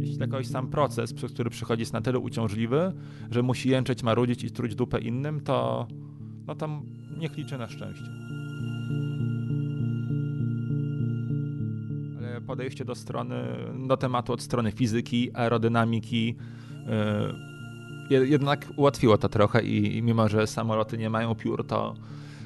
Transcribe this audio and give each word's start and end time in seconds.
Jeśli 0.00 0.18
jakoś 0.18 0.46
sam 0.46 0.68
proces, 0.68 1.14
przez 1.14 1.32
który 1.32 1.50
przychodzi 1.50 1.80
jest 1.80 1.92
na 1.92 2.00
tyle 2.00 2.18
uciążliwy, 2.18 2.92
że 3.30 3.42
musi 3.42 3.68
jęczeć, 3.68 4.02
marudzić 4.02 4.44
i 4.44 4.50
truć 4.50 4.74
dupę 4.74 5.00
innym, 5.00 5.40
to 5.40 5.86
no 6.46 6.54
tam 6.54 6.82
niech 7.18 7.36
liczy 7.36 7.58
na 7.58 7.68
szczęście. 7.68 8.06
Ale 12.18 12.40
podejście 12.40 12.84
do 12.84 12.94
strony, 12.94 13.34
do 13.88 13.96
tematu 13.96 14.32
od 14.32 14.42
strony 14.42 14.72
fizyki, 14.72 15.30
aerodynamiki, 15.34 16.36
yy, 18.10 18.26
jednak 18.26 18.68
ułatwiło 18.76 19.18
to 19.18 19.28
trochę 19.28 19.62
i, 19.62 19.96
i 19.96 20.02
mimo, 20.02 20.28
że 20.28 20.46
samoloty 20.46 20.98
nie 20.98 21.10
mają 21.10 21.34
piór, 21.34 21.66
to 21.66 21.94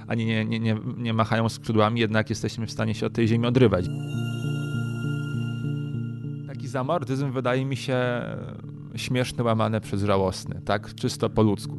ani 0.07 0.27
nie, 0.27 0.45
nie, 0.45 0.61
nie, 0.61 0.77
nie 0.97 1.13
machają 1.13 1.49
skrzydłami, 1.49 2.01
jednak 2.01 2.31
jesteśmy 2.31 2.67
w 2.67 2.71
stanie 2.71 2.95
się 2.95 3.07
od 3.07 3.13
tej 3.13 3.29
ziemi 3.29 3.47
odrywać. 3.47 3.85
Taki 6.69 6.73
zamordyzm 6.73 7.33
wydaje 7.33 7.65
mi 7.65 7.77
się 7.77 7.97
śmieszny, 8.97 9.45
łamany 9.45 9.81
przez 9.81 10.03
żałosny, 10.03 10.61
tak 10.65 10.95
czysto 10.95 11.31
po 11.31 11.43
ludzku. 11.43 11.79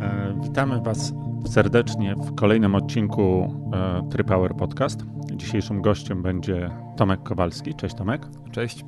E, 0.00 0.40
witamy 0.42 0.80
Was 0.80 1.12
serdecznie 1.46 2.14
w 2.14 2.34
kolejnym 2.34 2.74
odcinku 2.74 3.54
e, 3.72 4.08
Trypower 4.10 4.56
Podcast. 4.56 5.04
Dzisiejszym 5.32 5.82
gościem 5.82 6.22
będzie 6.22 6.70
Tomek 6.96 7.22
Kowalski. 7.22 7.74
Cześć 7.74 7.94
Tomek. 7.94 8.26
Cześć. 8.50 8.84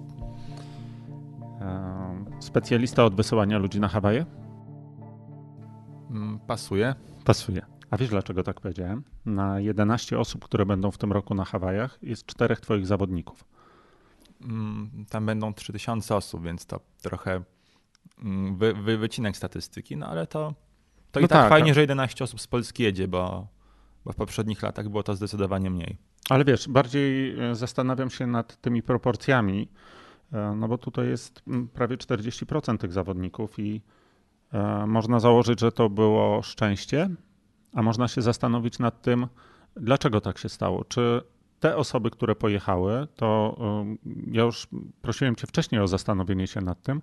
E, 1.61 2.25
specjalista 2.41 3.05
od 3.05 3.15
wysyłania 3.15 3.59
ludzi 3.59 3.81
na 3.81 3.89
Hawaje. 3.89 4.27
Mm, 6.11 6.39
pasuje. 6.47 6.95
Pasuje. 7.25 7.72
A 7.93 7.97
wiesz 7.97 8.09
dlaczego 8.09 8.43
tak 8.43 8.61
powiedziałem? 8.61 9.05
Na 9.27 9.61
11 9.61 10.19
osób, 10.19 10.45
które 10.45 10.67
będą 10.67 10.91
w 10.91 10.99
tym 10.99 11.13
roku 11.13 11.35
na 11.35 11.45
Hawajach, 11.45 11.99
jest 12.03 12.27
czterech 12.27 12.61
Twoich 12.61 12.87
zawodników. 12.87 13.45
Mm, 14.41 15.05
tam 15.11 15.27
będą 15.27 15.55
3000 15.55 16.17
osób, 16.17 16.45
więc 16.45 16.67
to 16.67 16.81
trochę 17.03 17.43
mm, 18.23 18.57
wy, 18.57 18.75
wy, 18.75 18.99
wycinek 18.99 19.37
statystyki, 19.37 19.97
no 19.97 20.07
ale 20.07 20.27
to, 20.27 20.55
to 21.11 21.21
no 21.21 21.27
i 21.27 21.29
tak, 21.29 21.39
tak 21.39 21.49
fajnie, 21.49 21.69
tak. 21.69 21.75
że 21.75 21.81
11 21.81 22.25
osób 22.25 22.41
z 22.41 22.47
Polski 22.47 22.83
jedzie, 22.83 23.09
bo, 23.09 23.47
bo 24.05 24.13
w 24.13 24.17
poprzednich 24.17 24.63
latach 24.63 24.89
było 24.89 25.03
to 25.03 25.17
zdecydowanie 25.17 25.71
mniej. 25.71 25.97
Ale 26.31 26.45
wiesz, 26.45 26.69
bardziej 26.69 27.41
e, 27.41 27.55
zastanawiam 27.55 28.11
się 28.11 28.27
nad 28.27 28.61
tymi 28.61 28.83
proporcjami, 28.83 29.69
e, 30.33 30.55
no 30.57 30.69
bo 30.69 30.79
tutaj 30.79 31.09
jest 31.09 31.43
prawie 31.75 31.97
40% 31.97 32.79
tych 32.79 32.93
zawodników 32.93 33.59
i 33.59 33.83
E, 34.53 34.87
można 34.87 35.21
założyć, 35.21 35.61
że 35.61 35.73
to 35.73 35.91
było 35.91 36.43
szczęście, 36.43 37.11
a 37.73 37.83
można 37.83 38.09
się 38.09 38.23
zastanowić 38.23 38.79
nad 38.79 39.03
tym, 39.03 39.27
dlaczego 39.77 40.21
tak 40.21 40.39
się 40.39 40.49
stało. 40.49 40.85
Czy 40.85 41.23
te 41.63 41.77
osoby, 41.77 42.11
które 42.11 42.35
pojechały, 42.35 43.07
to 43.17 43.57
e, 43.61 43.97
ja 44.31 44.43
już 44.43 44.69
prosiłem 45.03 45.37
Cię 45.37 45.47
wcześniej 45.47 45.81
o 45.81 45.89
zastanowienie 45.89 46.47
się 46.47 46.61
nad 46.61 46.83
tym, 46.83 47.03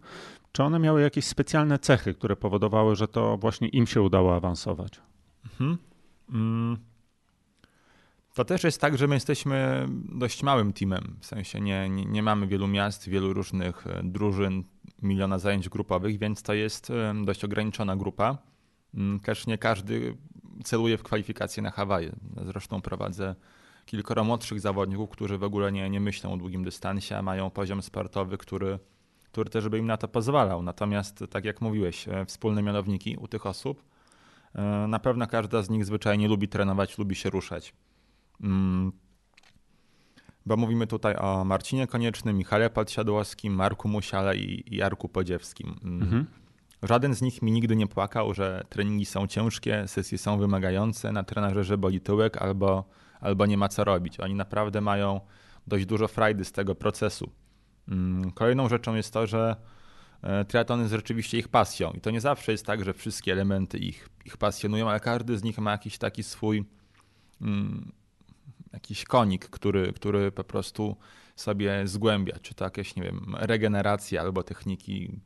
czy 0.52 0.64
one 0.64 0.80
miały 0.80 1.02
jakieś 1.02 1.26
specjalne 1.26 1.80
cechy, 1.80 2.14
które 2.14 2.36
powodowały, 2.36 2.96
że 2.96 3.08
to 3.08 3.38
właśnie 3.38 3.68
im 3.68 3.88
się 3.88 4.02
udało 4.02 4.36
awansować. 4.36 5.02
Mhm. 5.46 5.78
Mm. 6.30 6.78
To 8.34 8.46
też 8.46 8.64
jest 8.64 8.82
tak, 8.82 8.98
że 8.98 9.08
my 9.08 9.16
jesteśmy 9.16 9.86
dość 10.10 10.44
małym 10.44 10.74
teamem. 10.74 11.16
W 11.20 11.26
sensie 11.26 11.62
nie, 11.62 11.90
nie, 11.90 12.06
nie 12.06 12.24
mamy 12.24 12.48
wielu 12.48 12.68
miast, 12.68 13.10
wielu 13.10 13.34
różnych 13.34 13.88
e, 13.88 14.02
drużyn, 14.04 14.64
miliona 15.02 15.40
zajęć 15.40 15.70
grupowych, 15.70 16.20
więc 16.20 16.44
to 16.44 16.54
jest 16.54 16.92
dość 17.26 17.44
ograniczona 17.44 17.96
grupa. 17.96 18.38
Mm, 18.94 19.20
też 19.20 19.48
nie 19.48 19.58
każdy 19.58 20.18
celuje 20.64 20.98
w 20.98 21.04
kwalifikacje 21.04 21.64
na 21.64 21.72
Hawaje. 21.72 22.16
Zresztą 22.46 22.82
prowadzę 22.82 23.36
kilkoro 23.86 24.24
młodszych 24.24 24.60
zawodników, 24.60 25.10
którzy 25.10 25.38
w 25.38 25.44
ogóle 25.44 25.72
nie, 25.72 25.90
nie 25.90 26.00
myślą 26.00 26.34
o 26.34 26.38
długim 26.38 26.64
dystansie, 26.64 27.18
a 27.18 27.22
mają 27.22 27.50
poziom 27.50 27.82
sportowy, 27.82 28.38
który, 28.38 28.80
który 29.24 29.50
też 29.50 29.70
by 29.70 29.78
im 29.80 29.88
na 29.88 29.98
to 29.98 30.08
pozwalał. 30.08 30.64
Natomiast, 30.64 31.24
tak 31.30 31.46
jak 31.46 31.62
mówiłeś, 31.62 32.08
e, 32.08 32.26
wspólne 32.26 32.62
mianowniki 32.62 33.18
u 33.18 33.28
tych 33.28 33.46
osób, 33.46 33.84
e, 34.56 34.62
na 34.88 35.00
pewno 35.00 35.28
każda 35.28 35.62
z 35.62 35.70
nich 35.70 35.86
zwyczajnie 35.86 36.28
lubi 36.28 36.48
trenować, 36.48 36.98
lubi 36.98 37.16
się 37.16 37.30
ruszać. 37.30 37.74
Mm, 38.44 38.92
bo 40.46 40.58
mówimy 40.58 40.88
tutaj 40.88 41.16
o 41.16 41.46
Marcinie 41.46 41.88
Koniecznym, 41.88 42.38
Michale 42.38 42.70
Podsiadłowskim, 42.70 43.54
Marku 43.54 43.88
Musiale 43.88 44.38
i, 44.38 44.76
Jarku 44.76 45.10
Podziewskim. 45.10 45.76
Mm. 45.84 46.02
Mhm. 46.02 46.26
Żaden 46.84 47.16
z 47.16 47.22
nich 47.22 47.42
mi 47.42 47.52
nigdy 47.52 47.76
nie 47.76 47.88
płakał, 47.88 48.34
że 48.34 48.64
treningi 48.70 49.06
są 49.06 49.28
ciężkie, 49.28 49.88
sesje 49.88 50.18
są 50.18 50.38
wymagające, 50.38 51.12
na 51.12 51.24
trenerze 51.24 51.78
boli 51.78 52.02
tyłek 52.02 52.38
albo, 52.38 52.84
albo 53.20 53.46
nie 53.46 53.58
ma 53.58 53.70
co 53.70 53.84
robić. 53.84 54.20
Oni 54.20 54.36
naprawdę 54.36 54.82
mają 54.82 55.22
dość 55.68 55.86
dużo 55.86 56.08
frajdy 56.08 56.46
z 56.46 56.52
tego 56.52 56.76
procesu. 56.76 57.32
Mm, 57.88 58.32
kolejną 58.32 58.70
rzeczą 58.70 58.96
jest 58.96 59.14
to, 59.14 59.28
że 59.28 59.56
e, 60.22 60.46
triatlon 60.46 60.80
jest 60.80 60.94
rzeczywiście 60.94 61.38
ich 61.38 61.48
pasją 61.48 61.92
i 61.92 62.02
to 62.02 62.12
nie 62.12 62.22
zawsze 62.22 62.52
jest 62.52 62.66
tak, 62.66 62.84
że 62.84 62.94
wszystkie 62.94 63.32
elementy 63.32 63.78
ich, 63.78 64.10
ich 64.26 64.38
pasjonują, 64.38 64.90
ale 64.90 65.00
każdy 65.00 65.38
z 65.38 65.44
nich 65.44 65.58
ma 65.58 65.72
jakiś 65.72 65.98
taki 65.98 66.24
swój 66.24 66.66
mm, 67.42 67.92
jakiś 68.74 69.04
konik, 69.04 69.50
który, 69.50 69.94
który 69.94 70.32
po 70.32 70.44
prostu 70.44 70.98
sobie 71.36 71.88
zgłębia, 71.88 72.40
czy 72.42 72.54
to 72.54 72.66
jakieś, 72.66 72.96
nie 72.96 73.04
wiem, 73.04 73.36
regeneracje 73.40 74.22
albo 74.22 74.44
techniki 74.44 75.20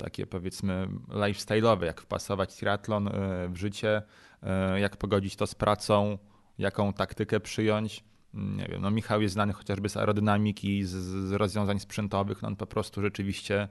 takie 0.00 0.26
powiedzmy 0.26 0.88
lifestyle'owe, 1.08 1.84
jak 1.84 2.00
wpasować 2.00 2.56
triatlon 2.56 3.08
e, 3.08 3.48
w 3.48 3.56
życie, 3.56 4.02
e, 4.42 4.80
jak 4.80 4.96
pogodzić 4.96 5.36
to 5.36 5.46
z 5.46 5.54
pracą, 5.54 6.18
jaką 6.58 6.92
taktykę 6.92 7.40
przyjąć. 7.40 8.04
Nie 8.34 8.64
wiem, 8.64 8.82
no 8.82 8.90
Michał 8.90 9.22
jest 9.22 9.32
znany 9.32 9.52
chociażby 9.52 9.88
z 9.88 9.96
aerodynamiki, 9.96 10.84
z, 10.84 10.90
z 11.28 11.32
rozwiązań 11.32 11.80
sprzętowych, 11.80 12.42
no 12.42 12.48
on 12.48 12.56
po 12.56 12.66
prostu 12.66 13.02
rzeczywiście 13.02 13.68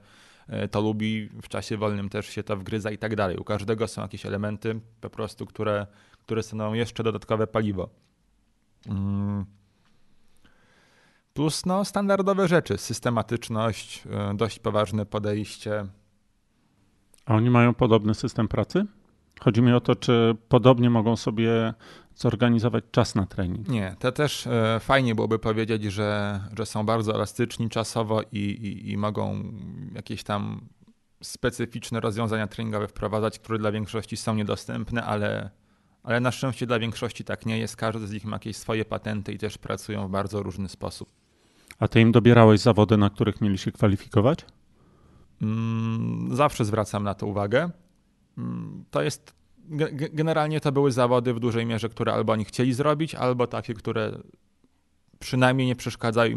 e, 0.48 0.68
to 0.68 0.80
lubi, 0.80 1.28
w 1.42 1.48
czasie 1.48 1.76
wolnym 1.76 2.08
też 2.08 2.26
się 2.26 2.42
to 2.42 2.56
wgryza 2.56 2.90
i 2.90 2.98
tak 2.98 3.16
dalej. 3.16 3.36
U 3.36 3.44
każdego 3.44 3.88
są 3.88 4.02
jakieś 4.02 4.26
elementy 4.26 4.80
po 5.00 5.10
prostu, 5.10 5.46
które, 5.46 5.86
które 6.12 6.42
stanowią 6.42 6.72
jeszcze 6.72 7.02
dodatkowe 7.02 7.46
paliwo. 7.46 7.88
Mm. 8.86 9.44
Plus 11.34 11.66
no, 11.66 11.84
standardowe 11.84 12.48
rzeczy, 12.48 12.78
systematyczność, 12.78 14.04
dość 14.34 14.58
poważne 14.58 15.06
podejście. 15.06 15.86
A 17.30 17.34
oni 17.34 17.50
mają 17.50 17.74
podobny 17.74 18.14
system 18.14 18.48
pracy? 18.48 18.86
Chodzi 19.40 19.62
mi 19.62 19.72
o 19.72 19.80
to, 19.80 19.96
czy 19.96 20.36
podobnie 20.48 20.90
mogą 20.90 21.16
sobie 21.16 21.74
zorganizować 22.14 22.84
czas 22.90 23.14
na 23.14 23.26
trening. 23.26 23.68
Nie, 23.68 23.96
to 23.98 24.12
też 24.12 24.46
e, 24.46 24.80
fajnie 24.80 25.14
byłoby 25.14 25.38
powiedzieć, 25.38 25.82
że, 25.82 26.40
że 26.56 26.66
są 26.66 26.86
bardzo 26.86 27.14
elastyczni 27.14 27.68
czasowo 27.68 28.22
i, 28.32 28.38
i, 28.38 28.90
i 28.90 28.96
mogą 28.96 29.42
jakieś 29.94 30.22
tam 30.22 30.60
specyficzne 31.22 32.00
rozwiązania 32.00 32.46
treningowe 32.46 32.88
wprowadzać, 32.88 33.38
które 33.38 33.58
dla 33.58 33.72
większości 33.72 34.16
są 34.16 34.34
niedostępne, 34.34 35.04
ale 35.04 35.50
ale 36.02 36.20
na 36.20 36.32
szczęście 36.32 36.66
dla 36.66 36.78
większości 36.78 37.24
tak 37.24 37.46
nie 37.46 37.58
jest. 37.58 37.76
Każdy 37.76 38.06
z 38.06 38.12
nich 38.12 38.24
ma 38.24 38.36
jakieś 38.36 38.56
swoje 38.56 38.84
patenty 38.84 39.32
i 39.32 39.38
też 39.38 39.58
pracują 39.58 40.08
w 40.08 40.10
bardzo 40.10 40.42
różny 40.42 40.68
sposób. 40.68 41.08
A 41.78 41.88
ty 41.88 42.00
im 42.00 42.12
dobierałeś 42.12 42.60
zawody, 42.60 42.96
na 42.96 43.10
których 43.10 43.40
mieli 43.40 43.58
się 43.58 43.72
kwalifikować? 43.72 44.44
Mm, 45.42 46.36
zawsze 46.36 46.64
zwracam 46.64 47.04
na 47.04 47.14
to 47.14 47.26
uwagę. 47.26 47.70
Mm, 48.38 48.84
to 48.90 49.02
jest 49.02 49.40
generalnie 50.12 50.60
to 50.60 50.72
były 50.72 50.92
zawody 50.92 51.34
w 51.34 51.40
dużej 51.40 51.66
mierze, 51.66 51.88
które 51.88 52.12
albo 52.12 52.32
oni 52.32 52.44
chcieli 52.44 52.72
zrobić, 52.72 53.14
albo 53.14 53.46
takie, 53.46 53.74
które 53.74 54.12
przynajmniej 55.18 55.66
nie 55.66 55.76
przeszkadzają 55.76 56.36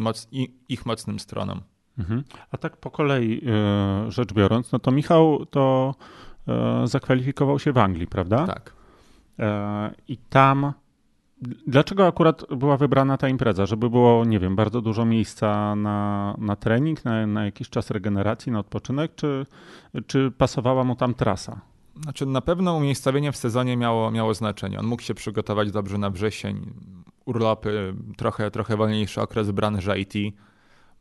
ich 0.69 0.85
mocnym 0.85 1.19
stronom. 1.19 1.61
Mhm. 1.97 2.23
A 2.51 2.57
tak 2.57 2.77
po 2.77 2.91
kolei 2.91 3.41
e, 3.47 4.11
rzecz 4.11 4.33
biorąc, 4.33 4.71
no 4.71 4.79
to 4.79 4.91
Michał 4.91 5.45
to 5.45 5.95
e, 6.47 6.87
zakwalifikował 6.87 7.59
się 7.59 7.73
w 7.73 7.77
Anglii, 7.77 8.07
prawda? 8.07 8.47
Tak. 8.47 8.73
E, 9.39 9.93
I 10.07 10.17
tam 10.17 10.73
Dlaczego 11.67 12.07
akurat 12.07 12.45
była 12.55 12.77
wybrana 12.77 13.17
ta 13.17 13.29
impreza? 13.29 13.65
Żeby 13.65 13.89
było, 13.89 14.25
nie 14.25 14.39
wiem, 14.39 14.55
bardzo 14.55 14.81
dużo 14.81 15.05
miejsca 15.05 15.75
na, 15.75 16.35
na 16.37 16.55
trening, 16.55 17.05
na, 17.05 17.27
na 17.27 17.45
jakiś 17.45 17.69
czas 17.69 17.91
regeneracji, 17.91 18.51
na 18.51 18.59
odpoczynek, 18.59 19.15
czy, 19.15 19.45
czy 20.07 20.31
pasowała 20.37 20.83
mu 20.83 20.95
tam 20.95 21.13
trasa? 21.13 21.61
Znaczy, 22.03 22.25
na 22.25 22.41
pewno 22.41 22.75
umiejscowienie 22.75 23.31
w 23.31 23.37
sezonie 23.37 23.77
miało, 23.77 24.11
miało 24.11 24.33
znaczenie. 24.33 24.79
On 24.79 24.85
mógł 24.85 25.01
się 25.01 25.13
przygotować 25.13 25.71
dobrze 25.71 25.97
na 25.97 26.09
wrzesień, 26.09 26.73
urlopy, 27.25 27.93
trochę, 28.17 28.51
trochę 28.51 28.77
wolniejszy 28.77 29.21
okres 29.21 29.51
branży 29.51 29.99
IT. 29.99 30.35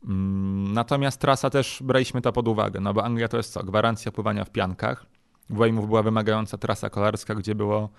Mm, 0.05 0.73
natomiast 0.73 1.21
trasa 1.21 1.49
też 1.49 1.83
braliśmy 1.83 2.21
to 2.21 2.33
pod 2.33 2.47
uwagę, 2.47 2.79
no 2.79 2.93
bo 2.93 3.03
Anglia 3.03 3.27
to 3.27 3.37
jest 3.37 3.53
co? 3.53 3.63
Gwarancja 3.63 4.11
pływania 4.11 4.45
w 4.45 4.49
piankach. 4.49 5.05
W 5.49 5.57
Weymouth 5.57 5.87
była 5.87 6.03
wymagająca 6.03 6.57
trasa 6.57 6.89
kolarska, 6.89 7.35
gdzie 7.35 7.55
było 7.55 7.89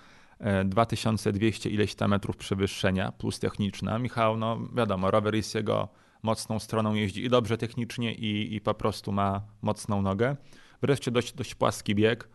2200 0.65 1.69
e, 1.69 1.71
ileś 1.71 1.95
tam 1.95 2.09
metrów 2.09 2.37
przewyższenia 2.37 3.11
plus 3.11 3.39
techniczna. 3.39 3.99
Michał, 3.99 4.37
no 4.37 4.59
wiadomo, 4.75 5.11
rower 5.11 5.35
jest 5.35 5.55
jego 5.55 5.89
mocną 6.23 6.59
stroną, 6.59 6.93
jeździ 6.93 7.23
i 7.25 7.29
dobrze 7.29 7.57
technicznie 7.57 8.13
i, 8.13 8.55
i 8.55 8.61
po 8.61 8.73
prostu 8.73 9.11
ma 9.11 9.41
mocną 9.61 10.01
nogę. 10.01 10.35
Wreszcie 10.81 11.11
dość, 11.11 11.33
dość 11.33 11.55
płaski 11.55 11.95
bieg, 11.95 12.29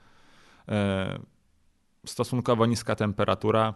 e, 0.68 1.18
stosunkowo 2.06 2.66
niska 2.66 2.96
temperatura, 2.96 3.74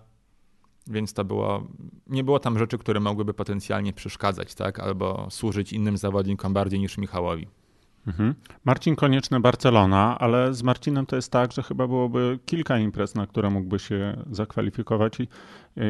więc 0.87 1.15
to 1.15 1.25
było, 1.25 1.67
nie 2.07 2.25
było 2.25 2.39
tam 2.39 2.59
rzeczy, 2.59 2.79
które 2.79 3.01
mogłyby 3.01 3.35
potencjalnie 3.35 3.93
przeszkadzać, 3.93 4.55
tak, 4.55 4.81
albo 4.81 5.27
służyć 5.31 5.73
innym 5.73 5.97
zawodnikom 5.97 6.53
bardziej 6.53 6.81
niż 6.81 6.99
Michałowi. 6.99 7.47
Mhm. 8.07 8.35
Marcin 8.65 8.97
Konieczny 8.97 9.41
Barcelona, 9.41 10.19
ale 10.19 10.55
z 10.55 10.63
Marcinem 10.63 11.07
to 11.07 11.17
jest 11.17 11.33
tak, 11.33 11.53
że 11.53 11.63
chyba 11.63 11.87
byłoby 11.87 12.39
kilka 12.47 12.79
imprez, 12.79 13.15
na 13.15 13.27
które 13.27 13.51
mógłby 13.51 13.79
się 13.79 14.17
zakwalifikować 14.31 15.21
i, 15.21 15.29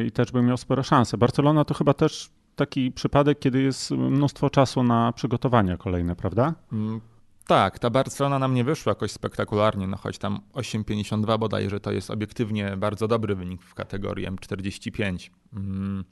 i 0.07 0.11
też 0.11 0.31
by 0.31 0.41
miał 0.41 0.57
spore 0.57 0.83
szanse. 0.83 1.17
Barcelona 1.17 1.65
to 1.65 1.73
chyba 1.73 1.93
też 1.93 2.29
taki 2.55 2.91
przypadek, 2.91 3.39
kiedy 3.39 3.61
jest 3.61 3.91
mnóstwo 3.91 4.49
czasu 4.49 4.83
na 4.83 5.13
przygotowania 5.13 5.77
kolejne, 5.77 6.15
prawda? 6.15 6.53
Mm, 6.73 7.01
tak, 7.47 7.79
ta 7.79 7.89
Barcelona 7.89 8.39
nam 8.39 8.53
nie 8.53 8.63
wyszła 8.63 8.91
jakoś 8.91 9.11
spektakularnie, 9.11 9.87
no 9.87 9.97
choć 9.97 10.17
tam 10.17 10.39
8,52 10.53 11.39
bodajże 11.39 11.79
to 11.79 11.91
jest 11.91 12.11
obiektywnie 12.11 12.77
bardzo 12.77 13.07
dobry 13.07 13.35
wynik 13.35 13.63
w 13.63 13.73
kategorii 13.73 14.27
M45. 14.27 15.29
Mm. 15.53 16.03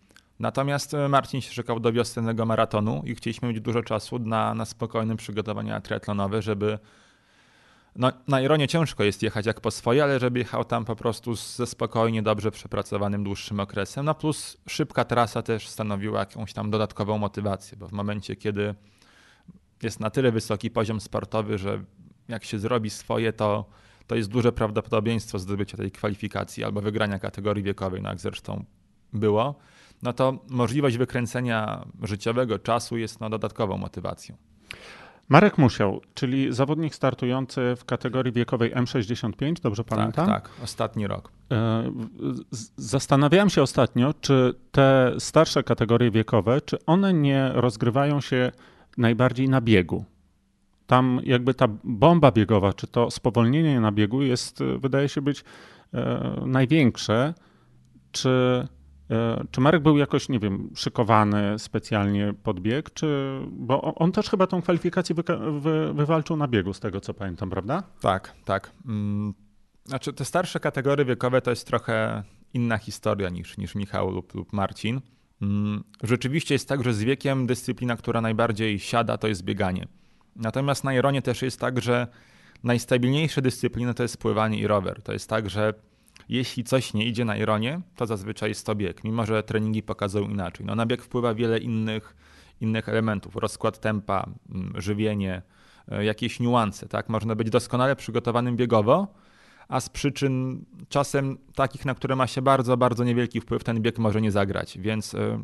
Natomiast 0.43 0.93
e, 0.93 1.09
Marcin 1.09 1.41
się 1.41 1.51
czekał 1.51 1.79
do 1.79 1.91
wiosennego 1.91 2.45
maratonu 2.45 3.01
i 3.05 3.15
chcieliśmy 3.15 3.47
mieć 3.47 3.59
dużo 3.59 3.83
czasu 3.83 4.19
na, 4.19 4.53
na 4.53 4.65
spokojne 4.65 5.15
przygotowania 5.15 5.81
triatlonowe, 5.81 6.41
żeby 6.41 6.79
no, 7.95 8.11
na 8.27 8.41
Ironie 8.41 8.67
ciężko 8.67 9.03
jest 9.03 9.23
jechać 9.23 9.45
jak 9.45 9.61
po 9.61 9.71
swoje, 9.71 10.03
ale 10.03 10.19
żeby 10.19 10.39
jechał 10.39 10.65
tam 10.65 10.85
po 10.85 10.95
prostu 10.95 11.35
ze 11.35 11.67
spokojnie, 11.67 12.23
dobrze 12.23 12.51
przepracowanym, 12.51 13.23
dłuższym 13.23 13.59
okresem. 13.59 14.05
No 14.05 14.15
plus 14.15 14.57
szybka 14.67 15.05
trasa 15.05 15.41
też 15.41 15.67
stanowiła 15.67 16.19
jakąś 16.19 16.53
tam 16.53 16.71
dodatkową 16.71 17.17
motywację, 17.17 17.77
bo 17.77 17.87
w 17.87 17.91
momencie, 17.91 18.35
kiedy 18.35 18.75
jest 19.83 19.99
na 19.99 20.09
tyle 20.09 20.31
wysoki 20.31 20.71
poziom 20.71 21.01
sportowy, 21.01 21.57
że 21.57 21.83
jak 22.27 22.43
się 22.43 22.59
zrobi 22.59 22.89
swoje, 22.89 23.33
to, 23.33 23.65
to 24.07 24.15
jest 24.15 24.29
duże 24.29 24.51
prawdopodobieństwo 24.51 25.39
zdobycia 25.39 25.77
tej 25.77 25.91
kwalifikacji 25.91 26.63
albo 26.63 26.81
wygrania 26.81 27.19
kategorii 27.19 27.63
wiekowej, 27.63 28.01
no 28.01 28.09
jak 28.09 28.19
zresztą 28.19 28.65
było, 29.13 29.55
no 30.03 30.13
to 30.13 30.39
możliwość 30.49 30.97
wykręcenia 30.97 31.85
życiowego 32.03 32.59
czasu 32.59 32.97
jest 32.97 33.19
no, 33.19 33.29
dodatkową 33.29 33.77
motywacją. 33.77 34.35
Marek 35.29 35.57
Musiał, 35.57 36.01
czyli 36.13 36.53
zawodnik 36.53 36.95
startujący 36.95 37.75
w 37.77 37.85
kategorii 37.85 38.33
wiekowej 38.33 38.75
M65, 38.75 39.53
dobrze 39.61 39.83
tak, 39.83 39.97
pamiętam? 39.97 40.27
Tak, 40.27 40.49
tak, 40.49 40.63
ostatni 40.63 41.07
rok. 41.07 41.31
E, 41.51 41.91
zastanawiałem 42.77 43.49
się 43.49 43.61
ostatnio, 43.61 44.13
czy 44.21 44.53
te 44.71 45.13
starsze 45.19 45.63
kategorie 45.63 46.11
wiekowe, 46.11 46.61
czy 46.61 46.85
one 46.85 47.13
nie 47.13 47.51
rozgrywają 47.53 48.21
się 48.21 48.51
najbardziej 48.97 49.49
na 49.49 49.61
biegu. 49.61 50.05
Tam 50.87 51.19
jakby 51.23 51.53
ta 51.53 51.67
bomba 51.83 52.31
biegowa, 52.31 52.73
czy 52.73 52.87
to 52.87 53.11
spowolnienie 53.11 53.79
na 53.79 53.91
biegu 53.91 54.21
jest, 54.21 54.59
wydaje 54.79 55.09
się 55.09 55.21
być 55.21 55.43
e, 55.93 56.41
największe. 56.45 57.33
Czy, 58.11 58.67
czy 59.51 59.61
Marek 59.61 59.83
był 59.83 59.97
jakoś, 59.97 60.29
nie 60.29 60.39
wiem, 60.39 60.69
szykowany 60.75 61.59
specjalnie 61.59 62.33
pod 62.43 62.59
bieg, 62.59 62.93
czy, 62.93 63.39
bo 63.51 63.95
on 63.95 64.11
też 64.11 64.29
chyba 64.29 64.47
tą 64.47 64.61
kwalifikację 64.61 65.15
wy, 65.15 65.23
wy, 65.59 65.93
wywalczył 65.93 66.37
na 66.37 66.47
biegu, 66.47 66.73
z 66.73 66.79
tego 66.79 67.01
co 67.01 67.13
pamiętam, 67.13 67.49
prawda? 67.49 67.83
Tak, 68.01 68.35
tak. 68.45 68.71
Mm, 68.85 69.33
znaczy 69.85 70.13
te 70.13 70.25
starsze 70.25 70.59
kategorie 70.59 71.05
wiekowe 71.05 71.41
to 71.41 71.49
jest 71.49 71.67
trochę 71.67 72.23
inna 72.53 72.77
historia 72.77 73.29
niż, 73.29 73.57
niż 73.57 73.75
Michał 73.75 74.11
lub, 74.11 74.35
lub 74.35 74.53
Marcin. 74.53 75.01
Mm, 75.41 75.83
rzeczywiście 76.03 76.55
jest 76.55 76.69
tak, 76.69 76.83
że 76.83 76.93
z 76.93 77.03
wiekiem 77.03 77.47
dyscyplina, 77.47 77.95
która 77.95 78.21
najbardziej 78.21 78.79
siada, 78.79 79.17
to 79.17 79.27
jest 79.27 79.43
bieganie. 79.43 79.87
Natomiast 80.35 80.83
na 80.83 80.93
Ironie 80.93 81.21
też 81.21 81.41
jest 81.41 81.59
tak, 81.59 81.81
że 81.81 82.07
najstabilniejsze 82.63 83.41
dyscypliny 83.41 83.93
to 83.93 84.03
jest 84.03 84.17
pływanie 84.17 84.59
i 84.59 84.67
rower. 84.67 85.01
To 85.01 85.13
jest 85.13 85.29
tak, 85.29 85.49
że 85.49 85.73
jeśli 86.29 86.63
coś 86.63 86.93
nie 86.93 87.05
idzie 87.05 87.25
na 87.25 87.37
Ironie, 87.37 87.81
to 87.95 88.05
zazwyczaj 88.05 88.49
jest 88.49 88.65
to 88.65 88.75
bieg, 88.75 89.03
mimo 89.03 89.25
że 89.25 89.43
treningi 89.43 89.83
pokazują 89.83 90.29
inaczej. 90.29 90.65
No, 90.65 90.75
na 90.75 90.85
bieg 90.85 91.01
wpływa 91.01 91.33
wiele 91.33 91.57
innych, 91.57 92.15
innych 92.61 92.89
elementów, 92.89 93.35
rozkład 93.35 93.79
tempa, 93.79 94.29
mm, 94.49 94.81
żywienie, 94.81 95.41
e, 95.91 96.05
jakieś 96.05 96.39
niuanse. 96.39 96.87
Tak? 96.87 97.09
Można 97.09 97.35
być 97.35 97.49
doskonale 97.49 97.95
przygotowanym 97.95 98.55
biegowo, 98.57 99.07
a 99.67 99.79
z 99.79 99.89
przyczyn 99.89 100.65
czasem 100.89 101.37
takich, 101.55 101.85
na 101.85 101.95
które 101.95 102.15
ma 102.15 102.27
się 102.27 102.41
bardzo, 102.41 102.77
bardzo 102.77 103.03
niewielki 103.03 103.41
wpływ, 103.41 103.63
ten 103.63 103.81
bieg 103.81 103.99
może 103.99 104.21
nie 104.21 104.31
zagrać. 104.31 104.77
Więc 104.77 105.13
y, 105.13 105.39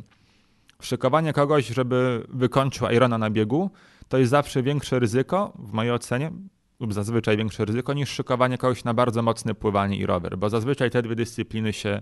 szykowanie 0.81 1.33
kogoś, 1.33 1.67
żeby 1.67 2.25
wykończył 2.29 2.87
Irona 2.89 3.17
na 3.17 3.29
biegu, 3.29 3.71
to 4.07 4.17
jest 4.17 4.31
zawsze 4.31 4.63
większe 4.63 4.99
ryzyko, 4.99 5.53
w 5.59 5.73
mojej 5.73 5.91
ocenie, 5.91 6.31
lub 6.79 6.93
zazwyczaj 6.93 7.37
większe 7.37 7.65
ryzyko, 7.65 7.93
niż 7.93 8.09
szykowanie 8.09 8.57
kogoś 8.57 8.83
na 8.83 8.93
bardzo 8.93 9.21
mocne 9.21 9.55
pływanie 9.55 9.97
i 9.97 10.05
rower, 10.05 10.37
bo 10.37 10.49
zazwyczaj 10.49 10.91
te 10.91 11.01
dwie 11.01 11.15
dyscypliny 11.15 11.73
się 11.73 12.01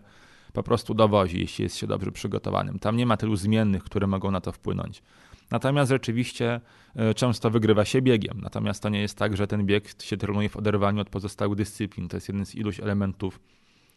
po 0.54 0.64
prostu 0.64 0.94
dowozi, 0.94 1.40
jeśli 1.40 1.64
jest 1.64 1.76
się 1.76 1.88
dobrze 1.88 2.12
przygotowanym. 2.12 2.80
Tam 2.80 2.98
nie 2.98 3.06
ma 3.06 3.18
tylu 3.18 3.36
zmiennych, 3.36 3.84
które 3.84 4.08
mogą 4.08 4.32
na 4.32 4.42
to 4.42 4.52
wpłynąć. 4.52 5.04
Natomiast 5.52 5.90
rzeczywiście 5.90 6.62
e, 6.96 7.14
często 7.14 7.50
wygrywa 7.50 7.86
się 7.86 8.02
biegiem. 8.02 8.40
Natomiast 8.42 8.84
to 8.84 8.90
nie 8.90 9.02
jest 9.02 9.18
tak, 9.18 9.38
że 9.38 9.48
ten 9.48 9.66
bieg 9.66 10.04
się 10.04 10.18
trenuje 10.18 10.50
w 10.50 10.58
oderwaniu 10.58 11.02
od 11.02 11.10
pozostałych 11.10 11.58
dyscyplin. 11.58 12.08
To 12.08 12.18
jest 12.18 12.28
jeden 12.28 12.46
z 12.46 12.56
iluś 12.56 12.80
elementów 12.80 13.40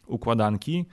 układanki. 0.07 0.85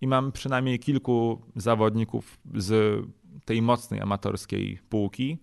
I 0.00 0.06
mam 0.06 0.32
przynajmniej 0.32 0.78
kilku 0.78 1.42
zawodników 1.56 2.38
z 2.54 3.00
tej 3.44 3.62
mocnej 3.62 4.00
amatorskiej 4.00 4.78
półki, 4.88 5.38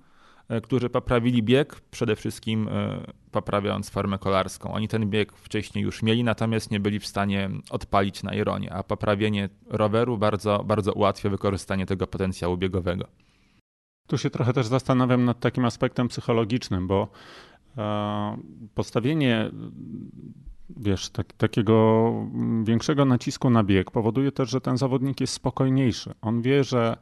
którzy 0.64 0.90
poprawili 0.90 1.44
bieg, 1.44 1.82
przede 1.92 2.16
wszystkim 2.16 2.68
e, 2.68 3.02
poprawiając 3.32 3.90
formę 3.90 4.18
kolarską. 4.18 4.74
Oni 4.74 4.88
ten 4.88 5.10
bieg 5.10 5.32
wcześniej 5.32 5.84
już 5.84 6.04
mieli, 6.04 6.24
natomiast 6.24 6.72
nie 6.72 6.80
byli 6.80 7.00
w 7.00 7.08
stanie 7.08 7.50
odpalić 7.70 8.24
na 8.24 8.34
Ironie, 8.34 8.74
a 8.74 8.84
poprawienie 8.84 9.50
roweru 9.68 10.18
bardzo, 10.18 10.64
bardzo 10.64 10.94
ułatwia 10.94 11.30
wykorzystanie 11.30 11.86
tego 11.86 12.08
potencjału 12.08 12.58
biegowego. 12.58 13.08
Tu 14.08 14.18
się 14.18 14.30
trochę 14.30 14.54
też 14.54 14.68
zastanawiam 14.68 15.26
nad 15.26 15.40
takim 15.40 15.66
aspektem 15.66 16.08
psychologicznym, 16.08 16.88
bo 16.88 17.08
e, 17.78 18.38
postawienie 18.76 19.52
wiesz, 20.70 21.10
tak, 21.10 21.34
takiego 21.34 22.12
większego 22.64 23.06
nacisku 23.06 23.50
na 23.50 23.64
bieg 23.64 23.92
powoduje 23.92 24.32
też, 24.32 24.50
że 24.50 24.62
ten 24.62 24.78
zawodnik 24.78 25.22
jest 25.22 25.34
spokojniejszy. 25.34 26.14
On 26.22 26.42
wie, 26.42 26.64
że 26.64 26.98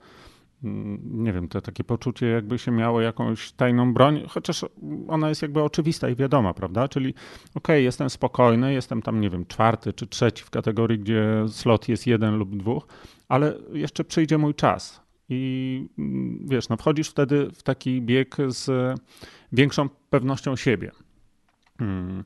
nie 1.11 1.33
wiem, 1.33 1.47
to 1.47 1.61
takie 1.61 1.83
poczucie 1.83 2.27
jakby 2.27 2.59
się 2.59 2.71
miało 2.71 3.01
jakąś 3.01 3.51
tajną 3.51 3.93
broń, 3.93 4.23
chociaż 4.29 4.65
ona 5.07 5.29
jest 5.29 5.41
jakby 5.41 5.63
oczywista 5.63 6.09
i 6.09 6.15
wiadoma, 6.15 6.53
prawda? 6.53 6.87
Czyli 6.87 7.09
okej, 7.09 7.53
okay, 7.55 7.81
jestem 7.81 8.09
spokojny, 8.09 8.73
jestem 8.73 9.01
tam, 9.01 9.21
nie 9.21 9.29
wiem, 9.29 9.45
czwarty 9.45 9.93
czy 9.93 10.07
trzeci 10.07 10.43
w 10.43 10.49
kategorii, 10.49 10.99
gdzie 10.99 11.45
slot 11.47 11.89
jest 11.89 12.07
jeden 12.07 12.37
lub 12.37 12.57
dwóch, 12.57 12.87
ale 13.27 13.53
jeszcze 13.73 14.03
przyjdzie 14.03 14.37
mój 14.37 14.55
czas 14.55 15.01
i 15.29 15.87
mm, 15.97 16.39
wiesz, 16.49 16.69
no 16.69 16.77
wchodzisz 16.77 17.09
wtedy 17.09 17.49
w 17.53 17.63
taki 17.63 18.01
bieg 18.01 18.35
z 18.47 18.95
większą 19.51 19.89
pewnością 20.09 20.55
siebie. 20.55 20.91
Hmm. 21.79 22.23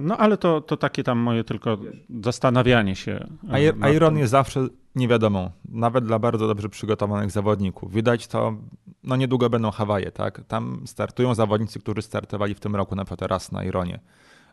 No 0.00 0.16
ale 0.16 0.36
to, 0.36 0.60
to 0.60 0.76
takie 0.76 1.02
tam 1.02 1.18
moje 1.18 1.44
tylko 1.44 1.78
zastanawianie 2.22 2.96
się. 2.96 3.28
E, 3.52 3.94
Iron 3.94 4.18
jest 4.18 4.30
zawsze 4.30 4.66
niewiadomą, 4.94 5.50
nawet 5.68 6.04
dla 6.04 6.18
bardzo 6.18 6.46
dobrze 6.46 6.68
przygotowanych 6.68 7.30
zawodników. 7.30 7.92
Widać 7.92 8.26
to, 8.26 8.56
no 9.04 9.16
niedługo 9.16 9.50
będą 9.50 9.70
Hawaje, 9.70 10.10
tak? 10.12 10.44
Tam 10.48 10.82
startują 10.86 11.34
zawodnicy, 11.34 11.80
którzy 11.80 12.02
startowali 12.02 12.54
w 12.54 12.60
tym 12.60 12.76
roku 12.76 12.96
na 12.96 13.04
przykład 13.04 13.30
raz 13.30 13.52
na 13.52 13.64
Ironie. 13.64 14.00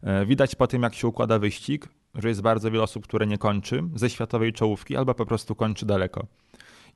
E, 0.01 0.25
widać 0.25 0.55
po 0.55 0.67
tym, 0.67 0.83
jak 0.83 0.95
się 0.95 1.07
układa 1.07 1.39
wyścig, 1.39 1.89
że 2.15 2.29
jest 2.29 2.41
bardzo 2.41 2.71
wiele 2.71 2.83
osób, 2.83 3.03
które 3.03 3.27
nie 3.27 3.37
kończy 3.37 3.83
ze 3.95 4.09
światowej 4.09 4.53
czołówki 4.53 4.97
albo 4.97 5.13
po 5.13 5.25
prostu 5.25 5.55
kończy 5.55 5.85
daleko. 5.85 6.27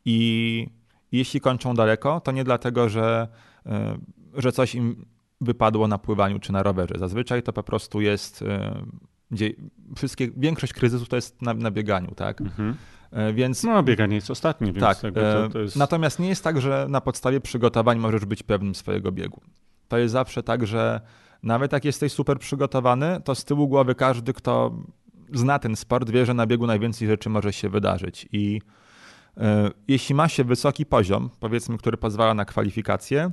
I 0.05 0.67
jeśli 1.11 1.41
kończą 1.41 1.73
daleko, 1.73 2.19
to 2.19 2.31
nie 2.31 2.43
dlatego, 2.43 2.89
że, 2.89 3.27
e, 3.65 3.97
że 4.33 4.51
coś 4.51 4.75
im 4.75 5.05
wypadło 5.41 5.87
na 5.87 5.97
pływaniu 5.97 6.39
czy 6.39 6.51
na 6.53 6.63
rowerze. 6.63 6.95
Zazwyczaj 6.97 7.43
to 7.43 7.53
po 7.53 7.63
prostu 7.63 8.01
jest, 8.01 8.41
e, 8.41 8.85
gdzie 9.31 9.49
wszystkie, 9.95 10.29
większość 10.37 10.73
kryzysów 10.73 11.09
to 11.09 11.15
jest 11.15 11.41
na, 11.41 11.53
na 11.53 11.71
bieganiu, 11.71 12.15
tak? 12.15 12.41
Mhm. 12.41 12.75
E, 13.11 13.33
więc, 13.33 13.63
no, 13.63 13.83
bieganie 13.83 14.15
jest 14.15 14.31
ostatnie, 14.31 14.73
więc 14.73 14.79
tak, 14.79 14.97
to, 14.97 15.49
to 15.49 15.59
jest... 15.59 15.75
Natomiast 15.75 16.19
nie 16.19 16.29
jest 16.29 16.43
tak, 16.43 16.61
że 16.61 16.85
na 16.89 17.01
podstawie 17.01 17.41
przygotowań 17.41 17.99
możesz 17.99 18.25
być 18.25 18.43
pewnym 18.43 18.75
swojego 18.75 19.11
biegu. 19.11 19.41
To 19.87 19.97
jest 19.97 20.11
zawsze 20.11 20.43
tak, 20.43 20.67
że 20.67 21.01
nawet 21.43 21.73
jak 21.73 21.85
jesteś 21.85 22.11
super 22.11 22.39
przygotowany, 22.39 23.21
to 23.23 23.35
z 23.35 23.45
tyłu 23.45 23.67
głowy 23.67 23.95
każdy, 23.95 24.33
kto 24.33 24.75
zna 25.33 25.59
ten 25.59 25.75
sport, 25.75 26.09
wie, 26.09 26.25
że 26.25 26.33
na 26.33 26.47
biegu 26.47 26.67
najwięcej 26.67 27.07
rzeczy 27.07 27.29
może 27.29 27.53
się 27.53 27.69
wydarzyć. 27.69 28.27
I 28.31 28.61
E, 29.37 29.71
jeśli 29.87 30.15
ma 30.15 30.27
się 30.27 30.43
wysoki 30.43 30.85
poziom, 30.85 31.29
powiedzmy, 31.39 31.77
który 31.77 31.97
pozwala 31.97 32.33
na 32.33 32.45
kwalifikacje, 32.45 33.31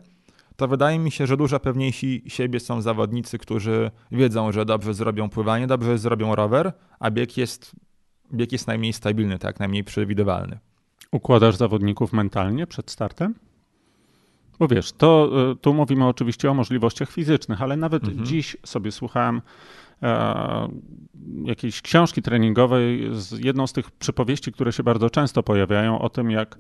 to 0.57 0.69
wydaje 0.69 0.99
mi 0.99 1.11
się, 1.11 1.27
że 1.27 1.37
dużo 1.37 1.61
pewniejsi 1.61 2.23
siebie 2.27 2.61
są 2.61 2.81
zawodnicy, 2.81 3.39
którzy 3.39 3.91
wiedzą, 4.13 4.53
że 4.53 4.65
dobrze 4.65 4.95
zrobią 4.95 5.29
pływanie, 5.29 5.67
dobrze 5.67 5.99
zrobią 5.99 6.35
rower, 6.35 6.73
a 7.01 7.11
bieg 7.11 7.37
jest, 7.37 7.73
bieg 8.35 8.53
jest 8.53 8.67
najmniej 8.67 8.93
stabilny, 8.93 9.39
tak, 9.39 9.61
najmniej 9.61 9.85
przewidywalny. 9.85 10.59
Układasz 11.13 11.57
zawodników 11.57 12.13
mentalnie 12.13 12.67
przed 12.67 12.91
startem? 12.91 13.35
Bo 14.59 14.69
wiesz, 14.69 14.93
to 14.93 15.31
y, 15.53 15.57
tu 15.57 15.75
mówimy 15.75 16.07
oczywiście 16.07 16.51
o 16.51 16.55
możliwościach 16.55 17.11
fizycznych, 17.11 17.63
ale 17.63 17.77
nawet 17.77 18.05
Mhm. 18.05 18.27
dziś 18.27 18.57
sobie 18.67 18.93
słuchałem 18.93 19.43
e, 20.03 20.69
jakiejś 21.45 21.83
książki 21.83 22.23
treningowej 22.23 23.09
z 23.13 23.45
jedną 23.45 23.67
z 23.67 23.73
tych 23.73 23.91
przypowieści, 23.91 24.53
które 24.53 24.73
się 24.73 24.83
bardzo 24.83 25.11
często 25.11 25.43
pojawiają 25.43 25.99
o 25.99 26.09
tym, 26.09 26.31
jak, 26.31 26.59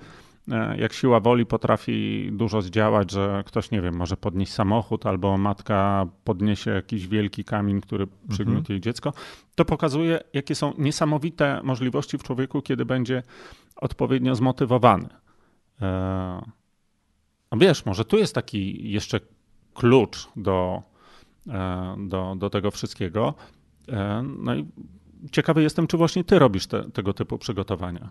jak 0.78 0.93
siła 0.93 1.21
woli 1.21 1.47
potrafi 1.47 2.28
dużo 2.33 2.62
zdziałać, 2.62 3.11
że 3.11 3.43
ktoś, 3.47 3.71
nie 3.71 3.81
wiem, 3.81 3.97
może 3.97 4.17
podnieść 4.17 4.52
samochód 4.52 5.07
albo 5.07 5.38
matka 5.38 6.07
podniesie 6.25 6.71
jakiś 6.71 7.09
wielki 7.09 7.45
kamień, 7.45 7.81
który 7.81 8.07
przygniótł 8.28 8.73
jej 8.73 8.81
dziecko. 8.81 9.12
To 9.55 9.64
pokazuje, 9.64 10.21
jakie 10.33 10.55
są 10.55 10.73
niesamowite 10.78 11.61
możliwości 11.62 12.19
w 12.19 12.23
człowieku, 12.23 12.62
kiedy 12.62 12.85
będzie 12.85 13.23
odpowiednio 13.76 14.35
zmotywowany. 14.35 15.09
E, 15.83 16.43
no 17.52 17.59
wiesz, 17.59 17.87
może 17.87 18.05
tu 18.05 18.19
jest 18.19 18.35
taki 18.35 18.90
jeszcze 18.90 19.21
klucz 19.75 20.28
do, 20.37 20.83
e, 21.49 21.97
do, 22.09 22.35
do 22.38 22.50
tego 22.50 22.71
wszystkiego. 22.71 23.35
E, 23.88 24.25
No 24.38 24.55
i 24.55 24.67
ciekawy 25.33 25.62
jestem, 25.62 25.87
czy 25.87 25.97
właśnie 25.97 26.25
ty 26.25 26.38
robisz 26.38 26.67
te, 26.67 26.90
tego 26.90 27.12
typu 27.12 27.38
przygotowania. 27.38 28.11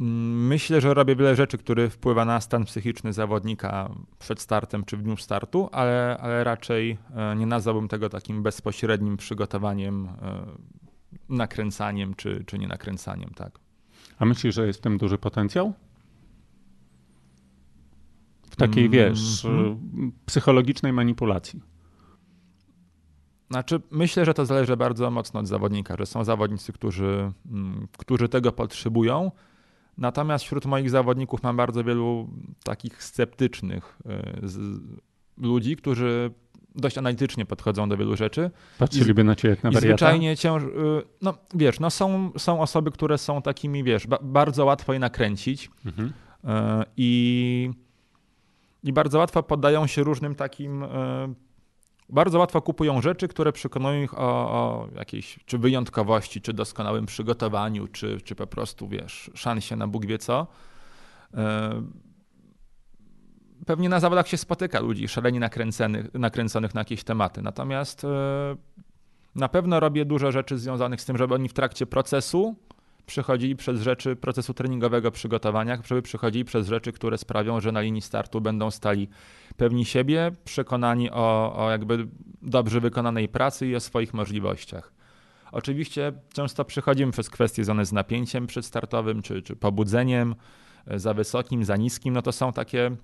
Mm, 0.00 0.46
Myślę, 0.46 0.80
że 0.80 0.94
robię 0.94 1.16
wiele 1.16 1.36
rzeczy, 1.36 1.58
które 1.58 1.90
wpływa 1.90 2.24
na 2.24 2.40
stan 2.40 2.64
psychiczny 2.64 3.12
zawodnika 3.12 3.90
przed 4.18 4.40
startem 4.40 4.84
czy 4.84 4.96
w 4.96 5.02
dniu 5.02 5.16
startu, 5.16 5.68
ale, 5.72 6.18
ale 6.20 6.44
raczej 6.44 6.98
e, 7.14 7.36
nie 7.36 7.46
nazwałbym 7.46 7.88
tego 7.88 8.08
takim 8.08 8.42
bezpośrednim 8.42 9.16
przygotowaniem, 9.16 10.06
e, 10.22 10.46
nakręcaniem 11.28 12.14
czy, 12.14 12.44
czy 12.46 12.58
nie 12.58 12.68
nakręcaniem, 12.68 13.30
tak. 13.34 13.58
A 14.18 14.24
myślisz, 14.24 14.54
że 14.54 14.66
jest 14.66 14.78
w 14.78 14.82
tym 14.82 14.98
duży 14.98 15.18
potencjał? 15.18 15.72
W 18.50 18.56
takiej, 18.56 18.84
Mhm. 18.86 18.90
wiesz, 19.14 19.44
y, 19.44 19.48
psychologicznej 20.26 20.92
manipulacji. 20.92 21.60
Znaczy, 23.50 23.80
myślę, 23.90 24.24
że 24.24 24.34
to 24.34 24.46
zależy 24.46 24.76
bardzo 24.76 25.10
mocno 25.10 25.40
od 25.40 25.46
zawodnika, 25.46 25.96
że 25.98 26.06
są 26.06 26.24
zawodnicy, 26.24 26.72
którzy, 26.72 27.32
mm, 27.50 27.88
którzy 27.98 28.28
tego 28.28 28.52
potrzebują. 28.52 29.30
Natomiast 29.98 30.44
wśród 30.44 30.66
moich 30.66 30.90
zawodników 30.90 31.42
mam 31.42 31.56
bardzo 31.56 31.84
wielu 31.84 32.28
takich 32.64 33.02
sceptycznych 33.04 33.98
z, 34.42 34.80
ludzi, 35.38 35.76
którzy 35.76 36.30
dość 36.74 36.98
analitycznie 36.98 37.46
podchodzą 37.46 37.88
do 37.88 37.96
wielu 37.96 38.16
rzeczy. 38.16 38.50
Patrzyliby 38.78 39.24
na 39.24 39.34
ciebie 39.34 39.50
jak 39.50 39.64
na 39.64 39.70
wariata? 39.70 39.88
zwyczajnie 39.88 40.36
cięż... 40.36 40.62
y, 40.62 40.68
No 41.22 41.34
wiesz, 41.54 41.80
no 41.80 41.90
są, 41.90 42.32
są 42.38 42.60
osoby, 42.60 42.90
które 42.90 43.18
są 43.18 43.42
takimi, 43.42 43.84
wiesz, 43.84 44.06
ba 44.06 44.18
bardzo 44.22 44.64
łatwo 44.64 44.92
je 44.92 44.98
nakręcić 44.98 45.70
Mhm. 45.86 46.08
y, 46.08 46.48
i, 46.96 47.70
i 48.84 48.92
bardzo 48.92 49.18
łatwo 49.18 49.42
poddają 49.42 49.86
się 49.86 50.02
różnym 50.02 50.34
takim... 50.34 50.84
Bardzo 52.08 52.38
łatwo 52.38 52.62
kupują 52.62 53.00
rzeczy, 53.00 53.28
które 53.28 53.52
przekonują 53.52 54.02
ich 54.02 54.18
o, 54.18 54.50
o 54.50 54.88
jakiejś 54.96 55.38
czy 55.46 55.58
wyjątkowości, 55.58 56.40
czy 56.40 56.52
doskonałym 56.52 57.06
przygotowaniu, 57.06 57.88
czy, 57.88 58.20
czy 58.20 58.34
po 58.34 58.46
prostu, 58.46 58.88
wiesz, 58.88 59.30
szansie 59.34 59.76
na 59.76 59.86
Bóg 59.86 60.06
wie 60.06 60.18
co. 60.18 60.46
Y, 61.34 61.38
Pewnie 63.66 63.88
na 63.88 64.00
zawodach 64.00 64.28
się 64.28 64.36
spotyka 64.36 64.80
ludzi 64.80 65.08
szalenie 65.08 65.40
nakręconych, 65.40 66.14
nakręconych 66.14 66.74
na 66.74 66.80
jakieś 66.80 67.04
tematy. 67.04 67.42
Natomiast 67.42 68.04
y, 68.04 68.08
na 69.34 69.48
pewno 69.48 69.80
robię 69.80 70.04
dużo 70.04 70.32
rzeczy 70.32 70.58
związanych 70.58 71.00
z 71.00 71.04
tym, 71.04 71.18
żeby 71.18 71.34
oni 71.34 71.48
w 71.48 71.52
trakcie 71.52 71.86
procesu 71.86 72.56
przechodzili 73.06 73.56
przez 73.56 73.82
rzeczy 73.82 74.16
procesu 74.16 74.54
treningowego 74.54 75.10
przygotowania, 75.10 75.78
żeby 75.84 76.02
przechodzili 76.02 76.44
przez 76.44 76.68
rzeczy, 76.68 76.92
które 76.92 77.18
sprawią, 77.18 77.60
że 77.60 77.72
na 77.72 77.80
linii 77.80 78.02
startu 78.02 78.40
będą 78.40 78.70
stali 78.70 79.08
pewni 79.56 79.84
siebie, 79.84 80.30
przekonani 80.44 81.10
o, 81.10 81.54
o 81.56 81.70
jakby 81.70 82.08
dobrze 82.42 82.80
wykonanej 82.80 83.28
pracy 83.28 83.66
i 83.66 83.76
o 83.76 83.80
swoich 83.80 84.14
możliwościach. 84.14 84.92
Oczywiście 85.52 86.12
często 86.32 86.64
przechodzimy 86.64 87.12
przez 87.12 87.30
kwestie 87.30 87.64
związane 87.64 87.86
z 87.86 87.92
napięciem 87.92 88.46
przedstartowym, 88.46 89.22
czy, 89.22 89.42
czy 89.42 89.56
pobudzeniem, 89.56 90.34
e, 90.86 90.98
za 90.98 91.14
wysokim, 91.14 91.64
za 91.64 91.76
niskim. 91.76 92.14
No 92.14 92.22
to 92.22 92.32
są 92.32 92.52
takie 92.52 92.96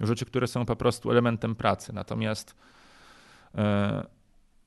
rzeczy, 0.00 0.26
które 0.26 0.46
są 0.46 0.66
po 0.66 0.76
prostu 0.76 1.10
elementem 1.10 1.54
pracy. 1.54 1.92
Natomiast 1.92 2.54
e, 3.54 4.06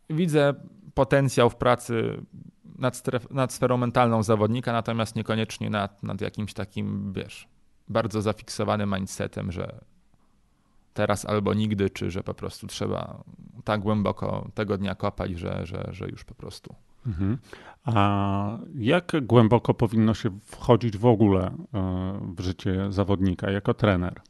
widzę 0.10 0.54
potencjał 0.94 1.50
w 1.50 1.56
pracy 1.56 2.22
nad, 2.78 2.96
stref, 2.96 3.32
nad 3.32 3.54
sferą 3.54 3.78
mentalną 3.78 4.24
zawodnika, 4.24 4.74
natomiast 4.74 5.16
niekoniecznie 5.16 5.70
nad, 5.70 6.04
nad 6.04 6.22
jakimś 6.22 6.54
takim, 6.54 7.14
wiesz, 7.14 7.48
bardzo 7.88 8.22
zafiksowanym 8.22 8.94
mindsetem, 8.96 9.52
że 9.52 9.80
teraz 10.94 11.26
albo 11.26 11.54
nigdy, 11.54 11.90
czy 11.90 12.12
że 12.12 12.24
po 12.24 12.34
prostu 12.34 12.68
trzeba 12.68 13.24
tak 13.64 13.82
głęboko 13.82 14.48
tego 14.54 14.78
dnia 14.78 14.96
kopać, 14.96 15.32
że, 15.40 15.66
że, 15.66 15.90
że 15.92 16.08
już 16.10 16.24
po 16.24 16.36
prostu. 16.36 16.76
Mhm. 17.08 17.38
A 17.84 18.58
jak 18.76 19.12
głęboko 19.22 19.74
powinno 19.74 20.14
się 20.14 20.40
wchodzić 20.46 20.98
w 20.98 21.06
ogóle 21.06 21.52
e, 21.74 22.20
w 22.38 22.42
życie 22.42 22.92
zawodnika 22.92 23.52
jako 23.52 23.74
trener? 23.74 24.22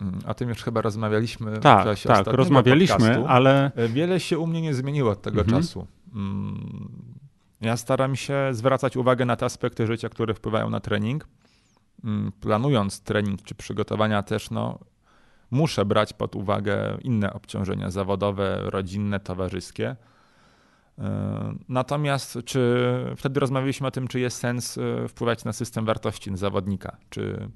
Mm, 0.00 0.18
O 0.26 0.34
tym 0.34 0.48
już 0.48 0.62
chyba 0.62 0.80
rozmawialiśmy 0.80 1.50
w 1.50 1.58
Tak, 1.60 1.84
czasie 1.84 2.08
tak, 2.08 2.26
rozmawialiśmy, 2.26 2.96
podcastu. 2.98 3.26
ale 3.28 3.72
E, 3.76 3.88
Wiele 3.88 4.20
się 4.20 4.38
u 4.38 4.46
mnie 4.46 4.62
nie 4.62 4.74
zmieniło 4.74 5.10
od 5.10 5.22
tego 5.22 5.40
Mhm. 5.40 5.62
czasu. 5.62 5.86
Mm, 6.14 7.14
Ja 7.60 7.76
staram 7.76 8.16
się 8.16 8.48
zwracać 8.52 8.96
uwagę 8.96 9.24
na 9.24 9.36
te 9.36 9.46
aspekty 9.46 9.86
życia, 9.86 10.08
które 10.08 10.34
wpływają 10.34 10.70
na 10.70 10.80
trening. 10.80 11.28
Mm, 12.04 12.32
Planując 12.40 13.00
trening 13.02 13.42
czy 13.42 13.54
przygotowania 13.54 14.22
też, 14.22 14.50
no, 14.50 14.78
muszę 15.50 15.84
brać 15.84 16.12
pod 16.12 16.36
uwagę 16.36 16.98
inne 17.02 17.32
obciążenia 17.32 17.90
zawodowe, 17.90 18.60
rodzinne, 18.64 19.20
towarzyskie. 19.20 19.96
E, 20.98 21.54
Natomiast 21.68 22.38
czy 22.44 22.86
wtedy 23.16 23.40
rozmawialiśmy 23.40 23.86
o 23.86 23.90
tym, 23.90 24.08
czy 24.08 24.20
jest 24.20 24.36
sens 24.36 24.78
e, 24.78 25.08
wpływać 25.08 25.44
na 25.44 25.52
system 25.52 25.84
wartości 25.84 26.30
zawodnika, 26.36 26.96
czy 27.10 27.48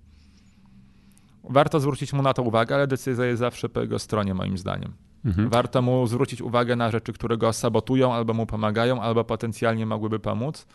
warto 1.45 1.81
zwrócić 1.81 2.13
mu 2.13 2.23
na 2.23 2.35
to 2.35 2.43
uwagę, 2.43 2.75
ale 2.75 2.87
decyzja 2.87 3.25
jest 3.25 3.41
zawsze 3.41 3.69
po 3.69 3.81
jego 3.81 3.99
stronie, 3.99 4.35
moim 4.35 4.59
zdaniem. 4.59 4.93
Mhm. 5.25 5.49
Warto 5.49 5.83
mu 5.83 6.07
zwrócić 6.07 6.43
uwagę 6.43 6.76
na 6.76 6.91
rzeczy, 6.91 7.12
które 7.12 7.37
go 7.37 7.52
sabotują, 7.52 8.14
albo 8.14 8.35
mu 8.35 8.47
pomagają, 8.47 9.02
albo 9.02 9.25
potencjalnie 9.25 9.87
mogłyby 9.87 10.19
pomóc. 10.19 10.67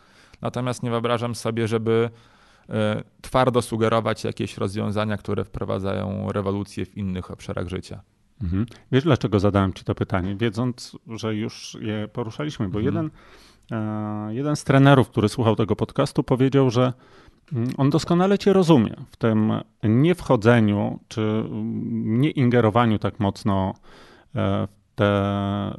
Natomiast 0.42 0.84
nie 0.84 0.90
wyobrażam 0.90 1.36
sobie, 1.36 1.68
żeby 1.68 2.10
e, 2.70 3.04
twardo 3.22 3.62
sugerować 3.62 4.24
jakieś 4.24 4.58
rozwiązania, 4.58 5.18
które 5.18 5.44
wprowadzają 5.44 6.32
rewolucję 6.32 6.86
w 6.86 6.98
innych 6.98 7.32
obszarach 7.32 7.68
życia. 7.68 8.02
Mhm. 8.44 8.66
Wiesz, 8.92 9.04
dlaczego 9.04 9.40
zadałem 9.40 9.74
ci 9.74 9.84
to 9.84 9.96
pytanie? 9.96 10.36
Wiedząc, 10.36 10.98
że 11.08 11.36
już 11.36 11.78
je 11.82 12.08
poruszaliśmy, 12.14 12.70
bo 12.70 12.80
Mhm. 12.80 12.86
jeden, 12.86 13.10
e, 13.72 14.34
jeden 14.34 14.56
z 14.56 14.64
trenerów, 14.64 15.10
który 15.10 15.30
słuchał 15.30 15.56
tego 15.56 15.76
podcastu, 15.76 16.24
powiedział, 16.24 16.70
że 16.70 16.94
mm, 17.54 17.70
on 17.78 17.90
doskonale 17.90 18.38
cię 18.38 18.54
rozumie 18.54 18.96
w 19.12 19.18
tym 19.18 19.54
niewchodzeniu 19.84 21.00
czy 21.08 21.22
mm, 21.22 22.22
nie 22.22 22.30
ingerowaniu 22.30 23.00
tak 23.00 23.20
mocno 23.20 23.74
te 24.96 25.06
e, 25.06 25.76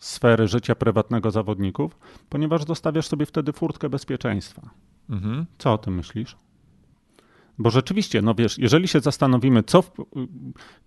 sfery 0.00 0.48
życia 0.48 0.74
prywatnego 0.74 1.30
zawodników, 1.30 1.98
ponieważ 2.28 2.64
zostawiasz 2.64 3.06
sobie 3.06 3.26
wtedy 3.26 3.52
furtkę 3.52 3.88
bezpieczeństwa. 3.88 4.70
Mhm. 5.10 5.46
Co 5.58 5.72
o 5.72 5.78
tym 5.78 5.94
myślisz? 5.94 6.36
Bo 7.58 7.70
rzeczywiście, 7.70 8.22
no 8.22 8.34
wiesz, 8.34 8.58
jeżeli 8.58 8.88
się 8.88 9.00
zastanowimy, 9.00 9.62
co. 9.62 9.82
W... 9.82 9.90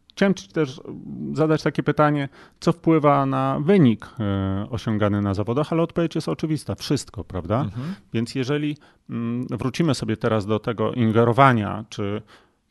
Chciałem 0.10 0.34
Ci 0.34 0.48
też 0.48 0.82
zadać 1.34 1.64
takie 1.64 1.84
pytanie, 1.84 2.30
co 2.60 2.72
wpływa 2.72 3.26
na 3.26 3.60
wynik 3.60 4.10
e, 4.20 4.68
osiągany 4.70 5.22
na 5.22 5.34
zawodach, 5.34 5.74
ale 5.74 5.82
odpowiedź 5.82 6.16
jest 6.16 6.30
oczywista: 6.30 6.76
wszystko, 6.76 7.24
prawda? 7.24 7.62
Mhm. 7.62 7.96
Więc 8.14 8.36
jeżeli 8.36 8.78
mm, 9.10 9.48
wrócimy 9.50 9.96
sobie 9.96 10.18
teraz 10.18 10.46
do 10.46 10.60
tego 10.60 10.94
ingerowania, 10.94 11.86
czy 11.90 12.22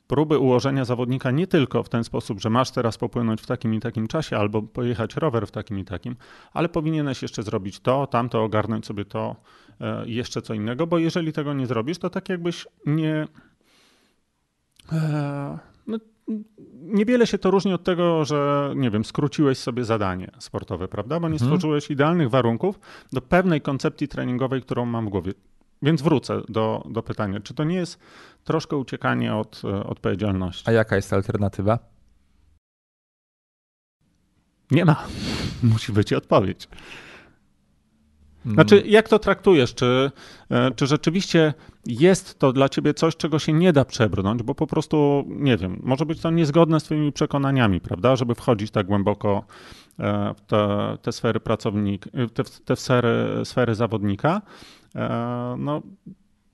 próby 0.06 0.38
ułożenia 0.38 0.84
zawodnika 0.84 1.30
nie 1.30 1.46
tylko 1.46 1.82
w 1.82 1.88
ten 1.88 2.04
sposób, 2.04 2.40
że 2.40 2.50
masz 2.50 2.70
teraz 2.70 2.98
popłynąć 2.98 3.40
w 3.40 3.46
takim 3.46 3.74
i 3.74 3.80
takim 3.80 4.06
czasie, 4.06 4.36
albo 4.36 4.62
pojechać 4.62 5.16
rower 5.16 5.46
w 5.46 5.50
takim 5.50 5.78
i 5.78 5.84
takim, 5.84 6.16
ale 6.52 6.68
powinieneś 6.68 7.22
jeszcze 7.22 7.42
zrobić 7.42 7.80
to, 7.80 8.06
tamto, 8.06 8.44
ogarnąć 8.44 8.86
sobie 8.86 9.04
to, 9.04 9.36
e, 9.80 10.08
jeszcze 10.08 10.42
co 10.42 10.54
innego, 10.54 10.86
bo 10.86 10.98
jeżeli 10.98 11.32
tego 11.32 11.54
nie 11.54 11.66
zrobisz, 11.66 11.98
to 11.98 12.10
tak 12.10 12.28
jakbyś 12.28 12.66
nie. 12.86 13.26
E, 14.92 15.58
no, 15.86 15.98
niewiele 16.82 17.26
się 17.26 17.38
to 17.38 17.50
różni 17.50 17.72
od 17.72 17.84
tego, 17.84 18.24
że 18.24 18.72
nie 18.76 18.90
wiem, 18.90 19.04
skróciłeś 19.04 19.58
sobie 19.58 19.84
zadanie 19.84 20.30
sportowe, 20.38 20.88
prawda? 20.88 21.20
Bo 21.20 21.28
nie 21.28 21.32
Mhm. 21.32 21.48
stworzyłeś 21.50 21.90
idealnych 21.90 22.30
warunków 22.30 22.80
do 23.12 23.20
pewnej 23.20 23.60
koncepcji 23.60 24.08
treningowej, 24.08 24.62
którą 24.62 24.86
mam 24.86 25.06
w 25.06 25.08
głowie. 25.08 25.32
Więc 25.84 26.02
wrócę 26.02 26.42
do, 26.48 26.84
do 26.90 27.02
pytania, 27.02 27.40
czy 27.40 27.54
to 27.54 27.64
nie 27.64 27.76
jest 27.76 27.98
troszkę 28.44 28.76
uciekanie 28.76 29.34
od 29.34 29.62
e, 29.64 29.84
odpowiedzialności? 29.84 30.64
A 30.66 30.72
jaka 30.72 30.96
jest 30.96 31.12
alternatywa? 31.12 31.78
Nie 34.70 34.84
ma. 34.84 35.06
Musi 35.62 35.92
być 35.92 36.12
odpowiedź. 36.12 36.68
Znaczy, 38.46 38.82
jak 38.86 39.08
to 39.08 39.18
traktujesz? 39.18 39.74
Czy, 39.74 40.10
e, 40.50 40.70
czy 40.70 40.86
rzeczywiście 40.86 41.54
jest 41.86 42.38
to 42.38 42.52
dla 42.52 42.68
ciebie 42.68 42.94
coś, 42.94 43.16
czego 43.16 43.38
się 43.38 43.52
nie 43.52 43.72
da 43.72 43.84
przebrnąć, 43.84 44.42
bo 44.42 44.54
po 44.54 44.66
prostu, 44.66 45.24
nie 45.28 45.56
wiem, 45.56 45.80
może 45.82 46.06
być 46.06 46.20
to 46.20 46.30
niezgodne 46.30 46.80
z 46.80 46.84
twoimi 46.84 47.12
przekonaniami, 47.12 47.80
prawda, 47.80 48.16
żeby 48.16 48.34
wchodzić 48.34 48.70
tak 48.70 48.86
głęboko 48.86 49.44
e, 49.98 50.34
w 50.34 50.40
te, 50.40 50.68
te 51.02 51.12
sfery 51.12 51.40
pracownika, 51.40 52.10
te, 52.34 52.44
te 52.64 52.76
sfery, 52.76 53.40
sfery 53.44 53.74
zawodnika. 53.74 54.42
E, 54.94 55.56
no, 55.58 55.82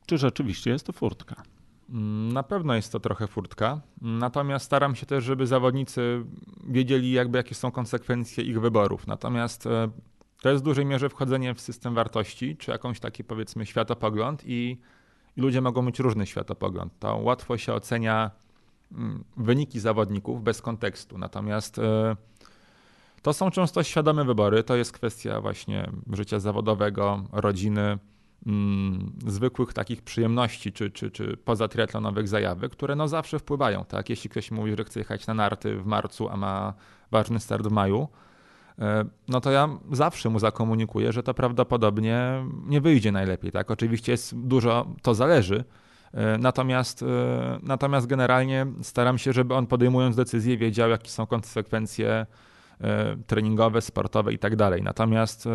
czy 0.07 0.19
rzeczywiście 0.19 0.71
jest 0.71 0.87
to 0.87 0.93
furtka? 0.93 1.43
Mm, 1.91 2.33
na 2.33 2.43
pewno 2.43 2.75
jest 2.75 2.93
to 2.93 3.01
trochę 3.01 3.27
furtka, 3.27 3.81
natomiast 4.01 4.65
staram 4.65 4.95
się 4.95 5.07
też, 5.07 5.25
żeby 5.25 5.47
zawodnicy 5.47 6.25
wiedzieli, 6.67 7.13
jakby 7.13 7.39
jakie 7.39 7.55
są 7.55 7.71
konsekwencje 7.71 8.45
ich 8.45 8.61
wyborów. 8.61 9.07
Natomiast 9.07 9.69
to 10.41 10.51
jest 10.51 10.63
w 10.63 10.65
dużej 10.65 10.87
mierze 10.87 11.09
wchodzenie 11.09 11.55
w 11.55 11.61
system 11.61 11.95
wartości, 11.95 12.57
czy 12.57 12.71
jakąś 12.71 13.01
taki 13.01 13.25
powiedzmy 13.25 13.67
światopogląd 13.67 14.43
i, 14.47 14.79
i 15.37 15.41
ludzie 15.41 15.61
mogą 15.61 15.83
mieć 15.83 15.99
różny 15.99 16.27
światopogląd. 16.27 16.93
To 16.99 17.17
łatwo 17.17 17.59
się 17.59 17.75
ocenia 17.75 18.31
mm, 18.93 19.25
wyniki 19.37 19.81
zawodników 19.81 20.43
bez 20.43 20.63
kontekstu. 20.63 21.19
Natomiast 21.19 21.79
e, 21.79 22.17
to 23.23 23.33
są 23.33 23.51
często 23.51 23.83
świadome 23.83 24.25
wybory. 24.25 24.63
To 24.65 24.77
jest 24.77 24.93
kwestia 24.93 25.41
właśnie 25.41 25.91
życia 26.13 26.41
zawodowego, 26.41 27.25
rodziny, 27.33 27.99
mm, 28.47 29.13
zwykłych 29.27 29.73
takich 29.73 30.03
przyjemności 30.03 30.73
czy, 30.73 30.91
czy, 30.91 31.11
czy 31.11 31.37
pozatriatlonowych 31.37 32.29
zajawek, 32.29 32.73
które 32.73 32.97
no 32.97 33.09
zawsze 33.09 33.39
wpływają. 33.39 33.85
Tak? 33.85 34.11
Jeśli 34.11 34.31
ktoś 34.31 34.51
mówi, 34.51 34.75
że 34.79 34.85
chce 34.85 35.01
jechać 35.01 35.27
na 35.27 35.35
narty 35.35 35.77
w 35.77 35.87
marcu, 35.87 36.29
a 36.29 36.37
ma 36.37 36.75
ważny 37.11 37.41
start 37.41 37.67
w 37.67 37.71
maju, 37.71 38.09
E, 38.81 39.05
no 39.29 39.41
to 39.41 39.51
ja 39.51 39.69
zawsze 39.93 40.29
mu 40.29 40.39
zakomunikuję, 40.39 41.13
że 41.13 41.23
to 41.23 41.35
prawdopodobnie 41.35 42.45
nie 42.67 42.81
wyjdzie 42.81 43.13
najlepiej. 43.13 43.53
Tak? 43.53 43.71
Oczywiście 43.71 44.13
jest 44.13 44.37
dużo, 44.37 44.87
to 45.03 45.15
zależy, 45.15 45.65
e, 46.15 46.39
Natomiast, 46.39 47.03
e, 47.03 47.07
natomiast 47.63 48.07
generalnie 48.07 48.67
staram 48.83 49.19
się, 49.19 49.33
żeby 49.33 49.55
on 49.55 49.67
podejmując 49.67 50.17
decyzję 50.17 50.57
wiedział, 50.57 50.91
jakie 50.91 51.09
są 51.09 51.27
konsekwencje 51.27 52.27
treningowe, 53.27 53.81
sportowe 53.81 54.33
i 54.33 54.39
tak 54.39 54.57
dalej. 54.57 54.83
Natomiast 54.83 55.49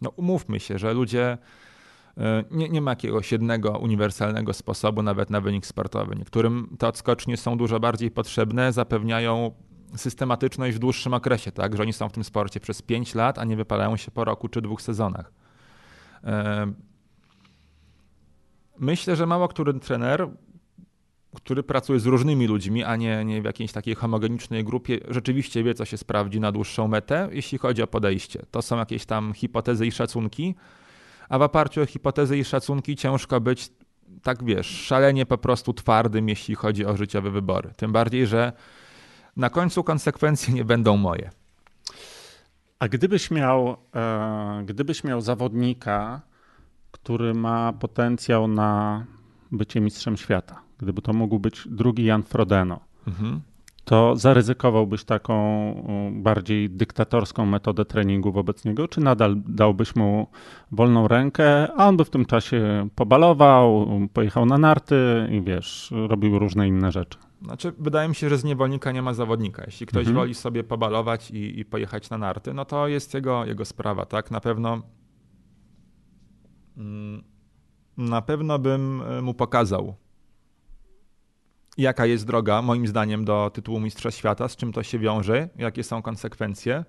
no, 0.00 0.10
umówmy 0.10 0.60
się, 0.60 0.78
że 0.78 0.94
ludzie 0.94 1.38
nie, 2.50 2.68
nie 2.68 2.80
ma 2.80 2.90
jakiegoś 2.90 3.32
jednego 3.32 3.78
uniwersalnego 3.78 4.52
sposobu 4.52 5.02
nawet 5.02 5.30
na 5.30 5.40
wynik 5.40 5.66
sportowy. 5.66 6.16
Niektórym 6.16 6.76
te 6.78 6.88
odskocznie 6.88 7.36
są 7.36 7.58
dużo 7.58 7.80
bardziej 7.80 8.10
potrzebne, 8.10 8.72
zapewniają 8.72 9.52
systematyczność 9.96 10.76
w 10.76 10.78
dłuższym 10.78 11.14
okresie, 11.14 11.52
tak, 11.52 11.76
że 11.76 11.82
oni 11.82 11.92
są 11.92 12.08
w 12.08 12.12
tym 12.12 12.24
sporcie 12.24 12.60
przez 12.60 12.82
5 12.82 13.14
lat, 13.14 13.38
a 13.38 13.44
nie 13.44 13.56
wypalają 13.56 13.96
się 13.96 14.10
po 14.10 14.24
roku 14.24 14.48
czy 14.48 14.62
dwóch 14.62 14.82
sezonach. 14.82 15.32
Myślę, 18.78 19.16
że 19.16 19.26
mało 19.26 19.48
który 19.48 19.74
trener, 19.74 20.28
który 21.34 21.62
pracuje 21.62 22.00
z 22.00 22.06
różnymi 22.06 22.46
ludźmi, 22.46 22.84
a 22.84 22.96
nie, 22.96 23.24
nie 23.24 23.42
w 23.42 23.44
jakiejś 23.44 23.72
takiej 23.72 23.94
homogenicznej 23.94 24.64
grupie, 24.64 24.98
rzeczywiście 25.08 25.64
wie, 25.64 25.74
co 25.74 25.84
się 25.84 25.96
sprawdzi 25.96 26.40
na 26.40 26.52
dłuższą 26.52 26.88
metę, 26.88 27.28
jeśli 27.32 27.58
chodzi 27.58 27.82
o 27.82 27.86
podejście. 27.86 28.42
To 28.50 28.62
są 28.62 28.76
jakieś 28.76 29.04
tam 29.04 29.32
hipotezy 29.32 29.86
i 29.86 29.92
szacunki, 29.92 30.54
a 31.32 31.38
w 31.38 31.42
oparciu 31.42 31.82
o 31.82 31.86
hipotezy 31.86 32.38
i 32.38 32.44
szacunki 32.44 32.96
ciężko 32.96 33.40
być, 33.40 33.70
tak 34.22 34.44
wiesz, 34.44 34.66
szalenie 34.66 35.26
po 35.26 35.38
prostu 35.38 35.72
twardym, 35.72 36.28
jeśli 36.28 36.54
chodzi 36.54 36.86
o 36.86 36.96
życiowe 36.96 37.30
wybory. 37.30 37.70
Tym 37.76 37.92
bardziej, 37.92 38.26
że 38.26 38.52
na 39.36 39.50
końcu 39.50 39.84
konsekwencje 39.84 40.54
nie 40.54 40.64
będą 40.64 40.96
moje. 40.96 41.30
A 42.78 42.88
gdybyś 42.88 43.30
miał, 43.30 43.76
e, 43.94 44.62
gdybyś 44.66 45.04
miał 45.04 45.20
zawodnika, 45.20 46.20
który 46.90 47.34
ma 47.34 47.72
potencjał 47.72 48.48
na 48.48 49.04
bycie 49.52 49.80
mistrzem 49.80 50.16
świata, 50.16 50.62
gdyby 50.78 51.02
to 51.02 51.12
mógł 51.12 51.38
być 51.38 51.62
drugi 51.66 52.04
Jan 52.04 52.22
Frodeno, 52.22 52.80
mhm. 53.06 53.40
To 53.84 54.16
zaryzykowałbyś 54.16 55.04
taką 55.04 55.32
bardziej 56.12 56.70
dyktatorską 56.70 57.46
metodę 57.46 57.84
treningu 57.84 58.32
wobec 58.32 58.64
niego, 58.64 58.88
czy 58.88 59.00
nadal 59.00 59.36
dałbyś 59.46 59.96
mu 59.96 60.26
wolną 60.72 61.08
rękę, 61.08 61.72
a 61.76 61.88
on 61.88 61.96
by 61.96 62.04
w 62.04 62.10
tym 62.10 62.24
czasie 62.26 62.88
pobalował, 62.94 63.88
pojechał 64.12 64.46
na 64.46 64.58
narty 64.58 64.96
i 65.30 65.42
wiesz, 65.42 65.92
robił 66.08 66.38
różne 66.38 66.68
inne 66.68 66.92
rzeczy? 66.92 67.18
Znaczy, 67.42 67.72
wydaje 67.78 68.08
mi 68.08 68.14
się, 68.14 68.28
że 68.28 68.38
z 68.38 68.44
niewolnika 68.44 68.92
nie 68.92 69.02
ma 69.02 69.14
zawodnika. 69.14 69.62
Jeśli 69.66 69.86
ktoś 69.86 70.00
mhm. 70.00 70.16
woli 70.16 70.34
sobie 70.34 70.64
pobalować 70.64 71.30
i, 71.30 71.60
i, 71.60 71.64
pojechać 71.64 72.10
na 72.10 72.18
narty, 72.18 72.54
no 72.54 72.64
to 72.64 72.88
jest 72.88 73.14
jego, 73.14 73.44
jego 73.44 73.64
sprawa, 73.64 74.06
tak? 74.06 74.30
Na 74.30 74.40
pewno 74.40 74.82
mm, 76.76 77.22
na 77.96 78.22
pewno 78.22 78.58
bym 78.58 79.02
e, 79.02 79.22
mu 79.22 79.34
pokazał, 79.34 79.94
jaka 81.78 82.06
jest 82.06 82.26
droga, 82.26 82.62
moim 82.62 82.86
zdaniem, 82.86 83.24
do 83.24 83.50
tytułu 83.54 83.80
Mistrza 83.80 84.10
Świata, 84.10 84.48
z 84.48 84.56
czym 84.56 84.72
to 84.72 84.82
się 84.82 84.98
wiąże, 84.98 85.48
jakie 85.56 85.84
są 85.84 86.02
konsekwencje. 86.02 86.84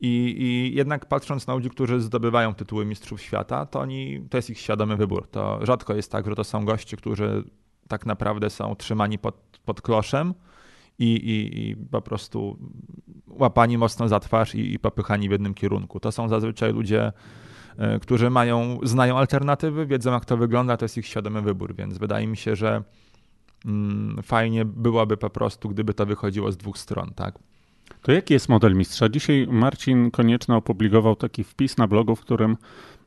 I, 0.00 0.34
I, 0.38 0.74
jednak 0.74 1.06
patrząc 1.06 1.46
na 1.46 1.54
ludzi, 1.54 1.70
którzy 1.70 2.00
zdobywają 2.00 2.54
tytuły 2.54 2.84
Mistrzów 2.84 3.22
Świata, 3.22 3.66
to 3.66 3.80
oni, 3.80 4.26
to 4.30 4.38
jest 4.38 4.50
ich 4.50 4.58
świadomy 4.58 4.96
wybór. 4.96 5.28
To 5.30 5.66
rzadko 5.66 5.94
jest 5.94 6.12
tak, 6.12 6.26
że 6.26 6.34
to 6.34 6.44
są 6.44 6.64
goście, 6.64 6.96
którzy 6.96 7.44
tak 7.88 8.06
naprawdę 8.06 8.50
są 8.50 8.76
trzymani 8.76 9.18
pod, 9.18 9.34
pod 9.64 9.82
kloszem 9.82 10.34
i, 10.98 11.14
i, 11.14 11.70
i 11.70 11.76
po 11.76 12.02
prostu 12.02 12.58
łapani 13.26 13.78
mocno 13.78 14.08
za 14.08 14.20
twarz 14.20 14.54
i, 14.54 14.74
i 14.74 14.78
popychani 14.78 15.28
w 15.28 15.32
jednym 15.32 15.54
kierunku. 15.54 16.00
To 16.00 16.12
są 16.12 16.28
zazwyczaj 16.28 16.72
ludzie, 16.72 17.12
e, 17.78 17.98
którzy 17.98 18.30
mają, 18.30 18.78
znają 18.82 19.18
alternatywy, 19.18 19.86
wiedzą 19.86 20.12
jak 20.12 20.24
to 20.24 20.36
wygląda, 20.36 20.76
to 20.76 20.84
jest 20.84 20.98
ich 20.98 21.06
świadomy 21.06 21.42
wybór, 21.42 21.74
więc 21.74 21.98
wydaje 21.98 22.26
mi 22.26 22.36
się, 22.36 22.56
że 22.56 22.82
fajnie 24.22 24.64
byłoby 24.64 25.16
po 25.16 25.30
prostu, 25.30 25.68
gdyby 25.68 25.94
to 25.94 26.06
wychodziło 26.06 26.52
z 26.52 26.56
dwóch 26.56 26.78
stron, 26.78 27.10
tak? 27.14 27.38
To 28.02 28.12
jaki 28.12 28.34
jest 28.34 28.48
model 28.48 28.74
mistrza? 28.74 29.08
Dzisiaj 29.08 29.46
Marcin 29.50 30.10
Konieczny 30.10 30.54
opublikował 30.54 31.16
taki 31.16 31.44
wpis 31.44 31.76
na 31.76 31.88
blogu, 31.88 32.16
w 32.16 32.20
którym 32.20 32.56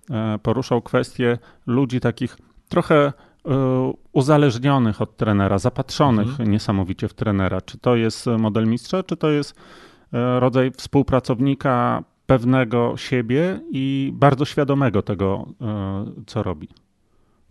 e, 0.10 0.39
poruszał 0.44 0.82
kwestię 0.82 1.38
ludzi 1.65 2.00
takich 2.00 2.38
trochę 2.70 3.13
E, 3.48 3.94
uzależnionych 4.12 5.02
od 5.02 5.18
trenera, 5.18 5.58
zapatrzonych 5.58 6.28
mhm. 6.28 6.52
niesamowicie 6.52 7.08
w 7.08 7.13
trenera. 7.13 7.62
Czy 7.62 7.78
to 7.78 7.96
jest 7.96 8.28
model 8.39 8.68
mistrza, 8.68 9.04
czy 9.04 9.18
to 9.18 9.30
jest 9.30 9.56
e, 10.13 10.39
rodzaj 10.39 10.72
współpracownika 10.72 12.04
pewnego 12.26 12.98
siebie 12.98 13.60
i 13.72 14.12
bardzo 14.13 14.46
świadomego 14.46 15.02
tego, 15.02 15.48
co 16.28 16.44
robi? 16.44 16.68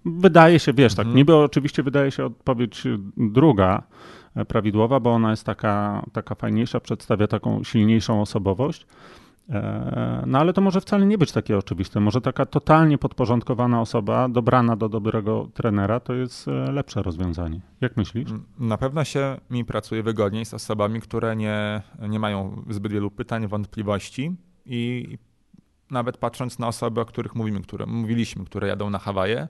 Wydaje 0.05 0.59
się, 0.59 0.73
wiesz, 0.73 0.95
tak, 0.95 1.07
mhm. 1.07 1.13
tak, 1.13 1.17
niby 1.17 1.37
oczywiście 1.37 1.83
wydaje 1.83 2.11
się 2.11 2.25
odpowiedź 2.25 2.83
druga 3.17 3.83
prawidłowa, 4.49 5.01
bo 5.01 5.13
ona 5.13 5.31
jest 5.31 5.45
taka, 5.45 6.05
taka 6.13 6.35
fajniejsza, 6.35 6.81
przedstawia 6.81 7.27
taką 7.27 7.65
silniejszą 7.65 8.21
osobowość. 8.21 8.87
E, 9.51 10.23
no 10.27 10.39
ale 10.39 10.53
to 10.53 10.61
może 10.61 10.81
wcale 10.81 11.07
nie 11.07 11.19
być 11.19 11.33
takie 11.33 11.59
oczywiste. 11.59 12.01
Może 12.01 12.21
taka 12.21 12.47
totalnie 12.47 12.99
podporządkowana 12.99 13.81
osoba, 13.81 14.29
dobrana 14.29 14.77
do 14.77 14.89
dobrego 14.89 15.49
trenera, 15.55 16.01
to 16.01 16.15
jest 16.15 16.49
e, 16.49 16.73
lepsze 16.73 17.03
rozwiązanie. 17.03 17.61
Jak 17.81 17.97
myślisz? 17.97 18.31
Na 18.59 18.79
pewno 18.79 19.05
się 19.05 19.37
mi 19.51 19.65
pracuje 19.65 20.03
wygodniej 20.03 20.45
z 20.45 20.55
osobami, 20.55 21.01
które 21.01 21.37
nie, 21.37 21.83
nie 22.09 22.19
mają 22.19 22.65
zbyt 22.71 22.93
wielu 22.93 23.11
pytań, 23.11 23.47
wątpliwości 23.47 24.37
i 24.67 25.19
nawet 25.91 26.17
patrząc 26.17 26.59
na 26.59 26.69
osoby, 26.69 27.01
o 27.01 27.05
których 27.05 27.35
mówimy, 27.35 27.61
które 27.61 27.87
mówiliśmy, 27.87 28.45
które 28.45 28.69
jadą 28.69 28.91
na 28.91 28.99
Hawaje, 28.99 29.49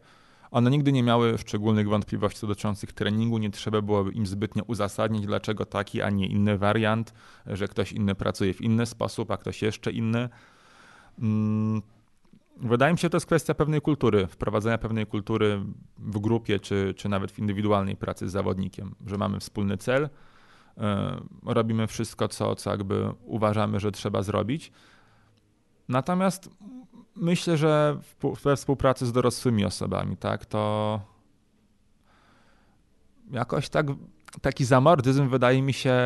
one 0.55 0.71
nigdy 0.71 0.93
nie 0.93 1.03
miały 1.03 1.38
szczególnych 1.38 1.88
wątpliwości 1.88 2.40
dotyczących 2.40 2.93
treningu, 2.93 3.38
nie 3.38 3.51
trzeba 3.51 3.83
było 3.83 4.11
im 4.11 4.27
zbytnio 4.27 4.62
uzasadnić, 4.67 5.27
dlaczego 5.27 5.67
taki, 5.67 6.03
a 6.03 6.11
nie 6.11 6.27
inny 6.27 6.59
wariant, 6.59 7.14
że 7.47 7.69
ktoś 7.69 7.93
inny 7.93 8.14
pracuje 8.14 8.55
w 8.55 8.61
inny 8.61 8.87
sposób, 8.87 9.31
a 9.31 9.37
ktoś 9.37 9.62
jeszcze 9.62 9.90
inny. 9.90 10.29
Mm, 11.19 11.83
wydaje 12.57 12.93
mi 12.93 12.99
się, 12.99 13.03
że 13.03 13.11
to 13.11 13.17
jest 13.17 13.27
kwestia 13.27 13.55
pewnej 13.55 13.81
kultury, 13.81 14.27
wprowadzenia 14.27 14.79
pewnej 14.79 15.07
kultury 15.07 15.61
w 15.99 16.19
grupie, 16.19 16.61
czy, 16.61 16.95
czy 16.97 17.09
nawet 17.09 17.33
w 17.33 17.38
indywidualnej 17.38 17.97
pracy 17.97 18.29
z 18.29 18.33
zawodnikiem, 18.33 18.95
że 19.07 19.19
mamy 19.19 19.40
wspólny 19.40 19.77
cel, 19.77 20.09
e, 20.79 21.21
robimy 21.43 21.87
wszystko, 21.87 22.29
co, 22.29 22.55
co 22.55 22.71
jakby 22.71 23.12
uważamy, 23.25 23.81
że 23.81 23.93
trzeba 23.93 24.23
zrobić. 24.23 24.73
Natomiast 25.88 26.51
myślę, 27.16 27.57
że 27.57 27.98
we 28.44 28.57
współpracy 28.57 29.07
z 29.07 29.12
dorosłymi 29.12 29.64
osobami, 29.64 30.16
tak, 30.16 30.46
to 30.46 31.00
jakoś 33.31 33.68
tak, 33.68 33.87
taki 34.40 34.64
zamordyzm 34.64 35.29
wydaje 35.29 35.62
mi 35.62 35.72
się 35.72 35.96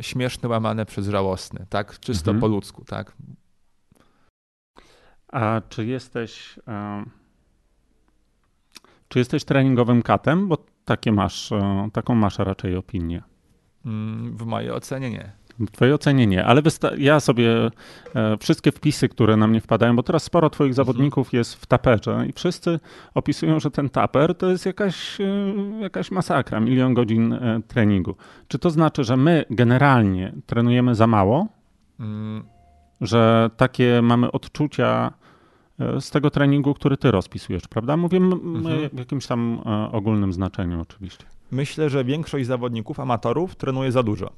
śmieszny, 0.00 0.48
łamany 0.48 0.84
przez 0.86 1.08
żałosny, 1.08 1.66
tak, 1.68 2.00
czysto 2.00 2.30
mhm. 2.30 2.40
po 2.40 2.46
ludzku, 2.46 2.84
tak. 2.84 3.16
A 5.28 5.60
czy 5.68 5.86
jesteś, 5.86 6.58
czy 9.08 9.18
jesteś 9.18 9.44
treningowym 9.44 10.02
katem? 10.02 10.48
Bo 10.48 10.58
takie 10.84 11.12
masz, 11.12 11.50
taką 11.92 12.14
masz 12.14 12.38
raczej 12.38 12.76
opinię. 12.76 13.22
Mm, 13.86 14.36
w 14.36 14.46
mojej 14.46 14.70
ocenie 14.70 15.10
nie. 15.10 15.32
W 15.66 15.70
twojej 15.70 15.94
ocenie 15.94 16.26
nie, 16.26 16.44
ale 16.44 16.62
ja 16.98 17.20
sobie 17.20 17.70
e, 18.14 18.36
wszystkie 18.36 18.72
wpisy, 18.72 19.08
które 19.08 19.36
na 19.36 19.46
mnie 19.46 19.60
wpadają, 19.60 19.96
bo 19.96 20.02
teraz 20.02 20.22
sporo 20.22 20.50
twoich 20.50 20.70
mhm. 20.70 20.74
zawodników 20.74 21.32
jest 21.32 21.54
w 21.54 21.66
taperze 21.66 22.26
i 22.28 22.32
wszyscy 22.32 22.80
opisują, 23.14 23.60
że 23.60 23.70
ten 23.70 23.88
taper 23.88 24.34
to 24.34 24.50
jest 24.50 24.66
jakaś, 24.66 25.20
e, 25.20 25.24
jakaś 25.80 26.10
masakra, 26.10 26.60
milion 26.60 26.94
godzin 26.94 27.32
e, 27.32 27.60
treningu. 27.68 28.16
Czy 28.48 28.58
to 28.58 28.70
znaczy, 28.70 29.04
że 29.04 29.16
my 29.16 29.44
generalnie 29.50 30.32
trenujemy 30.46 30.94
za 30.94 31.06
mało? 31.06 31.48
Mm. 32.00 32.44
Że 33.00 33.50
takie 33.56 34.02
mamy 34.02 34.32
odczucia 34.32 35.12
z 36.00 36.10
tego 36.10 36.30
treningu, 36.30 36.74
który 36.74 36.96
ty 36.96 37.10
rozpisujesz, 37.10 37.68
prawda? 37.68 37.96
Mówię 37.96 38.18
mhm. 38.18 38.88
w 38.92 38.98
jakimś 38.98 39.26
tam 39.26 39.60
ogólnym 39.92 40.32
znaczeniu 40.32 40.80
oczywiście. 40.80 41.24
Myślę, 41.52 41.90
że 41.90 42.04
większość 42.04 42.46
zawodników, 42.46 43.00
amatorów 43.00 43.56
trenuje 43.56 43.92
za 43.92 44.02
dużo. 44.02 44.30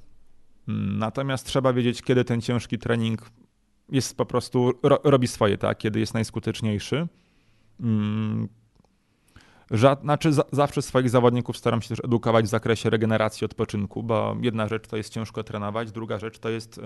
Mm, 0.68 0.98
natomiast 0.98 1.46
trzeba 1.46 1.72
wiedzieć, 1.72 2.02
kiedy 2.02 2.24
ten 2.24 2.40
ciężki 2.40 2.78
trening 2.78 3.30
jest 3.88 4.16
po 4.16 4.26
prostu, 4.26 4.72
ro, 4.82 5.00
robi 5.04 5.26
swoje, 5.26 5.58
tak? 5.58 5.78
kiedy 5.78 6.00
jest 6.00 6.14
najskuteczniejszy. 6.14 7.08
Hmm. 7.82 8.48
Znaczy, 10.02 10.32
za, 10.32 10.44
zawsze 10.52 10.82
swoich 10.82 11.10
zawodników 11.10 11.56
staram 11.56 11.82
się 11.82 11.88
też 11.88 12.04
edukować 12.04 12.44
w 12.44 12.48
zakresie 12.48 12.90
regeneracji 12.90 13.44
odpoczynku, 13.44 14.02
bo 14.02 14.36
jedna 14.40 14.68
rzecz 14.68 14.86
to 14.86 14.96
jest 14.96 15.12
ciężko 15.12 15.44
trenować, 15.44 15.92
druga 15.92 16.18
rzecz 16.18 16.38
to 16.38 16.48
jest 16.48 16.80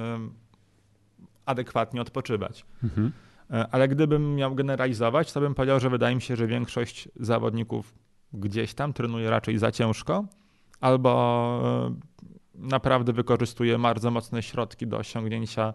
adekwatnie 1.47 2.01
odpoczywać. 2.01 2.67
Mhm. 2.85 3.13
E, 3.51 3.69
ale 3.71 3.89
gdybym 3.89 4.35
miał 4.35 4.55
generalizować, 4.55 5.33
to 5.33 5.41
bym 5.41 5.55
powiedział, 5.55 5.81
że 5.81 5.91
wydaje 5.91 6.15
mi 6.15 6.23
się, 6.23 6.37
że 6.37 6.47
większość 6.47 7.09
zawodników 7.17 7.95
gdzieś 8.33 8.75
tam 8.75 8.93
trenuje 8.93 9.31
raczej 9.31 9.59
za 9.59 9.73
ciężko, 9.73 10.25
albo 10.81 11.11
e, 11.65 12.38
naprawdę 12.59 13.13
wykorzystuje 13.13 13.79
bardzo 13.79 14.11
mocne 14.11 14.43
środki 14.43 14.87
do 14.87 14.99
osiągnięcia 14.99 15.75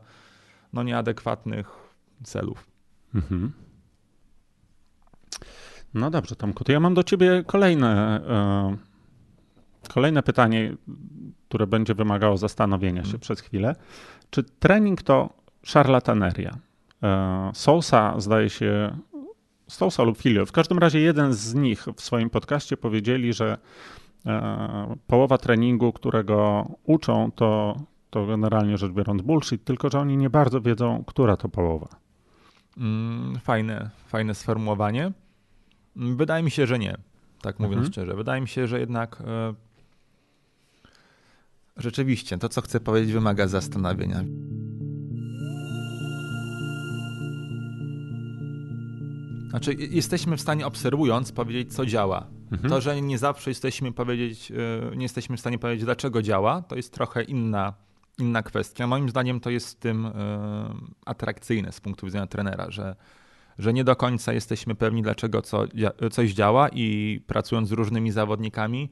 no, 0.73 0.83
nieadekwatnych 0.83 1.69
celów. 2.23 2.67
Mhm. 3.15 3.51
No 5.93 6.11
dobrze, 6.11 6.35
Tomku, 6.35 6.63
to 6.63 6.71
ja 6.71 6.79
mam 6.79 6.93
do 6.93 7.03
ciebie 7.03 7.43
kolejne, 7.47 8.21
e, 8.27 8.77
kolejne 9.89 10.23
pytanie, 10.23 10.75
które 11.47 11.67
będzie 11.67 11.93
wymagało 11.93 12.37
zastanowienia 12.37 13.01
się 13.01 13.07
mhm. 13.07 13.19
przez 13.19 13.39
chwilę. 13.39 13.75
Czy 14.29 14.43
trening 14.43 15.01
to 15.01 15.29
szarlataneria? 15.63 16.57
E, 17.03 17.51
Sousa 17.53 18.19
zdaje 18.19 18.49
się 18.49 18.97
Stousa 19.67 20.03
lub 20.03 20.17
Filio. 20.17 20.45
W 20.45 20.51
każdym 20.51 20.77
razie 20.77 20.99
jeden 20.99 21.33
z 21.33 21.53
nich 21.53 21.85
w 21.95 22.01
swoim 22.01 22.29
podcaście 22.29 22.77
powiedzieli, 22.77 23.33
że 23.33 23.57
połowa 25.07 25.37
treningu, 25.37 25.93
którego 25.93 26.67
uczą, 26.83 27.31
to, 27.35 27.79
to 28.09 28.25
generalnie 28.25 28.77
rzecz 28.77 28.91
biorąc 28.91 29.21
bullshit, 29.21 29.63
tylko 29.63 29.89
że 29.89 29.99
oni 29.99 30.17
nie 30.17 30.29
bardzo 30.29 30.61
wiedzą, 30.61 31.03
która 31.07 31.37
to 31.37 31.49
połowa. 31.49 31.87
Mm, 32.77 33.39
fajne, 33.39 33.89
fajne 34.07 34.35
sformułowanie. 34.35 35.11
Wydaje 35.95 36.43
mi 36.43 36.51
się, 36.51 36.67
że 36.67 36.79
nie, 36.79 36.97
tak 37.41 37.59
mówiąc 37.59 37.77
mhm. 37.77 37.91
szczerze. 37.91 38.15
Wydaje 38.15 38.41
mi 38.41 38.47
się, 38.47 38.67
że 38.67 38.79
jednak 38.79 39.21
e, 39.21 39.53
rzeczywiście 41.77 42.37
to, 42.37 42.49
co 42.49 42.61
chcę 42.61 42.79
powiedzieć, 42.79 43.13
wymaga 43.13 43.47
zastanowienia. 43.47 44.23
Znaczy, 49.49 49.73
jesteśmy 49.73 50.37
w 50.37 50.41
stanie 50.41 50.65
obserwując 50.65 51.31
powiedzieć, 51.31 51.73
co 51.73 51.85
działa. 51.85 52.27
Mhm. 52.53 52.69
To, 52.69 52.81
że 52.81 53.01
nie 53.01 53.17
zawsze 53.17 53.51
jesteśmy 53.51 53.91
powiedzieć, 53.91 54.51
e, 54.51 54.95
nie 54.95 55.03
jesteśmy 55.03 55.37
w 55.37 55.39
stanie 55.39 55.59
powiedzieć, 55.59 55.85
dlaczego 55.85 56.21
działa, 56.21 56.61
to 56.61 56.75
jest 56.75 56.93
trochę 56.93 57.23
inna, 57.23 57.73
inna 58.19 58.43
kwestia. 58.43 58.87
Moim 58.87 59.09
zdaniem 59.09 59.39
to 59.39 59.49
jest 59.49 59.71
w 59.71 59.75
tym 59.75 60.05
e, 60.05 60.11
atrakcyjne 61.05 61.71
z 61.71 61.81
punktu 61.81 62.05
widzenia 62.05 62.27
trenera, 62.27 62.71
że, 62.71 62.95
że 63.59 63.73
nie 63.73 63.83
do 63.83 63.95
końca 63.95 64.33
jesteśmy 64.33 64.75
pewni, 64.75 65.01
dlaczego 65.01 65.41
co, 65.41 65.63
coś 66.11 66.33
działa 66.33 66.69
i 66.69 67.19
pracując 67.27 67.69
z 67.69 67.71
różnymi 67.71 68.11
zawodnikami, 68.11 68.89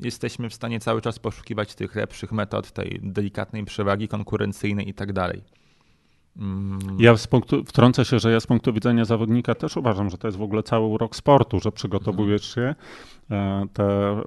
jesteśmy 0.00 0.50
w 0.50 0.54
stanie 0.54 0.80
cały 0.80 1.00
czas 1.00 1.18
poszukiwać 1.18 1.74
tych 1.74 1.94
lepszych 1.94 2.32
metod, 2.32 2.72
tej 2.72 3.00
delikatnej 3.02 3.64
przewagi 3.64 4.08
konkurencyjnej 4.08 4.88
i 4.88 4.94
tak 4.94 5.12
dalej. 5.12 5.42
Mm. 6.36 6.78
Ja 6.98 7.16
z 7.16 7.26
punktu, 7.26 7.64
wtrącę 7.64 8.04
się, 8.04 8.18
że 8.18 8.32
ja 8.32 8.40
z 8.40 8.46
punktu 8.46 8.72
widzenia 8.72 9.04
zawodnika 9.04 9.54
też 9.54 9.76
uważam, 9.76 10.10
że 10.10 10.18
to 10.18 10.28
jest 10.28 10.38
w 10.38 10.42
ogóle 10.42 10.62
cały 10.62 10.86
urok 10.86 11.16
sportu, 11.16 11.60
że 11.60 11.72
przygotowujesz 11.72 12.54
się. 12.54 12.74
E, 13.30 13.66
te, 13.72 13.84
e, 13.84 14.22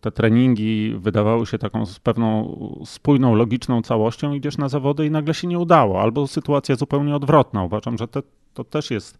te 0.00 0.12
treningi 0.12 0.94
wydawały 0.98 1.46
się 1.46 1.58
taką 1.58 1.84
pewną 2.02 2.56
spójną, 2.84 3.34
logiczną 3.34 3.82
całością, 3.82 4.34
idziesz 4.34 4.58
na 4.58 4.68
zawody 4.68 5.06
i 5.06 5.10
nagle 5.10 5.34
się 5.34 5.48
nie 5.48 5.58
udało, 5.58 6.02
albo 6.02 6.26
sytuacja 6.26 6.76
zupełnie 6.76 7.16
odwrotna. 7.16 7.64
Uważam, 7.64 7.98
że 7.98 8.08
te, 8.08 8.22
to 8.54 8.64
też 8.64 8.90
jest 8.90 9.18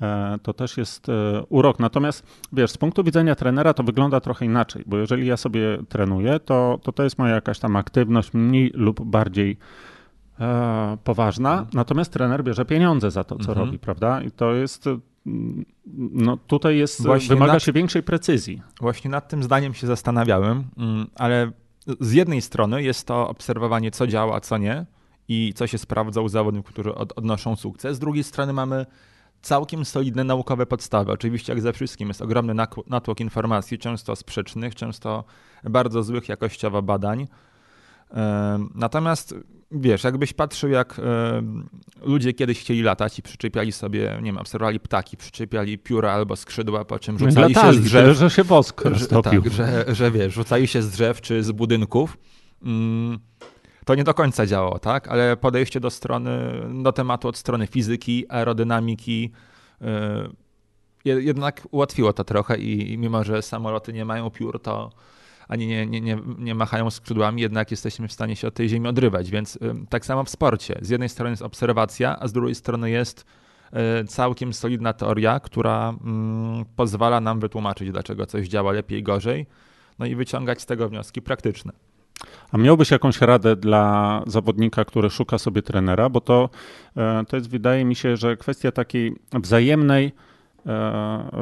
e, 0.00 0.38
to 0.42 0.52
też 0.52 0.76
jest 0.76 1.06
urok. 1.48 1.78
Natomiast 1.78 2.26
wiesz, 2.52 2.70
z 2.70 2.78
punktu 2.78 3.04
widzenia 3.04 3.34
trenera 3.34 3.74
to 3.74 3.82
wygląda 3.82 4.20
trochę 4.20 4.44
inaczej, 4.44 4.82
bo 4.86 4.96
jeżeli 4.96 5.26
ja 5.26 5.36
sobie 5.36 5.78
trenuję, 5.88 6.40
to 6.40 6.78
to, 6.82 6.92
to 6.92 7.02
jest 7.02 7.18
moja 7.18 7.34
jakaś 7.34 7.58
tam 7.58 7.76
aktywność 7.76 8.34
mniej 8.34 8.70
lub 8.74 9.04
bardziej 9.04 9.56
poważna, 11.04 11.52
mhm. 11.52 11.68
natomiast 11.72 12.12
trener 12.12 12.44
bierze 12.44 12.64
pieniądze 12.64 13.10
za 13.10 13.24
to, 13.24 13.36
co 13.36 13.48
mhm. 13.48 13.58
robi, 13.58 13.78
prawda? 13.78 14.22
I 14.22 14.30
to 14.30 14.54
jest, 14.54 14.86
mm, 15.26 15.64
no 16.12 16.36
tutaj 16.36 16.76
jest, 16.76 17.02
Właśnie 17.02 17.28
wymaga 17.28 17.52
nad, 17.52 17.62
się 17.62 17.72
większej 17.72 18.02
precyzji. 18.02 18.62
Właśnie 18.80 19.10
nad 19.10 19.28
tym 19.28 19.42
zdaniem 19.42 19.74
się 19.74 19.86
zastanawiałem, 19.86 20.64
mm, 20.76 21.06
ale 21.14 21.52
z 22.00 22.12
jednej 22.12 22.42
strony 22.42 22.82
jest 22.82 23.06
to 23.06 23.28
obserwowanie, 23.28 23.90
co 23.90 24.06
działa, 24.06 24.40
co 24.40 24.58
nie 24.58 24.86
i 25.28 25.52
co 25.56 25.66
się 25.66 25.78
sprawdza 25.78 26.20
u 26.20 26.28
zawodników, 26.28 26.72
którzy 26.72 26.94
od, 26.94 27.18
odnoszą 27.18 27.56
sukces. 27.56 27.96
Z 27.96 27.98
drugiej 27.98 28.24
strony 28.24 28.52
mamy 28.52 28.86
całkiem 29.42 29.84
solidne 29.84 30.24
naukowe 30.24 30.66
podstawy. 30.66 31.12
Oczywiście, 31.12 31.52
jak 31.52 31.62
ze 31.62 31.72
wszystkim, 31.72 32.08
jest 32.08 32.22
ogromny 32.22 32.54
natłok 32.86 33.20
informacji, 33.20 33.78
często 33.78 34.16
sprzecznych, 34.16 34.74
często 34.74 35.24
bardzo 35.64 36.02
złych 36.02 36.28
jakościowo 36.28 36.82
badań. 36.82 37.26
Natomiast 38.74 39.34
wiesz, 39.70 40.04
jakbyś 40.04 40.32
patrzył, 40.32 40.70
jak 40.70 41.00
ludzie 42.02 42.32
kiedyś 42.32 42.60
chcieli 42.60 42.82
latać 42.82 43.18
i 43.18 43.22
przyczepiali 43.22 43.72
sobie, 43.72 44.18
nie 44.22 44.32
wiem, 44.32 44.38
obserwowali 44.38 44.80
ptaki, 44.80 45.16
przyczepiali 45.16 45.78
pióra 45.78 46.12
albo 46.12 46.36
skrzydła, 46.36 46.84
po 46.84 46.98
czym 46.98 47.18
rzucali 47.18 47.54
Latali, 47.54 47.76
się 47.76 47.82
z 47.82 47.84
drzew. 47.84 48.16
Że 48.16 48.30
się 48.30 48.44
wosk 48.44 48.82
że, 48.92 49.06
tak, 49.06 49.50
że, 49.50 49.84
że 49.88 50.10
wiesz, 50.10 50.34
rzucali 50.34 50.66
się 50.66 50.82
z 50.82 50.90
drzew 50.90 51.20
czy 51.20 51.42
z 51.42 51.52
budynków. 51.52 52.18
Mm, 52.62 53.18
to 53.84 53.94
nie 53.94 54.04
do 54.04 54.14
końca 54.14 54.46
działało, 54.46 54.78
tak? 54.78 55.08
Ale 55.08 55.36
podejście 55.36 55.80
do 55.80 55.90
strony, 55.90 56.30
do 56.82 56.92
tematu 56.92 57.28
od 57.28 57.36
strony 57.36 57.66
fizyki, 57.66 58.24
aerodynamiki, 58.28 59.32
jednak 61.04 61.68
ułatwiło 61.70 62.12
to 62.12 62.24
trochę 62.24 62.58
i, 62.58 62.92
i 62.92 62.98
mimo, 62.98 63.24
że 63.24 63.42
samoloty 63.42 63.92
nie 63.92 64.04
mają 64.04 64.30
piór, 64.30 64.62
to 64.62 64.90
ani 65.48 65.66
nie, 65.66 65.86
nie, 65.86 66.00
nie, 66.00 66.18
nie 66.38 66.54
machają 66.54 66.90
skrzydłami, 66.90 67.42
jednak 67.42 67.70
jesteśmy 67.70 68.08
w 68.08 68.12
stanie 68.12 68.36
się 68.36 68.48
od 68.48 68.54
tej 68.54 68.68
ziemi 68.68 68.88
odrywać. 68.88 69.30
Więc 69.30 69.58
tak 69.88 70.06
samo 70.06 70.24
w 70.24 70.30
sporcie. 70.30 70.78
Z 70.82 70.88
jednej 70.88 71.08
strony 71.08 71.30
jest 71.30 71.42
obserwacja, 71.42 72.18
a 72.20 72.28
z 72.28 72.32
drugiej 72.32 72.54
strony 72.54 72.90
jest 72.90 73.26
y, 74.02 74.04
całkiem 74.04 74.52
solidna 74.52 74.92
teoria, 74.92 75.40
która 75.40 75.94
mm, 76.04 76.64
pozwala 76.76 77.20
nam 77.20 77.40
wytłumaczyć, 77.40 77.90
dlaczego 77.90 78.26
coś 78.26 78.48
działa 78.48 78.72
lepiej, 78.72 79.02
gorzej, 79.02 79.46
no 79.98 80.06
i 80.06 80.14
wyciągać 80.14 80.62
z 80.62 80.66
tego 80.66 80.88
wnioski 80.88 81.22
praktyczne. 81.22 81.72
A 82.52 82.58
miałbyś 82.58 82.90
jakąś 82.90 83.20
radę 83.20 83.56
dla 83.56 84.22
zawodnika, 84.26 84.84
który 84.84 85.10
szuka 85.10 85.38
sobie 85.38 85.62
trenera, 85.62 86.08
bo 86.08 86.20
to, 86.20 86.50
e, 86.96 87.24
to 87.28 87.36
jest, 87.36 87.50
wydaje 87.50 87.84
mi 87.84 87.94
się, 87.94 88.16
że 88.16 88.36
kwestia 88.36 88.72
takiej 88.72 89.16
wzajemnej 89.32 90.12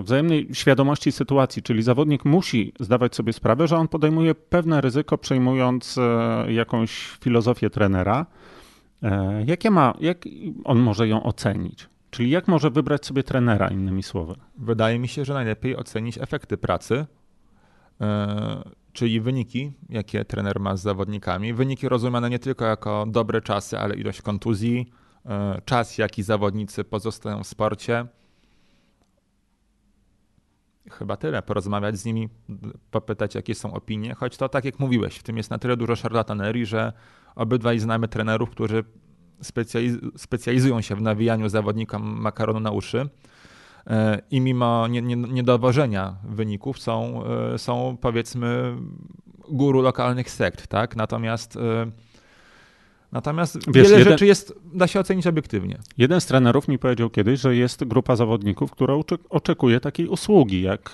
wzajemnej 0.03 0.49
świadomości 0.53 1.13
sytuacji, 1.13 1.63
czyli 1.63 1.83
zawodnik 1.83 2.25
musi 2.25 2.73
zdawać 2.81 3.15
sobie 3.15 3.33
sprawę, 3.33 3.69
że 3.69 3.77
on 3.77 3.89
podejmuje 3.89 4.35
pewne 4.35 4.81
ryzyko, 4.81 5.19
przejmując 5.19 5.99
e, 5.99 6.53
jakąś 6.53 7.19
filozofię 7.21 7.71
trenera. 7.71 8.27
E, 9.03 9.45
jakie 9.47 9.71
ma, 9.71 9.95
jak 10.01 10.25
on 10.65 10.79
może 10.79 11.09
ją 11.09 11.23
ocenić? 11.23 11.89
Czyli 12.11 12.31
jak 12.31 12.49
może 12.49 12.71
wybrać 12.71 13.07
sobie 13.07 13.23
trenera, 13.23 13.69
innymi 13.69 14.03
słowy? 14.03 14.35
Wydaje 14.59 14.99
mi 14.99 15.09
się, 15.09 15.25
że 15.25 15.35
najlepiej 15.35 15.77
ocenić 15.77 16.19
efekty 16.19 16.57
pracy, 16.57 17.07
czyli 18.93 19.21
wyniki, 19.21 19.73
jakie 19.89 20.25
trener 20.25 20.61
ma 20.61 20.77
z 20.77 20.83
zawodnikami. 20.83 21.55
Wyniki 21.55 21.89
rozumiane 21.89 22.31
nie 22.31 22.39
tylko 22.39 22.65
jako 22.65 23.07
dobre 23.09 23.41
czasy, 23.41 23.79
ale 23.79 23.95
ilość 23.95 24.23
kontuzji, 24.23 24.91
czas, 25.65 25.99
jaki 25.99 26.23
zawodnicy 26.23 26.85
pozostają 26.85 27.45
w 27.45 27.47
sporcie 27.47 28.07
chyba 30.90 31.16
tyle. 31.16 31.43
Porozmawiać 31.43 31.99
z 31.99 32.05
nimi, 32.05 32.29
popytać, 32.90 33.35
jakie 33.35 33.55
są 33.55 33.75
opinie, 33.75 34.14
choć 34.14 34.37
to 34.37 34.49
tak 34.49 34.64
jak 34.64 34.79
mówiłeś, 34.79 35.16
w 35.16 35.23
tym 35.23 35.37
jest 35.37 35.51
na 35.51 35.59
tyle 35.59 35.77
dużo 35.77 35.97
szarlatanerii, 35.97 36.66
że 36.66 36.93
obydwaj 37.35 37.79
znamy 37.79 38.09
trenerów, 38.09 38.51
którzy 38.51 38.85
specjaliz- 39.43 40.11
specjalizują 40.16 40.81
się 40.81 40.97
w 40.97 41.03
nawijaniu 41.03 41.49
zawodnikom 41.49 42.21
makaronu 42.21 42.61
na 42.61 42.71
uszy 42.71 43.09
e, 43.87 44.23
i 44.31 44.40
mimo 44.40 44.87
niedowożenia 45.29 46.16
wyników 46.25 46.79
są, 46.79 47.23
e, 47.55 47.59
są 47.59 47.97
powiedzmy 48.01 48.77
guru 49.49 49.83
lokalnych 49.83 50.31
sekt, 50.31 50.66
tak? 50.66 50.97
Natomiast 50.97 51.57
e, 51.57 51.90
Natomiast 53.12 53.59
Wiesz, 53.66 53.88
wiele 53.88 53.99
jeden, 53.99 54.12
rzeczy 54.12 54.27
jest, 54.27 54.55
da 54.73 54.87
się 54.87 55.01
ocenić 55.01 55.27
obiektywnie. 55.27 55.79
Jeden 55.99 56.20
z 56.20 56.27
trenerów 56.27 56.68
mi 56.68 56.79
powiedział 56.79 57.11
kiedyś, 57.11 57.40
że 57.40 57.57
jest 57.57 57.85
grupa 57.85 58.16
zawodników, 58.16 58.70
która 58.70 58.94
oczekuje 59.31 59.81
takiej 59.81 60.07
usługi, 60.07 60.62
jak, 60.62 60.92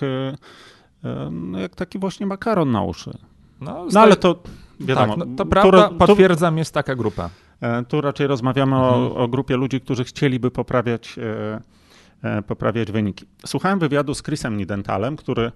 e, 1.03 1.29
no 1.31 1.59
jak 1.59 1.75
taki 1.75 1.99
właśnie 1.99 2.25
makaron 2.25 2.71
na 2.71 2.83
uszy. 2.83 3.17
No, 3.61 3.85
no 3.93 3.99
ale 3.99 4.15
to 4.15 4.43
wiadomo. 4.79 5.17
Tak, 5.17 5.27
no, 5.27 5.35
to 5.35 5.45
prawda, 5.45 5.89
potwierdzam, 5.89 6.57
jest 6.57 6.73
taka 6.73 6.95
grupa. 6.95 7.29
E, 7.61 7.83
tu 7.85 8.01
raczej 8.01 8.27
rozmawiamy 8.27 8.75
mhm. 8.75 8.93
o, 8.93 9.15
o, 9.15 9.27
grupie 9.27 9.57
ludzi, 9.57 9.81
którzy 9.81 10.03
chcieliby 10.03 10.51
poprawiać 10.51 11.15
e, 11.17 11.21
E, 11.21 11.61
poprawiać 12.47 12.91
wyniki. 12.91 13.25
Słuchałem 13.45 13.79
wywiadu 13.79 14.13
z 14.13 14.23
Chrisem 14.23 14.57
Nidentalem, 14.57 15.15
który 15.15 15.51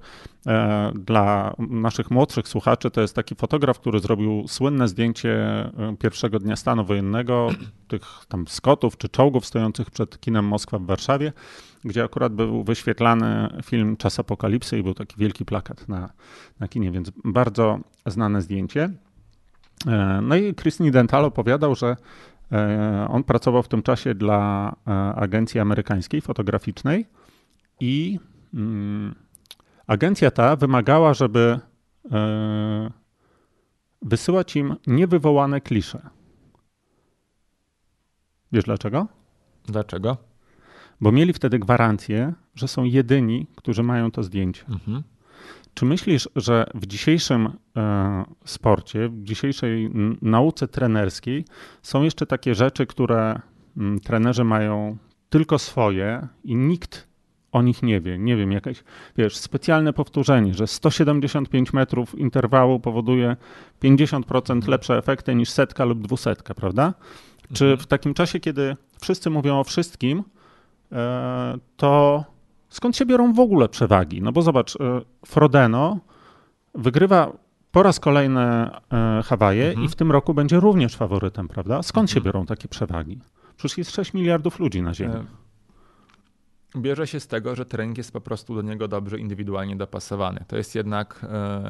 e, 0.47 0.91
dla 0.95 1.55
naszych 1.59 2.11
młodszych 2.11 2.47
słuchaczy 2.47 2.91
to 2.91 3.01
jest 3.01 3.15
taki 3.15 3.35
fotograf, 3.35 3.79
który 3.79 3.99
zrobił 3.99 4.45
słynne 4.47 4.87
zdjęcie 4.87 5.31
e, 5.31 5.95
pierwszego 5.99 6.39
dnia 6.39 6.55
stanu 6.55 6.85
wojennego, 6.85 7.49
tych 7.87 8.03
tam 8.27 8.47
skotów 8.47 8.97
czy 8.97 9.09
czołgów 9.09 9.45
stojących 9.45 9.91
przed 9.91 10.19
kinem 10.19 10.45
Moskwa 10.45 10.79
w 10.79 10.85
Warszawie, 10.85 11.33
gdzie 11.83 12.03
akurat 12.03 12.33
był 12.33 12.63
wyświetlany 12.63 13.49
film 13.63 13.97
Czas 13.97 14.19
Apokalipsy 14.19 14.77
i 14.77 14.83
był 14.83 14.93
taki 14.93 15.15
wielki 15.17 15.45
plakat 15.45 15.89
na, 15.89 16.09
na 16.59 16.67
kinie, 16.67 16.91
więc 16.91 17.11
bardzo 17.25 17.79
znane 18.05 18.41
zdjęcie. 18.41 18.89
No 20.21 20.35
i 20.35 20.55
Chris 20.55 20.79
Nidental 20.79 21.25
opowiadał, 21.25 21.75
że 21.75 21.95
E, 21.95 21.95
on 23.07 23.23
pracował 23.23 23.63
w 23.63 23.67
tym 23.67 23.81
czasie 23.81 24.15
dla 24.15 24.75
e, 24.87 24.91
agencji 25.15 25.59
amerykańskiej 25.59 26.21
fotograficznej 26.21 27.05
i 27.79 28.19
mm, 28.53 29.15
agencja 29.87 30.31
ta 30.31 30.55
wymagała, 30.55 31.13
żeby 31.13 31.59
e, 32.11 32.91
wysyłać 34.01 34.55
im 34.55 34.75
niewywołane 34.87 35.61
klisze. 35.61 36.09
Wiesz 38.51 38.63
dlaczego? 38.63 39.07
Dlaczego? 39.65 40.17
Bo 41.01 41.11
mieli 41.11 41.33
wtedy 41.33 41.59
gwarancję, 41.59 42.33
że 42.55 42.67
są 42.67 42.83
jedyni, 42.83 43.47
którzy 43.55 43.83
mają 43.83 44.11
to 44.11 44.23
zdjęcie. 44.23 44.63
Mhm. 44.69 45.03
Czy 45.73 45.85
myślisz, 45.85 46.29
że 46.35 46.65
w 46.73 46.85
dzisiejszym 46.85 47.49
e, 47.77 48.25
sporcie, 48.45 49.09
w 49.09 49.23
dzisiejszej 49.23 49.91
nauce 50.21 50.67
trenerskiej 50.67 51.45
są 51.81 52.03
jeszcze 52.03 52.25
takie 52.25 52.55
rzeczy, 52.55 52.85
które 52.85 53.39
m, 53.77 53.99
trenerzy 53.99 54.43
mają 54.43 54.97
tylko 55.29 55.59
swoje 55.59 56.27
i 56.43 56.55
nikt 56.55 57.11
o 57.51 57.61
nich 57.61 57.83
nie 57.83 58.01
wie. 58.01 58.17
Nie 58.17 58.35
wiem, 58.37 58.51
jakieś, 58.51 58.83
wiesz, 59.17 59.37
specjalne 59.37 59.93
powtórzenie, 59.93 60.53
że 60.53 60.67
175 60.67 61.73
metrów 61.73 62.19
interwału 62.19 62.79
powoduje 62.79 63.35
50% 63.83 64.67
lepsze 64.67 64.97
efekty 64.97 65.35
niż 65.35 65.49
setka 65.49 65.85
lub 65.85 66.01
dwusetka, 66.01 66.53
prawda? 66.53 66.93
Czy 67.53 67.65
mhm. 67.65 67.77
w 67.77 67.87
takim 67.87 68.13
czasie, 68.13 68.39
kiedy 68.39 68.75
wszyscy 69.01 69.29
mówią 69.29 69.59
o 69.59 69.63
wszystkim, 69.63 70.23
e, 70.91 71.57
to 71.77 72.23
skąd 72.71 72.97
się 72.97 73.05
biorą 73.05 73.33
w 73.33 73.39
ogóle 73.39 73.69
przewagi? 73.69 74.21
No 74.21 74.31
bo 74.31 74.41
zobacz, 74.41 74.75
e, 74.75 75.01
Frodeno 75.25 75.99
wygrywa 76.75 77.31
po 77.71 77.83
raz 77.83 77.99
kolejny 77.99 78.41
e, 78.41 78.69
Hawaje 79.25 79.67
mhm. 79.67 79.85
i 79.85 79.89
w 79.89 79.95
tym 79.95 80.11
roku 80.11 80.33
będzie 80.33 80.59
również 80.59 80.95
faworytem, 80.95 81.47
prawda? 81.47 81.83
Skąd 81.83 82.09
mhm. 82.09 82.15
się 82.15 82.25
biorą 82.25 82.45
takie 82.45 82.67
przewagi? 82.67 83.19
Przecież 83.57 83.77
jest 83.77 83.91
6 83.91 84.13
miliardów 84.13 84.59
ludzi 84.59 84.81
na 84.81 84.93
Ziemi. 84.93 85.15
E, 86.75 86.79
bierze 86.81 87.07
się 87.07 87.19
z 87.19 87.27
tego, 87.27 87.55
że 87.55 87.65
trening 87.65 87.97
jest 87.97 88.13
po 88.13 88.21
prostu 88.21 88.55
do 88.55 88.61
niego 88.61 88.87
dobrze 88.87 89.19
indywidualnie 89.19 89.75
dopasowany. 89.75 90.45
To 90.47 90.57
jest 90.57 90.75
jednak 90.75 91.25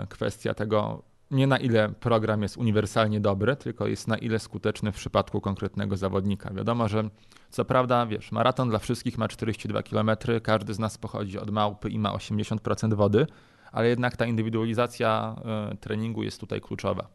kwestia 0.09 0.53
tego, 0.53 1.03
nie 1.31 1.47
na 1.47 1.57
ile 1.57 1.89
program 1.89 2.41
jest 2.41 2.57
uniwersalnie 2.57 3.19
dobry, 3.19 3.55
tylko 3.55 3.87
jest 3.87 4.07
na 4.07 4.17
ile 4.17 4.39
skuteczny 4.39 4.91
w 4.91 4.95
przypadku 4.95 5.41
konkretnego 5.41 5.97
zawodnika. 5.97 6.53
Wiadomo, 6.53 6.87
że 6.87 7.09
co 7.49 7.65
prawda, 7.65 8.05
wiesz, 8.05 8.31
maraton 8.31 8.69
dla 8.69 8.79
wszystkich 8.79 9.17
ma 9.17 9.27
42 9.27 9.83
km, 9.83 10.11
każdy 10.43 10.73
z 10.73 10.79
nas 10.79 10.97
pochodzi 10.97 11.39
od 11.39 11.49
małpy 11.49 11.89
i 11.89 11.99
ma 11.99 12.13
80% 12.13 12.93
wody, 12.93 13.27
ale 13.71 13.87
jednak 13.87 14.17
ta 14.17 14.25
indywidualizacja 14.25 15.35
y, 15.73 15.77
treningu 15.77 16.23
jest 16.23 16.39
tutaj 16.39 16.61
kluczowa. 16.61 17.07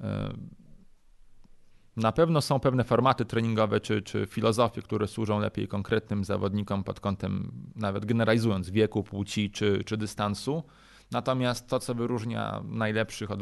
Y, 0.00 0.04
na 1.96 2.12
pewno 2.12 2.40
są 2.40 2.60
pewne 2.60 2.84
formaty 2.84 3.24
treningowe 3.24 3.80
czy, 3.80 4.02
czy 4.02 4.26
filozofie, 4.26 4.82
które 4.82 5.06
służą 5.06 5.40
lepiej 5.40 5.68
konkretnym 5.68 6.24
zawodnikom 6.24 6.84
pod 6.84 7.00
kątem, 7.00 7.52
nawet 7.76 8.04
generalizując, 8.04 8.70
wieku, 8.70 9.02
płci 9.02 9.50
czy, 9.50 9.84
czy 9.84 9.96
dystansu 9.96 10.62
Natomiast 11.14 11.68
to, 11.68 11.80
co 11.80 11.94
wyróżnia 11.94 12.62
najlepszych 12.64 13.30
od 13.30 13.40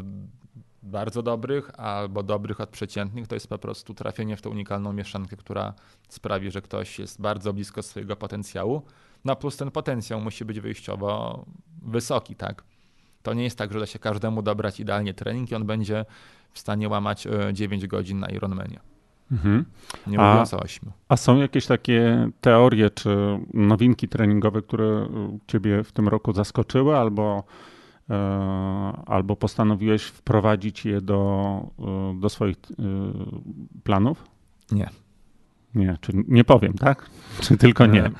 bardzo 0.82 1.22
dobrych 1.22 1.80
albo 1.80 2.22
dobrych 2.22 2.60
od 2.60 2.70
przeciętnych, 2.70 3.26
to 3.26 3.34
jest 3.34 3.48
po 3.48 3.58
prostu 3.58 3.94
trafienie 3.94 4.36
w 4.36 4.42
tę 4.42 4.48
unikalną 4.48 4.92
mieszankę, 4.92 5.36
która 5.36 5.74
sprawi, 6.08 6.50
że 6.50 6.62
ktoś 6.62 6.98
jest 6.98 7.20
bardzo 7.20 7.52
blisko 7.52 7.82
swojego 7.82 8.16
potencjału. 8.16 8.82
No 9.24 9.36
plus 9.36 9.56
ten 9.56 9.70
potencjał 9.70 10.20
musi 10.20 10.44
być 10.44 10.60
wyjściowo 10.60 11.44
wysoki, 11.82 12.36
tak? 12.36 12.64
To 13.22 13.34
nie 13.34 13.44
jest 13.44 13.58
tak, 13.58 13.72
że 13.72 13.80
da 13.80 13.86
się 13.86 13.98
każdemu 13.98 14.42
dobrać 14.42 14.80
idealnie 14.80 15.14
trening 15.14 15.50
i 15.50 15.54
on 15.54 15.66
będzie 15.66 16.04
w 16.52 16.58
stanie 16.58 16.88
łamać 16.88 17.26
9 17.52 17.84
e, 17.84 17.88
godzin 17.88 18.18
na 18.18 18.28
Ironmanie. 18.28 18.91
Mhm. 19.32 19.64
Nie 20.06 20.18
mówiąc 20.18 20.54
a, 20.54 20.56
o 20.56 20.60
8. 20.60 20.90
A 21.08 21.16
są 21.16 21.36
jakieś 21.36 21.66
takie 21.66 22.28
teorie 22.40 22.90
czy 22.90 23.38
nowinki 23.54 24.08
treningowe, 24.08 24.62
które 24.62 25.08
ciebie 25.46 25.84
w 25.84 25.92
tym 25.92 26.08
roku 26.08 26.32
zaskoczyły 26.32 26.98
albo, 26.98 27.44
e, 28.10 28.14
albo 29.06 29.36
postanowiłeś 29.36 30.02
wprowadzić 30.02 30.84
je 30.84 31.00
do, 31.00 31.60
e, 31.78 32.20
do 32.20 32.28
swoich 32.28 32.56
e, 32.56 32.82
planów? 33.84 34.24
Nie. 34.72 34.90
Nie, 35.74 35.96
czy 36.00 36.12
nie 36.28 36.44
powiem, 36.44 36.72
tak? 36.74 37.10
Czy 37.42 37.56
tylko 37.56 37.86
nie? 37.86 38.10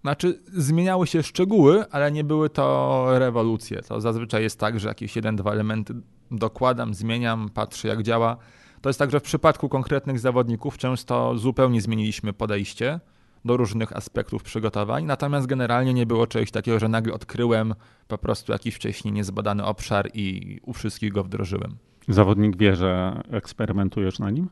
Znaczy, 0.00 0.40
zmieniały 0.52 1.06
się 1.06 1.22
szczegóły, 1.22 1.90
ale 1.90 2.12
nie 2.12 2.24
były 2.24 2.50
to 2.50 3.06
rewolucje. 3.18 3.82
To 3.82 4.00
zazwyczaj 4.00 4.42
jest 4.42 4.60
tak, 4.60 4.80
że 4.80 4.88
jakieś 4.88 5.16
jeden, 5.16 5.36
dwa 5.36 5.52
elementy 5.52 5.94
dokładam, 6.30 6.94
zmieniam, 6.94 7.48
patrzę 7.54 7.88
jak 7.88 8.02
działa 8.02 8.36
to 8.80 8.88
jest 8.88 8.98
tak, 8.98 9.10
że 9.10 9.20
w 9.20 9.22
przypadku 9.22 9.68
konkretnych 9.68 10.18
zawodników 10.18 10.78
często 10.78 11.38
zupełnie 11.38 11.80
zmieniliśmy 11.80 12.32
podejście 12.32 13.00
do 13.44 13.56
różnych 13.56 13.96
aspektów 13.96 14.42
przygotowań, 14.42 15.04
natomiast 15.04 15.46
generalnie 15.46 15.94
nie 15.94 16.06
było 16.06 16.26
czegoś 16.26 16.50
takiego, 16.50 16.78
że 16.78 16.88
nagle 16.88 17.12
odkryłem 17.12 17.74
po 18.08 18.18
prostu 18.18 18.52
jakiś 18.52 18.74
wcześniej 18.74 19.14
niezbadany 19.14 19.64
obszar 19.64 20.10
i 20.14 20.58
u 20.62 20.72
wszystkich 20.72 21.12
go 21.12 21.24
wdrożyłem. 21.24 21.76
Zawodnik 22.08 22.56
wie, 22.56 22.76
że 22.76 23.20
eksperymentujesz 23.30 24.18
na 24.18 24.30
nim? 24.30 24.48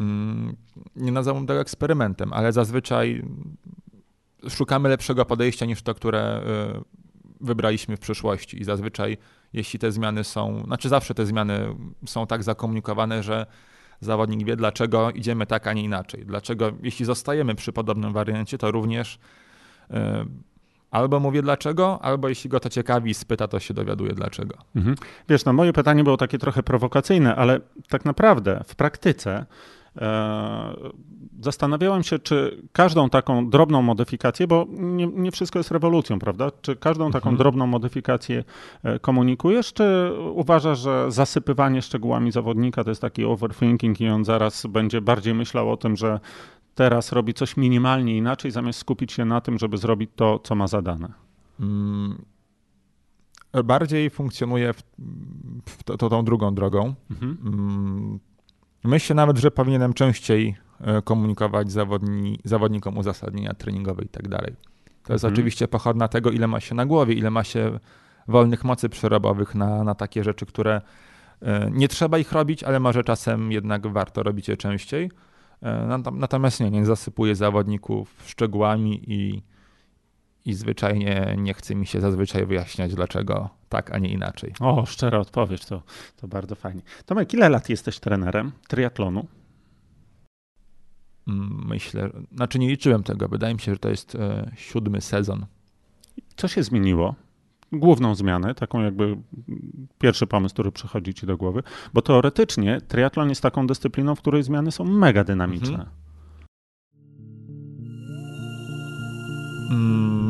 Mm, 0.00 0.56
nie 0.96 1.12
nazwałbym 1.12 1.46
tego 1.46 1.60
eksperymentem, 1.60 2.32
ale 2.32 2.52
zazwyczaj 2.52 3.22
szukamy 4.48 4.88
lepszego 4.88 5.24
podejścia 5.24 5.66
niż 5.66 5.82
to, 5.82 5.94
które 5.94 6.42
y, 6.80 6.84
wybraliśmy 7.40 7.96
w 7.96 8.00
przyszłości 8.00 8.60
i 8.60 8.64
zazwyczaj 8.64 9.18
jeśli 9.56 9.78
te 9.78 9.92
zmiany 9.92 10.24
są, 10.24 10.62
znaczy 10.64 10.88
zawsze 10.88 11.14
te 11.14 11.26
zmiany 11.26 11.74
są 12.06 12.26
tak 12.26 12.42
zakomunikowane, 12.42 13.22
że 13.22 13.46
zawodnik 14.00 14.46
wie, 14.46 14.56
dlaczego 14.56 15.10
idziemy 15.10 15.46
tak, 15.46 15.66
a 15.66 15.72
nie 15.72 15.82
inaczej. 15.82 16.26
Dlaczego, 16.26 16.72
jeśli 16.82 17.04
zostajemy 17.04 17.54
przy 17.54 17.72
podobnym 17.72 18.12
wariancie, 18.12 18.58
to 18.58 18.70
również 18.70 19.18
yy, 19.90 19.98
albo 20.90 21.20
mówię 21.20 21.42
dlaczego, 21.42 21.98
albo 22.02 22.28
jeśli 22.28 22.50
go 22.50 22.60
to 22.60 22.68
ciekawi, 22.68 23.14
spyta, 23.14 23.48
to 23.48 23.60
się 23.60 23.74
dowiaduje 23.74 24.12
dlaczego. 24.12 24.56
Mhm. 24.76 24.96
Wiesz, 25.28 25.44
no 25.44 25.52
moje 25.52 25.72
pytanie 25.72 26.04
było 26.04 26.16
takie 26.16 26.38
trochę 26.38 26.62
prowokacyjne, 26.62 27.36
ale 27.36 27.60
tak 27.88 28.04
naprawdę 28.04 28.64
w 28.66 28.74
praktyce 28.74 29.46
zastanawiałem 31.40 32.02
się, 32.02 32.18
czy 32.18 32.62
każdą 32.72 33.10
taką 33.10 33.50
drobną 33.50 33.82
modyfikację, 33.82 34.46
bo 34.46 34.66
nie, 34.70 35.06
nie 35.06 35.30
wszystko 35.30 35.58
jest 35.58 35.70
rewolucją, 35.70 36.18
prawda? 36.18 36.50
Czy 36.62 36.76
każdą 36.76 37.10
taką 37.10 37.30
mhm. 37.30 37.36
drobną 37.36 37.66
modyfikację 37.66 38.44
e, 38.82 38.98
komunikujesz, 38.98 39.72
czy 39.72 40.12
uważasz, 40.32 40.78
że 40.78 41.12
zasypywanie 41.12 41.82
szczegółami 41.82 42.32
zawodnika 42.32 42.84
to 42.84 42.90
jest 42.90 43.00
taki 43.00 43.24
overthinking 43.24 44.00
i 44.00 44.08
on 44.08 44.24
zaraz 44.24 44.66
będzie 44.66 45.00
bardziej 45.00 45.34
myślał 45.34 45.72
o 45.72 45.76
tym, 45.76 45.96
że 45.96 46.20
teraz 46.74 47.12
robi 47.12 47.34
coś 47.34 47.56
minimalnie 47.56 48.16
inaczej, 48.16 48.50
zamiast 48.50 48.78
skupić 48.78 49.12
się 49.12 49.24
na 49.24 49.40
tym, 49.40 49.58
żeby 49.58 49.78
zrobić 49.78 50.10
to, 50.16 50.38
co 50.38 50.54
ma 50.54 50.66
zadane? 50.66 51.12
Hmm. 51.58 52.24
Bardziej 53.64 54.10
funkcjonuje 54.10 54.72
w, 54.72 54.82
w 55.66 55.82
to, 55.84 55.96
to, 55.96 56.08
tą 56.08 56.24
drugą 56.24 56.54
drogą. 56.54 56.94
Mhm. 57.10 58.18
Myślę 58.86 59.16
nawet, 59.16 59.38
że 59.38 59.50
powinienem 59.50 59.94
częściej 59.94 60.56
e, 60.80 61.02
komunikować 61.02 61.72
zawodni, 61.72 62.38
zawodnikom 62.44 62.98
uzasadnienia 62.98 63.54
treningowe 63.54 64.04
i 64.04 64.08
tak 64.08 64.28
dalej. 64.28 64.54
To 65.04 65.12
jest 65.12 65.24
mhm. 65.24 65.34
oczywiście 65.34 65.68
pochodna 65.68 66.08
tego, 66.08 66.30
ile 66.30 66.46
ma 66.46 66.60
się 66.60 66.74
na 66.74 66.86
głowie, 66.86 67.14
ile 67.14 67.30
ma 67.30 67.44
się 67.44 67.78
wolnych 68.28 68.64
mocy 68.64 68.88
przerobowych 68.88 69.54
na, 69.54 69.84
na 69.84 69.94
takie 69.94 70.24
rzeczy, 70.24 70.46
które 70.46 70.80
e, 71.42 71.70
nie 71.70 71.88
trzeba 71.88 72.18
ich 72.18 72.32
robić, 72.32 72.64
ale 72.64 72.80
może 72.80 73.04
czasem 73.04 73.52
jednak 73.52 73.86
warto 73.86 74.22
robić 74.22 74.48
je 74.48 74.56
częściej. 74.56 75.10
E, 75.62 76.00
natomiast 76.12 76.60
nie, 76.60 76.70
nie 76.70 76.86
zasypuję 76.86 77.34
zawodników 77.34 78.14
szczegółami 78.26 79.00
i, 79.06 79.42
i 80.46 80.54
zwyczajnie 80.54 81.34
nie 81.38 81.54
chce 81.54 81.74
mi 81.74 81.86
się 81.86 82.00
zazwyczaj 82.00 82.46
wyjaśniać, 82.46 82.94
dlaczego 82.94 83.50
tak, 83.68 83.94
a 83.94 83.98
nie 83.98 84.12
inaczej. 84.12 84.52
O, 84.60 84.86
szczera 84.86 85.18
odpowiedź, 85.18 85.64
to, 85.64 85.82
to 86.16 86.28
bardzo 86.28 86.54
fajnie. 86.54 86.82
Tomek, 87.06 87.34
ile 87.34 87.48
lat 87.48 87.68
jesteś 87.68 87.98
trenerem 87.98 88.52
triatlonu? 88.68 89.26
Mm, 91.28 91.64
myślę, 91.68 92.10
znaczy 92.32 92.58
nie 92.58 92.68
liczyłem 92.68 93.02
tego. 93.02 93.28
Wydaje 93.28 93.54
mi 93.54 93.60
się, 93.60 93.72
że 93.72 93.78
to 93.78 93.88
jest 93.88 94.14
e, 94.14 94.50
siódmy 94.56 95.00
sezon. 95.00 95.46
Co 96.36 96.48
się 96.48 96.62
zmieniło? 96.62 97.14
Główną 97.72 98.14
zmianę, 98.14 98.54
taką 98.54 98.82
jakby 98.82 99.16
pierwszy 99.98 100.26
pomysł, 100.26 100.54
który 100.54 100.72
przychodzi 100.72 101.14
ci 101.14 101.26
do 101.26 101.36
głowy, 101.36 101.62
bo 101.94 102.02
teoretycznie 102.02 102.80
triatlon 102.80 103.28
jest 103.28 103.42
taką 103.42 103.66
dyscypliną, 103.66 104.14
w 104.14 104.20
której 104.20 104.42
zmiany 104.42 104.72
są 104.72 104.84
mega 104.84 105.24
dynamiczne. 105.24 105.74
Mhm. 105.74 105.90
Mm 109.70 110.25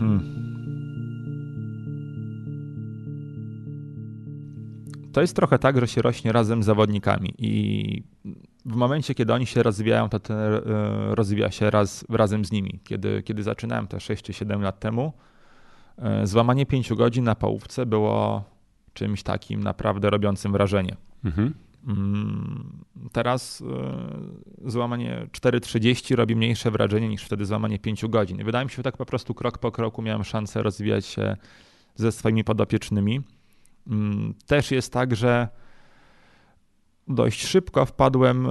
-hmm. 0.00 0.20
To 5.12 5.20
jest 5.20 5.36
trochę 5.36 5.58
tak, 5.58 5.80
że 5.80 5.88
się 5.88 6.02
rośnie 6.02 6.32
razem 6.32 6.62
z 6.62 6.66
zawodnikami 6.66 7.34
i 7.38 8.02
w 8.66 8.74
momencie, 8.74 9.14
kiedy 9.14 9.32
oni 9.32 9.46
się 9.46 9.62
rozwijają, 9.62 10.08
to 10.08 10.20
ten 10.20 10.36
e, 10.36 10.60
rozwija 11.14 11.50
się 11.50 11.70
raz, 11.70 12.04
razem 12.08 12.44
z 12.44 12.52
nimi. 12.52 12.80
Kiedy, 12.84 13.22
kiedy 13.22 13.42
zaczynałem 13.42 13.86
te 13.86 14.00
6 14.00 14.24
czy 14.24 14.32
7 14.32 14.62
lat 14.62 14.80
temu, 14.80 15.12
e, 15.98 16.26
złamanie 16.26 16.66
5 16.66 16.94
godzin 16.94 17.24
na 17.24 17.34
połówce 17.34 17.86
było 17.86 18.44
czymś 18.92 19.22
takim 19.22 19.62
naprawdę 19.62 20.10
robiącym 20.10 20.52
wrażenie. 20.52 20.96
Mhm. 21.24 21.54
Mm, 21.86 22.84
teraz 23.12 23.62
e, 24.64 24.70
złamanie 24.70 25.26
4.30 25.32 26.14
robi 26.14 26.36
mniejsze 26.36 26.70
wrażenie 26.70 27.08
niż 27.08 27.24
wtedy 27.24 27.46
złamanie 27.46 27.78
5 27.78 28.06
godzin. 28.06 28.44
wydaje 28.44 28.64
mi 28.64 28.70
się, 28.70 28.76
że 28.76 28.82
tak 28.82 28.96
po 28.96 29.06
prostu 29.06 29.34
krok 29.34 29.58
po 29.58 29.72
kroku 29.72 30.02
miałem 30.02 30.24
szansę 30.24 30.62
rozwijać 30.62 31.06
się 31.06 31.36
ze 31.94 32.12
swoimi 32.12 32.44
podopiecznymi. 32.44 33.20
Mm, 33.86 34.34
też 34.46 34.70
jest 34.70 34.92
tak, 34.92 35.16
że 35.16 35.48
dość 37.08 37.46
szybko 37.46 37.86
wpadłem 37.86 38.46
e, 38.46 38.50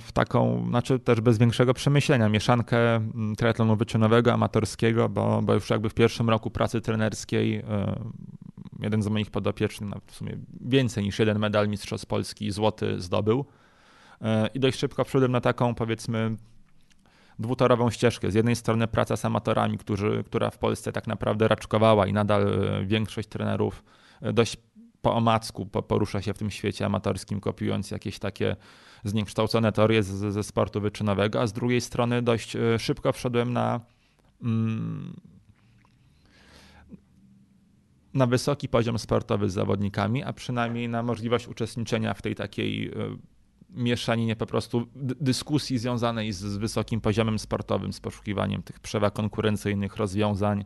w 0.00 0.12
taką, 0.12 0.66
znaczy 0.68 0.98
też 0.98 1.20
bez 1.20 1.38
większego 1.38 1.74
przemyślenia, 1.74 2.28
mieszankę 2.28 2.96
mm, 2.96 3.36
triatlonu 3.36 3.76
wyczynowego, 3.76 4.32
amatorskiego, 4.32 5.08
bo, 5.08 5.42
bo 5.42 5.54
już 5.54 5.70
jakby 5.70 5.88
w 5.88 5.94
pierwszym 5.94 6.30
roku 6.30 6.50
pracy 6.50 6.80
trenerskiej 6.80 7.56
e, 7.56 7.64
jeden 8.84 9.02
z 9.02 9.08
moich 9.08 9.30
podopiecznych, 9.30 9.90
no 9.90 10.00
w 10.06 10.14
sumie 10.14 10.36
więcej 10.60 11.04
niż 11.04 11.18
jeden 11.18 11.38
medal 11.38 11.68
Mistrzostw 11.68 12.06
Polski 12.06 12.50
złoty 12.50 13.00
zdobył. 13.00 13.44
E, 14.22 14.48
I 14.54 14.60
dość 14.60 14.78
szybko 14.78 15.04
wszedłem 15.04 15.32
na 15.32 15.40
taką, 15.40 15.74
powiedzmy, 15.74 16.36
dwutorową 17.38 17.90
ścieżkę. 17.90 18.30
Z 18.30 18.34
jednej 18.34 18.56
strony 18.56 18.88
praca 18.88 19.16
z 19.16 19.24
amatorami, 19.24 19.78
którzy, 19.78 20.24
która 20.26 20.50
w 20.50 20.58
Polsce 20.58 20.92
tak 20.92 21.06
naprawdę 21.06 21.48
raczkowała 21.48 22.06
i 22.06 22.12
nadal 22.12 22.46
większość 22.86 23.28
trenerów 23.28 23.84
dość 24.32 24.56
po 25.04 25.14
omacku 25.14 25.66
porusza 25.66 26.22
się 26.22 26.34
w 26.34 26.38
tym 26.38 26.50
świecie 26.50 26.86
amatorskim, 26.86 27.40
kopiując 27.40 27.90
jakieś 27.90 28.18
takie 28.18 28.56
zniekształcone 29.04 29.72
teorie 29.72 30.02
ze 30.02 30.42
sportu 30.42 30.80
wyczynowego, 30.80 31.40
a 31.40 31.46
z 31.46 31.52
drugiej 31.52 31.80
strony 31.80 32.22
dość 32.22 32.56
e, 32.56 32.78
szybko 32.78 33.12
wszedłem 33.12 33.52
na, 33.52 33.80
mm, 34.42 35.14
na 38.14 38.26
wysoki 38.26 38.68
poziom 38.68 38.98
sportowy 38.98 39.50
z 39.50 39.52
zawodnikami, 39.52 40.22
a 40.22 40.32
przynajmniej 40.32 40.88
na 40.88 41.02
możliwość 41.02 41.48
uczestniczenia 41.48 42.14
w 42.14 42.22
tej 42.22 42.34
takiej 42.34 42.88
e, 42.88 42.92
mieszaninie 43.70 44.36
po 44.36 44.46
prostu 44.46 44.86
dyskusji 45.20 45.78
związanej 45.78 46.32
z, 46.32 46.44
wysokim 46.44 47.00
poziomem 47.00 47.38
sportowym, 47.38 47.92
z 47.92 48.00
poszukiwaniem 48.00 48.62
tych 48.62 48.80
przewag 48.80 49.14
konkurencyjnych, 49.14 49.96
rozwiązań, 49.96 50.64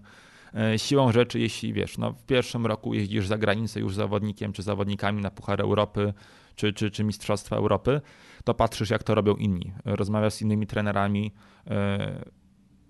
E, 0.55 0.79
siłą 0.79 1.13
rzeczy, 1.13 1.41
jeśli 1.41 1.73
wiesz, 1.73 1.99
no 1.99 2.13
w 2.13 2.25
pierwszym 2.25 2.67
roku 2.67 2.95
jeździsz 2.95 3.27
za 3.27 3.39
granicę 3.39 3.81
już 3.81 3.95
zawodnikiem 3.95 4.53
czy 4.53 4.63
zawodnikami 4.63 5.23
na 5.23 5.31
Puchar 5.31 5.61
Europy 5.61 6.15
czy, 6.57 6.73
czy, 6.73 6.91
czy 6.91 7.05
Mistrzostwa 7.05 7.57
Europy, 7.57 8.01
to 8.45 8.55
patrzysz, 8.55 8.91
jak 8.91 9.03
to 9.03 9.15
robią 9.15 9.35
inni. 9.35 9.73
Rozmawiasz 9.85 10.35
z 10.35 10.43
innymi 10.43 10.67
trenerami, 10.67 11.33
e, 11.67 12.25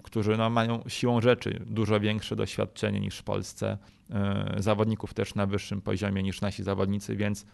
którzy 0.03 0.37
no, 0.37 0.51
mają 0.51 0.83
siłą 0.89 1.21
rzeczy 1.21 1.65
dużo 1.67 2.01
większe 2.01 2.37
doświadczenie 2.37 3.01
niż 3.01 3.19
w 3.19 3.23
Polsce, 3.23 3.79
e, 4.11 4.55
zawodników 4.59 5.15
też 5.15 5.35
na 5.35 5.47
wyższym 5.47 5.81
poziomie 5.81 6.23
niż 6.23 6.41
nasi 6.41 6.63
zawodnicy, 6.63 7.17
więc 7.17 7.47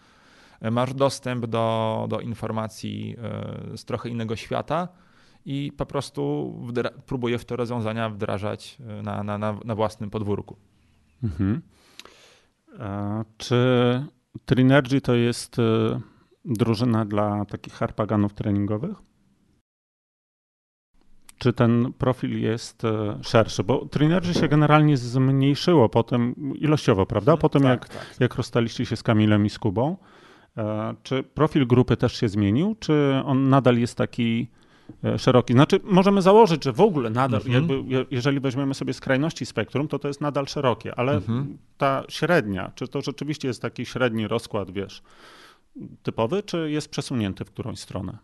masz 0.71 0.95
dostęp 0.95 1.47
do, 1.47 2.07
do 2.09 2.21
informacji 2.21 3.17
z 3.77 3.85
trochę 3.85 4.09
innego 4.09 4.37
świata 4.37 4.89
i 5.45 5.73
po 5.77 5.87
prostu 5.87 6.53
wdra- 6.67 6.93
próbuję 7.07 7.39
w 7.39 7.45
te 7.45 7.57
rozwiązania 7.57 8.11
wdrażać 8.11 8.79
e, 8.81 9.03
na, 9.03 9.23
na, 9.23 9.39
na, 9.39 9.59
na 9.65 9.75
własnym 9.75 10.11
podwórku. 10.11 10.57
Mhm. 11.23 11.63
Czy 13.37 13.57
Trinergy 14.45 15.01
to 15.01 15.15
jest 15.15 15.59
e, 15.59 16.01
drużyna 16.45 17.05
dla 17.05 17.45
takich 17.45 17.73
harpaganów 17.73 18.35
treningowych? 18.35 18.97
Czy 21.39 21.53
ten 21.53 21.93
profil 21.99 22.41
jest 22.41 22.85
e, 22.85 23.19
szerszy? 23.23 23.65
Bo 23.65 23.87
Trinergy 23.87 24.35
się 24.35 24.49
generalnie 24.49 24.97
zmniejszyło 24.97 25.89
potem 25.89 26.35
ilościowo, 26.55 27.07
prawda? 27.07 27.37
Potem 27.37 27.63
tak, 27.63 27.71
jak, 27.71 27.89
tak. 27.89 28.17
jak 28.21 28.35
rozstaliście 28.35 28.87
się 28.87 28.97
z 28.97 29.03
Kamilem 29.03 29.47
i 29.47 29.51
z 29.51 29.59
Kubą. 29.59 29.97
Czy 31.03 31.23
profil 31.23 31.67
grupy 31.67 31.97
też 31.97 32.17
się 32.17 32.29
zmienił, 32.29 32.77
czy 32.81 33.23
on 33.25 33.49
nadal 33.49 33.79
jest 33.79 33.97
taki 33.99 34.49
E, 35.05 35.19
szeroki. 35.19 35.53
Znaczy, 35.53 35.81
możemy 35.85 36.23
założyć, 36.23 36.65
że 36.65 36.73
w 36.73 36.81
ogóle 36.81 37.11
nadal, 37.11 37.41
mhm. 37.47 37.55
jakby, 37.55 38.07
jeżeli 38.11 38.41
weźmiemy 38.41 38.75
sobie 38.75 38.93
skrajności 38.93 39.47
spektrum, 39.47 39.89
to 39.89 39.99
to 39.99 40.09
jest 40.09 40.21
nadal 40.21 40.47
szerokie, 40.47 40.95
ale 40.95 41.13
mhm. 41.13 41.59
ta 41.77 42.05
średnia, 42.09 42.73
czy 42.75 42.89
to 42.89 43.01
rzeczywiście 43.01 43.49
jest 43.49 43.63
taki 43.63 43.87
średni 43.87 44.29
rozkład, 44.29 44.71
wiesz, 44.71 45.03
typowy, 46.03 46.43
czy 46.43 46.71
jest 46.71 46.89
przesunięty 46.89 47.45
w 47.45 47.51
którąś 47.51 47.79
stronę? 47.79 48.19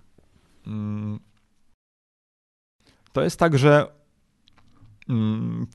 To 3.13 3.23
jest 3.23 3.39
tak, 3.39 3.59
że 3.59 3.87
mm, 5.09 5.67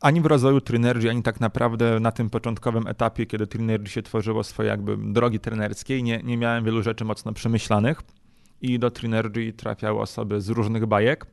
ani 0.00 0.20
w 0.20 0.26
rozwoju 0.26 0.60
Trinergy, 0.60 1.10
ani 1.10 1.22
tak 1.22 1.40
naprawdę 1.40 2.00
na 2.00 2.12
tym 2.12 2.30
początkowym 2.30 2.86
etapie, 2.86 3.26
kiedy 3.26 3.46
Trinergy 3.46 3.90
się 3.90 4.02
tworzyło 4.02 4.44
swoje 4.44 4.68
jakby 4.68 4.96
drogi 4.96 5.40
trenerskiej, 5.40 6.02
nie, 6.02 6.20
nie 6.24 6.36
miałem 6.36 6.64
wielu 6.64 6.82
rzeczy 6.82 7.04
mocno 7.04 7.32
przemyślanych 7.32 8.02
i 8.62 8.78
do 8.78 8.90
Trinergy 8.90 9.52
trafiały 9.52 10.00
osoby 10.00 10.40
z 10.40 10.48
różnych 10.48 10.86
bajek. 10.86 11.26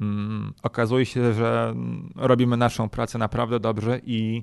Mm, 0.00 0.52
okazuje 0.62 1.06
się, 1.06 1.32
że 1.32 1.74
robimy 2.16 2.56
naszą 2.56 2.88
pracę 2.88 3.18
naprawdę 3.18 3.60
dobrze 3.60 4.00
i, 4.04 4.42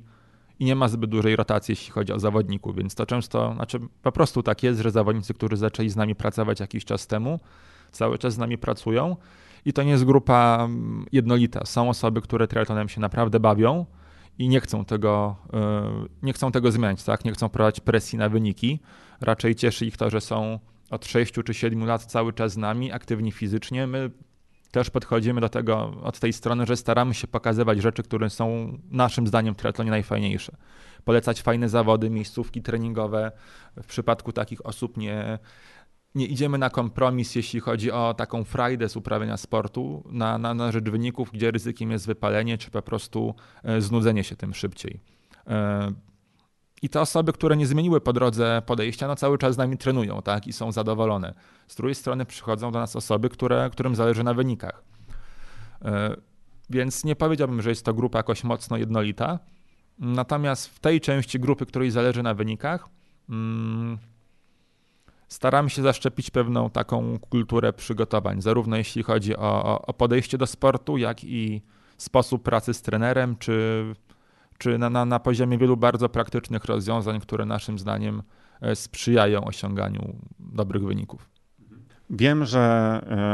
i 0.59 0.65
nie 0.65 0.75
ma 0.75 0.87
zbyt 0.87 1.09
dużej 1.09 1.35
rotacji, 1.35 1.71
jeśli 1.71 1.91
chodzi 1.91 2.13
o 2.13 2.19
zawodników, 2.19 2.75
więc 2.75 2.95
to 2.95 3.05
często, 3.05 3.53
znaczy 3.55 3.79
po 4.01 4.11
prostu 4.11 4.43
tak 4.43 4.63
jest, 4.63 4.79
że 4.79 4.91
zawodnicy, 4.91 5.33
którzy 5.33 5.57
zaczęli 5.57 5.89
z 5.89 5.95
nami 5.95 6.15
pracować 6.15 6.59
jakiś 6.59 6.85
czas 6.85 7.07
temu, 7.07 7.39
cały 7.91 8.17
czas 8.17 8.33
z 8.33 8.37
nami 8.37 8.57
pracują 8.57 9.15
i 9.65 9.73
to 9.73 9.83
nie 9.83 9.91
jest 9.91 10.05
grupa 10.05 10.57
mm, 10.61 11.05
jednolita. 11.11 11.65
Są 11.65 11.89
osoby, 11.89 12.21
które 12.21 12.47
triatlonem 12.47 12.89
się 12.89 13.01
naprawdę 13.01 13.39
bawią 13.39 13.85
i 14.39 14.47
nie 14.47 14.59
chcą 14.59 14.85
tego, 14.85 15.35
y, 15.45 16.25
nie 16.25 16.33
chcą 16.33 16.51
tego 16.51 16.71
zmieniać, 16.71 17.03
tak? 17.03 17.25
nie 17.25 17.31
chcą 17.31 17.49
prowadzić 17.49 17.79
presji 17.79 18.17
na 18.17 18.29
wyniki. 18.29 18.79
Raczej 19.21 19.55
cieszy 19.55 19.85
ich 19.85 19.97
to, 19.97 20.09
że 20.09 20.21
są 20.21 20.59
od 20.89 21.05
6 21.05 21.33
czy 21.45 21.53
7 21.53 21.85
lat 21.85 22.05
cały 22.05 22.33
czas 22.33 22.51
z 22.51 22.57
nami, 22.57 22.91
aktywni 22.91 23.31
fizycznie. 23.31 23.87
My 23.87 24.11
też 24.71 24.89
podchodzimy 24.89 25.41
do 25.41 25.49
tego 25.49 25.93
od 26.03 26.19
tej 26.19 26.33
strony, 26.33 26.65
że 26.65 26.77
staramy 26.77 27.13
się 27.13 27.27
pokazywać 27.27 27.81
rzeczy, 27.81 28.03
które 28.03 28.29
są 28.29 28.77
naszym 28.91 29.27
zdaniem 29.27 29.53
w 29.53 29.57
triatlonie 29.57 29.91
najfajniejsze. 29.91 30.55
Polecać 31.05 31.41
fajne 31.41 31.69
zawody, 31.69 32.09
miejscówki 32.09 32.61
treningowe. 32.61 33.31
W 33.83 33.85
przypadku 33.85 34.31
takich 34.31 34.65
osób 34.65 34.97
nie, 34.97 35.39
nie 36.15 36.25
idziemy 36.25 36.57
na 36.57 36.69
kompromis, 36.69 37.35
jeśli 37.35 37.59
chodzi 37.59 37.91
o 37.91 38.13
taką 38.13 38.43
frajdę 38.43 38.89
z 38.89 38.95
uprawiania 38.95 39.37
sportu 39.37 40.03
na, 40.11 40.37
na, 40.37 40.53
na 40.53 40.71
rzecz 40.71 40.89
wyników, 40.89 41.31
gdzie 41.31 41.51
ryzykiem 41.51 41.91
jest 41.91 42.07
wypalenie, 42.07 42.57
czy 42.57 42.71
po 42.71 42.81
prostu 42.81 43.35
e, 43.63 43.81
znudzenie 43.81 44.23
się 44.23 44.35
tym 44.35 44.53
szybciej. 44.53 44.99
E, 45.47 45.91
i 46.81 46.89
te 46.89 47.01
osoby, 47.01 47.33
które 47.33 47.57
nie 47.57 47.67
zmieniły 47.67 48.01
po 48.01 48.13
drodze 48.13 48.61
podejścia, 48.65 49.07
no 49.07 49.15
cały 49.15 49.37
czas 49.37 49.55
z 49.55 49.57
nami 49.57 49.77
trenują, 49.77 50.21
tak, 50.21 50.47
i 50.47 50.53
są 50.53 50.71
zadowolone. 50.71 51.33
Z 51.67 51.75
drugiej 51.75 51.95
strony 51.95 52.25
przychodzą 52.25 52.71
do 52.71 52.79
nas 52.79 52.95
osoby, 52.95 53.29
które, 53.29 53.69
którym 53.71 53.95
zależy 53.95 54.23
na 54.23 54.33
wynikach. 54.33 54.83
E, 55.81 56.15
więc 56.69 57.03
nie 57.03 57.15
powiedziałbym, 57.15 57.61
że 57.61 57.69
jest 57.69 57.85
to 57.85 57.93
grupa 57.93 58.19
jakoś 58.19 58.43
mocno 58.43 58.77
jednolita. 58.77 59.39
Natomiast 59.99 60.67
w 60.67 60.79
tej 60.79 61.01
części 61.01 61.39
grupy, 61.39 61.65
której 61.65 61.91
zależy 61.91 62.23
na 62.23 62.33
wynikach, 62.33 62.89
mm, 63.29 63.97
staramy 65.33 65.69
się 65.69 65.81
zaszczepić 65.81 66.31
pewną 66.31 66.69
taką 66.69 67.19
kulturę 67.19 67.73
przygotowań, 67.73 68.41
zarówno 68.41 68.77
jeśli 68.77 69.03
chodzi 69.03 69.37
o, 69.37 69.81
o 69.81 69.93
podejście 69.93 70.37
do 70.37 70.47
sportu, 70.47 70.97
jak 70.97 71.23
i 71.23 71.61
sposób 71.97 72.43
pracy 72.43 72.73
z 72.73 72.81
trenerem, 72.81 73.35
czy 73.39 73.85
czy 74.57 74.77
na, 74.77 74.89
na, 74.89 75.05
na 75.05 75.19
poziomie 75.19 75.57
wielu 75.57 75.77
bardzo 75.77 76.09
praktycznych 76.09 76.65
rozwiązań, 76.65 77.19
które 77.19 77.45
naszym 77.45 77.79
zdaniem 77.79 78.23
e, 78.61 78.75
sprzyjają 78.75 79.45
osiąganiu 79.45 80.15
dobrych 80.39 80.83
wyników. 80.83 81.29
Wiem, 82.09 82.45
że 82.45 82.61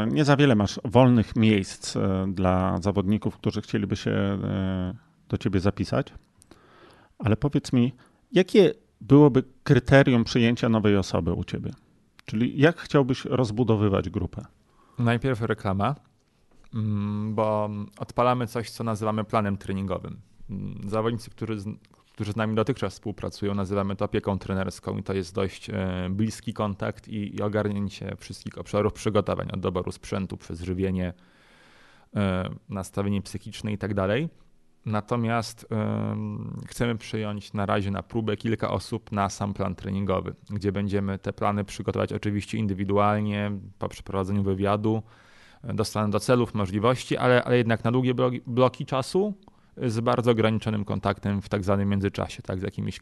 e, 0.07 0.13
nie 0.13 0.25
za 0.25 0.37
wiele 0.37 0.55
masz 0.55 0.79
wolnych 0.85 1.35
miejsc 1.35 1.95
e, 1.95 2.25
dla 2.33 2.81
zawodników, 2.81 3.37
którzy 3.37 3.61
chcieliby 3.61 3.95
się 3.95 4.39
do 5.29 5.37
ciebie 5.37 5.59
zapisać, 5.59 6.13
ale 7.19 7.37
powiedz 7.37 7.73
mi, 7.73 7.93
jakie 8.31 8.73
byłoby 9.01 9.43
kryterium 9.63 10.23
przyjęcia 10.23 10.69
nowej 10.69 10.97
osoby 10.97 11.33
u 11.33 11.43
ciebie? 11.43 11.71
Czyli 12.29 12.61
jak 12.61 12.79
chciałbyś 12.79 13.25
rozbudowywać 13.25 14.09
grupę? 14.09 14.45
Najpierw 14.99 15.41
reklama, 15.41 15.95
mm, 16.73 17.35
bo 17.35 17.69
odpalamy 17.97 18.47
coś, 18.47 18.69
co 18.69 18.83
nazywamy 18.83 19.23
planem 19.23 19.57
treningowym. 19.57 20.19
Mm, 20.49 20.89
zawodnicy, 20.89 21.29
którzy, 21.29 21.57
którzy 22.13 22.31
z 22.31 22.35
nami 22.35 22.55
dotychczas 22.55 22.93
współpracują, 22.93 23.55
nazywamy 23.55 23.95
to 23.95 24.05
opieką 24.05 24.39
trenerską 24.39 24.97
i 24.97 25.03
to 25.03 25.13
jest 25.13 25.35
dość 25.35 25.69
e, 25.69 26.07
bliski 26.09 26.53
kontakt 26.53 27.07
i, 27.07 27.35
i 27.35 27.41
ogarnięcie 27.41 28.15
wszystkich 28.17 28.57
obszarów 28.57 28.93
przygotowań, 28.93 29.47
od 29.53 29.59
doboru 29.59 29.91
sprzętu 29.91 30.37
przez 30.37 30.61
żywienie, 30.61 31.13
e, 32.15 32.49
nastawienie 32.69 33.21
psychiczne 33.21 33.73
i 33.73 33.77
tak. 33.77 33.93
Natomiast 34.89 35.63
y, 35.63 36.67
chcemy 36.67 36.95
przyjąć 36.95 37.53
na 37.53 37.65
razie 37.65 37.91
na 37.91 38.03
próbę 38.03 38.37
kilka 38.37 38.71
osób 38.71 39.11
na 39.11 39.29
sam 39.29 39.53
plan 39.53 39.75
treningowy, 39.75 40.35
gdzie 40.49 40.71
będziemy 40.71 41.19
te 41.19 41.33
plany 41.33 41.63
przygotować 41.63 42.13
oczywiście 42.13 42.57
indywidualnie 42.57 43.51
po 43.79 43.89
przeprowadzeniu 43.89 44.43
wywiadu, 44.43 45.03
dostanę 45.63 46.09
do 46.11 46.19
celów, 46.19 46.53
możliwości, 46.53 47.17
ale, 47.17 47.43
ale 47.43 47.57
jednak 47.57 47.83
na 47.83 47.91
długie 47.91 48.13
bloki, 48.13 48.41
bloki 48.47 48.85
czasu 48.85 49.33
z 49.77 49.99
bardzo 49.99 50.31
ograniczonym 50.31 50.85
kontaktem 50.85 51.41
w 51.41 51.49
tak 51.49 51.63
zwanym 51.63 51.89
międzyczasie, 51.89 52.41
tak, 52.41 52.59
z 52.59 52.63
jakimiś 52.63 52.99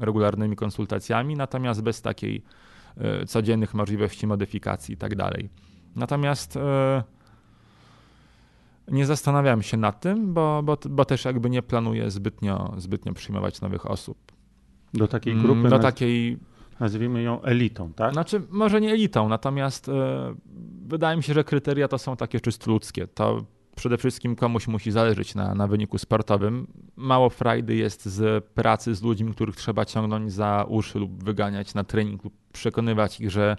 regularnymi 0.00 0.56
konsultacjami, 0.56 1.36
natomiast 1.36 1.82
bez 1.82 2.02
takiej 2.02 2.42
y, 3.22 3.26
codziennych 3.26 3.74
możliwości 3.74 4.26
modyfikacji 4.26 4.94
i 4.94 4.96
tak 4.96 5.16
dalej. 5.16 5.48
Natomiast 5.96 6.56
y, 6.56 6.60
nie 8.90 9.06
zastanawiam 9.06 9.62
się 9.62 9.76
nad 9.76 10.00
tym, 10.00 10.34
bo, 10.34 10.62
bo, 10.62 10.78
bo 10.90 11.04
też 11.04 11.24
jakby 11.24 11.50
nie 11.50 11.62
planuję 11.62 12.10
zbytnio, 12.10 12.74
zbytnio 12.76 13.12
przyjmować 13.12 13.60
nowych 13.60 13.90
osób. 13.90 14.18
Do 14.94 15.08
takiej 15.08 15.32
mm, 15.32 15.44
grupy? 15.44 15.68
Do 15.68 15.78
takiej... 15.78 16.38
Nazwijmy 16.80 17.22
ją 17.22 17.42
elitą, 17.42 17.92
tak? 17.92 18.12
Znaczy, 18.12 18.42
może 18.50 18.80
nie 18.80 18.92
elitą, 18.92 19.28
natomiast 19.28 19.88
e, 19.88 20.34
wydaje 20.86 21.16
mi 21.16 21.22
się, 21.22 21.34
że 21.34 21.44
kryteria 21.44 21.88
to 21.88 21.98
są 21.98 22.16
takie 22.16 22.40
czysto 22.40 22.70
ludzkie. 22.70 23.06
To 23.06 23.44
przede 23.76 23.96
wszystkim 23.96 24.36
komuś 24.36 24.68
musi 24.68 24.90
zależeć 24.90 25.34
na, 25.34 25.54
na 25.54 25.66
wyniku 25.66 25.98
sportowym. 25.98 26.66
Mało 26.96 27.30
frajdy 27.30 27.74
jest 27.74 28.06
z 28.06 28.44
pracy 28.44 28.94
z 28.94 29.02
ludźmi, 29.02 29.32
których 29.32 29.56
trzeba 29.56 29.84
ciągnąć 29.84 30.32
za 30.32 30.66
uszy 30.68 30.98
lub 30.98 31.24
wyganiać 31.24 31.74
na 31.74 31.84
trening 31.84 32.24
lub 32.24 32.34
przekonywać 32.52 33.20
ich, 33.20 33.30
że, 33.30 33.56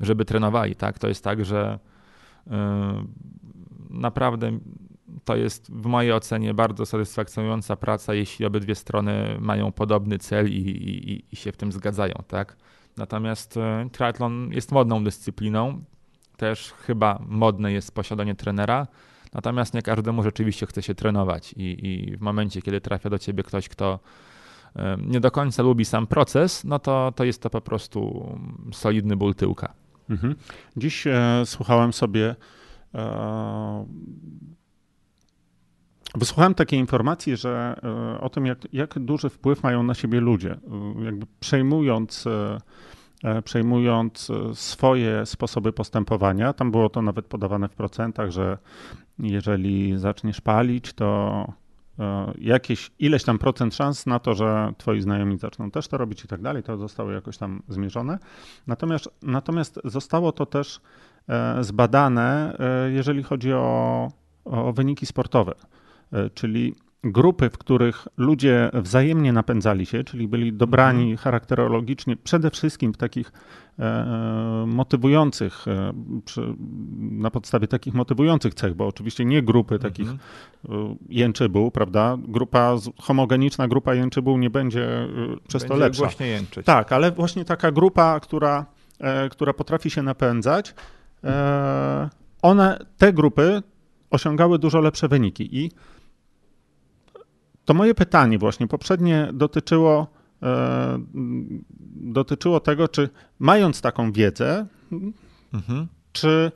żeby 0.00 0.24
trenowali. 0.24 0.76
Tak? 0.76 0.98
To 0.98 1.08
jest 1.08 1.24
tak, 1.24 1.44
że 1.44 1.78
e, 2.50 3.04
naprawdę 3.94 4.58
to 5.24 5.36
jest 5.36 5.72
w 5.72 5.86
mojej 5.86 6.12
ocenie 6.12 6.54
bardzo 6.54 6.86
satysfakcjonująca 6.86 7.76
praca, 7.76 8.14
jeśli 8.14 8.46
obydwie 8.46 8.74
strony 8.74 9.36
mają 9.40 9.72
podobny 9.72 10.18
cel 10.18 10.48
i, 10.48 10.56
i, 10.56 11.24
i 11.32 11.36
się 11.36 11.52
w 11.52 11.56
tym 11.56 11.72
zgadzają, 11.72 12.14
tak? 12.28 12.56
Natomiast 12.96 13.56
e, 13.56 13.88
triathlon 13.92 14.50
jest 14.52 14.72
modną 14.72 15.04
dyscypliną, 15.04 15.84
też 16.36 16.72
chyba 16.72 17.18
modne 17.26 17.72
jest 17.72 17.94
posiadanie 17.94 18.34
trenera, 18.34 18.86
natomiast 19.34 19.74
nie 19.74 19.82
każdemu 19.82 20.22
rzeczywiście 20.22 20.66
chce 20.66 20.82
się 20.82 20.94
trenować 20.94 21.52
i, 21.52 21.86
i 21.86 22.16
w 22.16 22.20
momencie, 22.20 22.62
kiedy 22.62 22.80
trafia 22.80 23.10
do 23.10 23.18
ciebie 23.18 23.42
ktoś, 23.42 23.68
kto 23.68 23.98
e, 24.76 24.96
nie 25.06 25.20
do 25.20 25.30
końca 25.30 25.62
lubi 25.62 25.84
sam 25.84 26.06
proces, 26.06 26.64
no 26.64 26.78
to, 26.78 27.12
to 27.16 27.24
jest 27.24 27.42
to 27.42 27.50
po 27.50 27.60
prostu 27.60 28.28
solidny 28.72 29.16
ból 29.16 29.34
tyłka. 29.34 29.74
Mhm. 30.10 30.34
Dziś 30.76 31.06
e, 31.06 31.42
słuchałem 31.44 31.92
sobie 31.92 32.36
wysłuchałem 36.14 36.54
takiej 36.54 36.78
informacji, 36.78 37.36
że 37.36 37.80
e, 38.16 38.20
o 38.20 38.30
tym, 38.30 38.46
jak, 38.46 38.58
jak 38.72 38.98
duży 38.98 39.28
wpływ 39.28 39.62
mają 39.62 39.82
na 39.82 39.94
siebie 39.94 40.20
ludzie, 40.20 40.52
e, 40.52 41.04
jakby 41.04 41.26
przejmując, 41.40 42.24
przejmując 43.44 44.30
swoje 44.54 45.26
sposoby 45.26 45.72
postępowania. 45.72 46.52
Tam 46.52 46.70
było 46.70 46.88
to 46.88 47.02
nawet 47.02 47.26
podawane 47.26 47.68
w 47.68 47.74
procentach, 47.74 48.30
że 48.30 48.58
jeżeli 49.18 49.98
zaczniesz 49.98 50.40
palić, 50.40 50.92
to 50.92 51.52
jakieś 52.38 52.90
ileś 52.98 53.24
tam 53.24 53.38
procent 53.38 53.74
szans 53.74 54.06
na 54.06 54.18
to, 54.18 54.34
że 54.34 54.72
twoi 54.78 55.00
znajomi 55.00 55.38
zaczną 55.38 55.70
też 55.70 55.88
to 55.88 55.98
robić 55.98 56.24
i 56.24 56.28
tak 56.28 56.42
dalej, 56.42 56.62
to 56.62 56.76
zostało 56.76 57.10
jakoś 57.10 57.38
tam 57.38 57.62
zmierzone. 57.68 58.18
Natomiast, 58.66 59.08
natomiast 59.22 59.80
zostało 59.84 60.32
to 60.32 60.46
też 60.46 60.80
E, 60.80 61.13
zbadane, 61.60 62.56
e, 62.58 62.90
jeżeli 62.90 63.22
chodzi 63.22 63.52
o, 63.52 64.08
o 64.44 64.72
wyniki 64.72 65.06
sportowe. 65.06 65.54
E, 66.12 66.30
czyli 66.30 66.74
grupy, 67.04 67.50
w 67.50 67.58
których 67.58 68.08
ludzie 68.16 68.70
wzajemnie 68.74 69.32
napędzali 69.32 69.86
się, 69.86 70.04
czyli 70.04 70.28
byli 70.28 70.52
dobrani 70.52 71.00
mhm. 71.00 71.16
charakterologicznie, 71.16 72.16
przede 72.16 72.50
wszystkim 72.50 72.92
w 72.92 72.96
takich 72.96 73.32
motywujących, 74.66 75.64
na 77.00 77.30
podstawie 77.30 77.68
takich 77.68 77.94
motywujących 77.94 78.54
cech, 78.54 78.74
bo 78.74 78.86
oczywiście 78.86 79.24
nie 79.24 79.42
grupy 79.42 79.78
takich 79.78 80.08
mhm. 80.08 80.98
jęczybu, 81.08 81.70
prawda? 81.70 82.16
Grupa, 82.28 82.76
homogeniczna 83.00 83.68
grupa 83.68 83.94
jęczybu 83.94 84.38
nie 84.38 84.50
będzie 84.50 85.08
przez 85.48 85.62
będzie 85.62 85.74
to 85.74 85.80
lepsza. 85.80 86.24
Jęczyć. 86.24 86.66
Tak, 86.66 86.92
ale 86.92 87.12
właśnie 87.12 87.44
taka 87.44 87.72
grupa, 87.72 88.20
która, 88.20 88.66
która 89.30 89.52
potrafi 89.52 89.90
się 89.90 90.02
napędzać, 90.02 90.74
E, 90.74 91.03
one, 92.42 92.78
te 92.98 93.12
grupy 93.12 93.62
osiągały 94.10 94.58
dużo 94.58 94.80
lepsze 94.80 95.08
wyniki 95.08 95.58
i 95.58 95.70
to 97.64 97.74
moje 97.74 97.94
pytanie 97.94 98.38
właśnie 98.38 98.66
poprzednie 98.66 99.28
dotyczyło, 99.32 100.06
e, 100.42 100.98
dotyczyło 101.96 102.60
tego, 102.60 102.88
czy 102.88 103.08
mając 103.38 103.80
taką 103.80 104.12
wiedzę, 104.12 104.66
mhm. 105.52 105.86
czy 106.12 106.52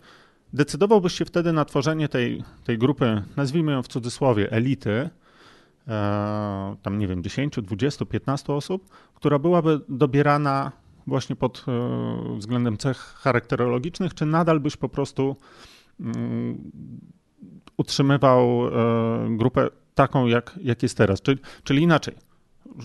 decydowałbyś 0.53 1.13
się 1.13 1.25
wtedy 1.25 1.53
na 1.53 1.65
tworzenie 1.65 2.09
tej, 2.09 2.45
tej 2.65 2.79
grupy, 2.79 3.23
nazwijmy 3.37 3.73
ją 3.73 3.83
w 3.83 3.89
cudzysłowie, 3.89 4.53
elity, 4.53 5.11
e, 5.89 6.77
tam 6.83 6.99
nie 6.99 7.07
wiem, 7.07 7.23
10, 7.23 7.61
20, 7.63 8.05
15 8.05 8.53
osób, 8.53 8.89
która 9.15 9.39
byłaby 9.39 9.81
dobierana 9.89 10.73
właśnie 11.09 11.37
pod 11.37 11.65
e, 11.69 12.39
względem 12.39 12.77
cech 12.79 12.97
charakterologicznych, 12.97 14.15
czy 14.15 14.27
nadal 14.27 14.61
byś 14.61 14.77
po 14.77 14.89
prostu 14.89 15.37
mm, 16.01 16.71
utrzymywał 17.77 18.69
e, 18.69 19.37
grupę 19.37 19.69
taką, 19.95 20.27
jak, 20.27 20.59
jak 20.63 20.83
jest 20.83 20.97
teraz? 20.97 21.23
Czyli, 21.23 21.39
czyli 21.65 21.83
inaczej, 21.83 22.15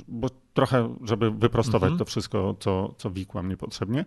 bo 0.07 0.27
trochę, 0.53 0.95
żeby 1.03 1.31
wyprostować 1.31 1.91
mhm. 1.91 1.99
to 1.99 2.05
wszystko, 2.05 2.55
co, 2.59 2.93
co 2.97 3.11
wikłam 3.11 3.49
niepotrzebnie, 3.49 4.05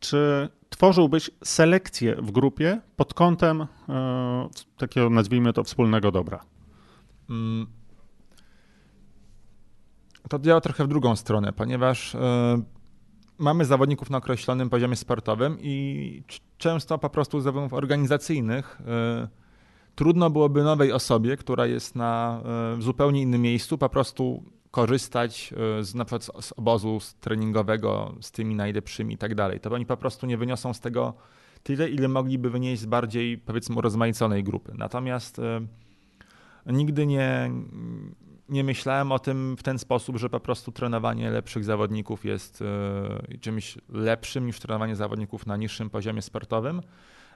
czy 0.00 0.48
tworzyłbyś 0.68 1.30
selekcję 1.44 2.16
w 2.16 2.30
grupie 2.30 2.80
pod 2.96 3.14
kątem 3.14 3.66
e, 3.88 4.48
takiego, 4.76 5.10
nazwijmy 5.10 5.52
to, 5.52 5.64
wspólnego 5.64 6.12
dobra? 6.12 6.44
Mm. 7.30 7.66
To 10.28 10.38
działa 10.38 10.60
trochę 10.60 10.84
w 10.84 10.88
drugą 10.88 11.16
stronę, 11.16 11.52
ponieważ 11.52 12.16
mamy 13.38 13.64
zawodników 13.64 14.10
na 14.10 14.18
określonym 14.18 14.70
poziomie 14.70 14.96
sportowym 14.96 15.58
i 15.60 16.22
często 16.58 16.98
po 16.98 17.10
prostu 17.10 17.40
z 17.40 17.44
zawodów 17.44 17.72
organizacyjnych 17.72 18.80
y, 19.24 19.28
trudno 19.94 20.30
byłoby 20.30 20.62
nowej 20.62 20.92
osobie, 20.92 21.36
która 21.36 21.66
jest 21.66 21.96
na 21.96 22.40
y, 22.78 22.82
zupełnie 22.82 23.22
innym 23.22 23.42
miejscu, 23.42 23.78
po 23.78 23.88
prostu 23.88 24.42
korzystać 24.70 25.54
y, 25.80 25.84
z, 25.84 25.94
na 25.94 26.04
przykład 26.04 26.44
z 26.44 26.52
obozu 26.56 26.98
treningowego 27.20 28.14
z 28.20 28.32
tymi 28.32 28.54
najlepszymi 28.54 29.14
i 29.14 29.18
tak 29.18 29.34
dalej. 29.34 29.60
To 29.60 29.70
oni 29.70 29.86
po 29.86 29.96
prostu 29.96 30.26
nie 30.26 30.36
wyniosą 30.36 30.74
z 30.74 30.80
tego 30.80 31.14
tyle, 31.62 31.88
ile 31.88 32.08
mogliby 32.08 32.50
wynieść 32.50 32.82
z 32.82 32.86
bardziej, 32.86 33.38
powiedzmy, 33.38 33.76
urozmaiconej 33.76 34.44
grupy. 34.44 34.72
Natomiast 34.78 35.40
nigdy 36.66 37.06
nie, 37.06 37.50
nie 38.48 38.64
myślałem 38.64 39.12
o 39.12 39.18
tym 39.18 39.56
w 39.56 39.62
ten 39.62 39.78
sposób, 39.78 40.16
że 40.16 40.30
po 40.30 40.40
prostu 40.40 40.72
trenowanie 40.72 41.30
lepszych 41.30 41.64
zawodników 41.64 42.24
jest 42.24 42.62
e, 42.62 43.38
czymś 43.38 43.78
lepszym 43.88 44.46
niż 44.46 44.60
trenowanie 44.60 44.96
zawodników 44.96 45.46
na 45.46 45.56
niższym 45.56 45.90
poziomie 45.90 46.22
sportowym. 46.22 46.82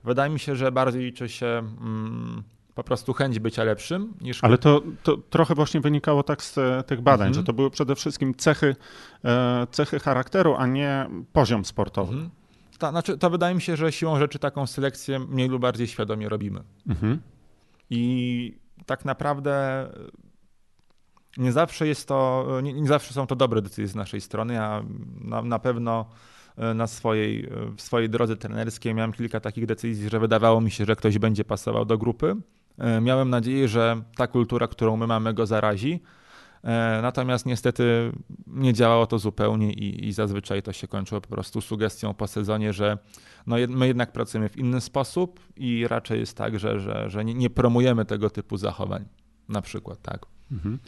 Wydaje 0.04 0.32
mi 0.32 0.38
się, 0.38 0.56
że 0.56 0.72
bardziej 0.72 1.02
liczy 1.02 1.28
się 1.28 1.46
mm, 1.46 2.42
po 2.74 2.84
prostu 2.84 3.12
chęć 3.12 3.38
bycia 3.38 3.64
lepszym 3.64 4.12
niż. 4.20 4.44
Ale 4.44 4.58
to, 4.58 4.82
to 5.02 5.16
trochę 5.16 5.54
właśnie 5.54 5.80
wynikało 5.80 6.22
tak 6.22 6.42
z 6.42 6.58
e, 6.58 6.82
tych 6.86 7.00
badań, 7.00 7.28
mhm. 7.28 7.34
że 7.34 7.46
to 7.46 7.52
były 7.52 7.70
przede 7.70 7.94
wszystkim 7.94 8.34
cechy, 8.34 8.76
e, 9.24 9.66
cechy 9.70 9.98
charakteru, 9.98 10.54
a 10.58 10.66
nie 10.66 11.06
poziom 11.32 11.64
sportowy. 11.64 12.12
Mhm. 12.12 12.30
To, 12.78 12.90
znaczy, 12.90 13.18
to 13.18 13.30
wydaje 13.30 13.54
mi 13.54 13.62
się, 13.62 13.76
że 13.76 13.92
siłą 13.92 14.18
rzeczy 14.18 14.38
taką 14.38 14.66
selekcję 14.66 15.18
mniej 15.18 15.48
lub 15.48 15.62
bardziej 15.62 15.86
świadomie 15.86 16.28
robimy. 16.28 16.60
Mhm. 16.88 17.20
I 17.90 18.54
tak 18.86 19.04
naprawdę 19.04 19.86
nie 21.36 21.52
zawsze 21.52 21.86
jest 21.86 22.08
to, 22.08 22.46
nie, 22.62 22.72
nie, 22.72 22.88
zawsze 22.88 23.14
są 23.14 23.26
to 23.26 23.36
dobre 23.36 23.62
decyzje 23.62 23.88
z 23.88 23.94
naszej 23.94 24.20
strony, 24.20 24.60
a 24.60 24.82
na, 25.20 25.42
na 25.42 25.58
pewno 25.58 26.06
e, 26.56 26.74
na 26.74 26.86
swojej, 26.86 27.44
e, 27.44 27.48
w 27.76 27.80
swojej 27.80 28.10
drodze 28.10 28.36
trenerskiej 28.36 28.94
miałem 28.94 29.12
kilka 29.12 29.40
takich 29.40 29.66
decyzji, 29.66 30.08
że 30.08 30.20
wydawało 30.20 30.60
mi 30.60 30.70
się, 30.70 30.84
że 30.84 30.96
ktoś 30.96 31.18
będzie 31.18 31.44
pasował 31.44 31.84
do 31.84 31.98
grupy. 31.98 32.36
Miałem 33.02 33.30
nadzieję, 33.30 33.68
że 33.68 34.02
ta 34.16 34.26
kultura, 34.26 34.68
którą 34.68 34.96
my 34.96 35.06
mamy, 35.06 35.34
go 35.34 35.46
zarazi. 35.46 36.02
Natomiast 37.02 37.46
niestety 37.46 38.12
nie 38.46 38.72
działało 38.72 39.06
to 39.06 39.18
zupełnie 39.18 39.72
i, 39.72 40.08
i, 40.08 40.12
zazwyczaj 40.12 40.62
to 40.62 40.72
się 40.72 40.88
kończyło 40.88 41.20
po 41.20 41.28
prostu 41.28 41.60
sugestią 41.60 42.14
po 42.14 42.26
sezonie, 42.26 42.72
że 42.72 42.98
no 43.46 43.56
my 43.68 43.86
jednak 43.86 44.12
pracujemy 44.12 44.48
w 44.48 44.56
inny 44.56 44.80
sposób 44.80 45.40
i 45.56 45.88
raczej 45.88 46.20
jest 46.20 46.36
tak, 46.36 46.58
że, 46.58 46.80
że, 46.80 47.10
że 47.10 47.24
nie, 47.24 47.34
nie 47.34 47.50
promujemy 47.50 48.04
tego 48.04 48.30
typu 48.30 48.56
zachowań. 48.56 49.04
Na 49.48 49.62
przykład, 49.62 50.02
tak. 50.02 50.26
Mhm. 50.52 50.78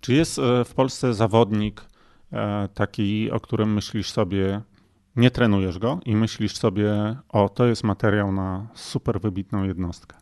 Czy 0.00 0.14
jest 0.14 0.38
e, 0.38 0.64
w 0.64 0.74
Polsce 0.74 1.14
zawodnik 1.14 1.84
e, 2.32 2.68
taki, 2.74 3.30
o 3.30 3.40
którym 3.40 3.72
myślisz 3.74 4.10
sobie, 4.10 4.60
nie 5.16 5.30
trenujesz 5.30 5.78
go 5.78 6.00
i 6.04 6.16
myślisz 6.16 6.56
sobie, 6.56 7.16
o, 7.28 7.48
to 7.48 7.66
jest 7.66 7.84
materiał 7.84 8.32
na 8.32 8.66
super 8.74 9.20
wybitną 9.20 9.64
jednostkę? 9.64 10.16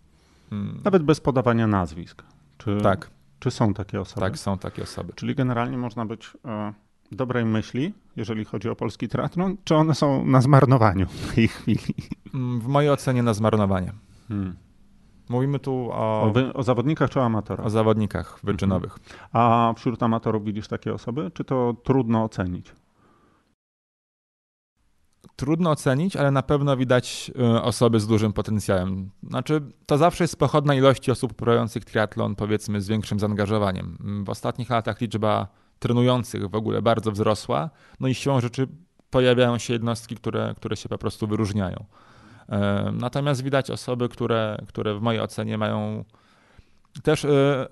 Hmm. 0.51 0.81
Nawet 0.85 1.03
bez 1.03 1.21
podawania 1.21 1.67
nazwisk. 1.67 2.23
Czy, 2.59 2.79
tak. 2.83 3.11
Czy 3.39 3.51
są 3.51 3.75
takie 3.75 4.01
osoby? 4.01 4.21
Tak, 4.21 4.39
są 4.39 4.59
takie 4.59 4.83
osoby. 4.83 5.13
Czyli 5.17 5.35
generalnie 5.35 5.79
można 5.79 6.07
być 6.07 6.33
e, 6.45 6.73
dobrej 7.13 7.45
myśli, 7.45 7.95
jeżeli 8.17 8.45
chodzi 8.45 8.69
o 8.69 8.77
polski 8.77 9.09
triatlon, 9.09 9.57
czy 9.65 9.75
one 9.75 9.95
są 9.95 10.27
na 10.27 10.41
zmarnowaniu 10.41 11.07
w 11.07 11.35
tej 11.35 11.49
chwili? 11.49 11.95
Mm, 12.35 12.61
w 12.61 12.67
mojej 12.67 12.91
ocenie 12.91 13.23
na 13.23 13.35
zmarnowanie. 13.35 13.93
Hmm. 14.29 14.57
Mówimy 15.31 15.59
tu 15.59 15.89
o... 15.93 16.23
O, 16.23 16.31
wy, 16.31 16.53
o 16.53 16.63
zawodnikach 16.63 17.11
czy 17.11 17.21
o 17.21 17.25
amatorach? 17.25 17.67
O 17.67 17.71
zawodnikach 17.71 18.41
wyczynowych. 18.43 18.99
Mhm. 18.99 19.29
A 19.33 19.73
wśród 19.77 20.03
amatorów 20.03 20.45
widzisz 20.45 20.69
takie 20.69 20.95
osoby, 20.95 21.31
czy 21.35 21.45
to 21.45 21.75
trudno 21.85 22.25
ocenić? 22.25 22.73
Trudno 25.37 25.71
ocenić, 25.71 26.17
ale 26.17 26.31
na 26.31 26.43
pewno 26.43 26.77
widać 26.77 27.31
y, 27.57 27.63
osoby 27.63 28.01
z 28.01 28.07
dużym 28.07 28.33
potencjałem. 28.33 29.11
Znaczy, 29.23 29.63
to 29.87 29.99
zawsze 29.99 30.25
jest 30.25 30.39
pochodna 30.39 30.75
ilości 30.75 31.11
osób 31.11 31.33
uprawiających 31.33 31.85
triatlon, 31.85 32.35
powiedzmy, 32.35 32.81
z 32.81 32.89
większym 32.89 33.21
zaangażowaniem. 33.21 33.99
W 34.25 34.31
ostatnich 34.31 34.71
latach 34.71 35.01
liczba 35.01 35.47
trenujących 35.79 36.49
w 36.49 36.55
ogóle 36.55 36.83
bardzo 36.83 37.13
wzrosła, 37.13 37.71
no 38.01 38.09
i 38.09 38.15
siłą 38.15 38.41
rzeczy 38.41 38.69
pojawiają 39.11 39.59
się 39.59 39.73
jednostki, 39.73 40.17
które, 40.17 40.55
które 40.57 40.77
się 40.77 40.89
po 40.89 40.99
prostu 40.99 41.27
wyróżniają. 41.27 41.85
Natomiast 42.93 43.43
widać 43.43 43.71
osoby, 43.71 44.09
które, 44.09 44.63
które 44.69 44.95
w 44.95 45.01
mojej 45.01 45.21
ocenie 45.21 45.59
mają 45.59 46.05
też 47.03 47.25
e, 47.25 47.69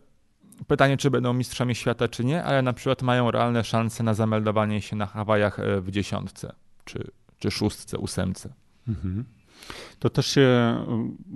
pytanie, 0.66 0.97
czy 0.97 1.11
będą 1.11 1.33
mistrzami 1.33 1.74
świata, 1.74 2.09
czy 2.09 2.24
nie, 2.24 2.45
ale 2.45 2.62
na 2.62 2.72
przykład 2.72 3.03
mają 3.03 3.31
realne 3.31 3.64
szanse 3.64 4.03
na 4.03 4.14
zameldowanie 4.14 4.83
się 4.83 4.97
na 4.97 5.07
Hawajach 5.07 5.59
e, 5.59 5.81
w 5.81 5.91
dziesiątce, 5.91 6.53
czy, 6.85 7.11
czy 7.39 7.51
szóstce, 7.51 7.99
ósemce. 7.99 8.55
Mhm. 8.89 9.24
To 9.99 10.11
też 10.11 10.26
się, 10.26 10.76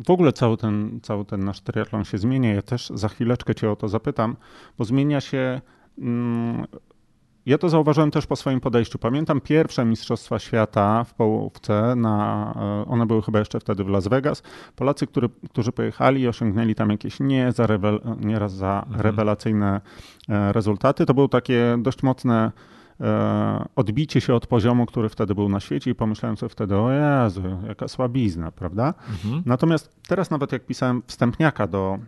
w 0.07 0.11
ogóle 0.11 0.33
cały 0.33 0.57
ten, 0.57 1.01
cały 1.03 1.25
ten 1.25 1.45
nasz 1.45 1.61
triatlon 1.61 2.05
się 2.05 2.19
zmienia. 2.19 2.55
Ja 2.55 2.63
też 2.63 2.93
za 2.95 3.09
chwileczkę 3.09 3.55
cię 3.55 3.71
o 3.71 3.77
to 3.77 3.89
zapytam, 3.89 4.37
bo 4.79 4.85
zmienia 4.85 5.21
się 5.21 5.61
mm, 5.99 6.67
ja 7.47 7.59
to 7.59 7.69
zauważyłem 7.69 8.11
też 8.11 8.27
po 8.27 8.37
swoim 8.37 8.61
podejściu. 8.61 8.99
Pamiętam 8.99 9.41
pierwsze 9.41 9.85
Mistrzostwa 9.85 10.39
Świata 10.39 11.05
w 11.05 11.15
połówce, 11.15 11.95
na, 11.97 12.55
e, 12.57 12.91
one 12.91 13.07
były 13.07 13.23
chyba 13.23 13.39
jeszcze 13.39 13.61
wtedy 13.61 13.85
w 13.85 13.89
Las 13.89 14.09
Vegas. 14.09 14.43
Polacy, 14.77 15.07
który, 15.07 15.29
którzy 15.51 15.73
pojechali 15.73 16.21
i 16.21 16.29
osiągnęli 16.29 16.75
tam 16.75 16.91
jakieś 16.91 17.21
nie 17.21 17.53
za 17.53 17.67
rewel, 17.67 18.01
za 18.47 18.83
mhm. 18.87 19.01
rewelacyjne 19.01 19.81
e, 20.29 20.53
rezultaty, 20.53 21.07
to 21.07 21.15
było 21.15 21.29
takie 21.29 21.79
dość 21.79 22.03
mocne 22.03 22.53
e, 23.01 23.65
odbicie 23.77 24.21
się 24.21 24.35
od 24.35 24.47
poziomu, 24.47 24.87
który 24.87 25.09
wtedy 25.09 25.35
był 25.35 25.49
na 25.49 25.61
świecie 25.61 25.91
i 25.91 25.95
pomyślałem 25.95 26.37
sobie 26.37 26.51
wtedy, 26.51 26.77
o 26.77 26.91
Jezu, 26.91 27.43
jaka 27.69 27.89
słabizna, 27.89 28.53
prawda? 28.53 28.95
Mhm. 29.11 29.43
Natomiast 29.47 29.93
teraz 30.09 30.31
nawet 30.31 30.53
jak 30.53 30.67
pisałem 30.67 31.03
wstępniaka 31.07 31.67
do 31.67 31.99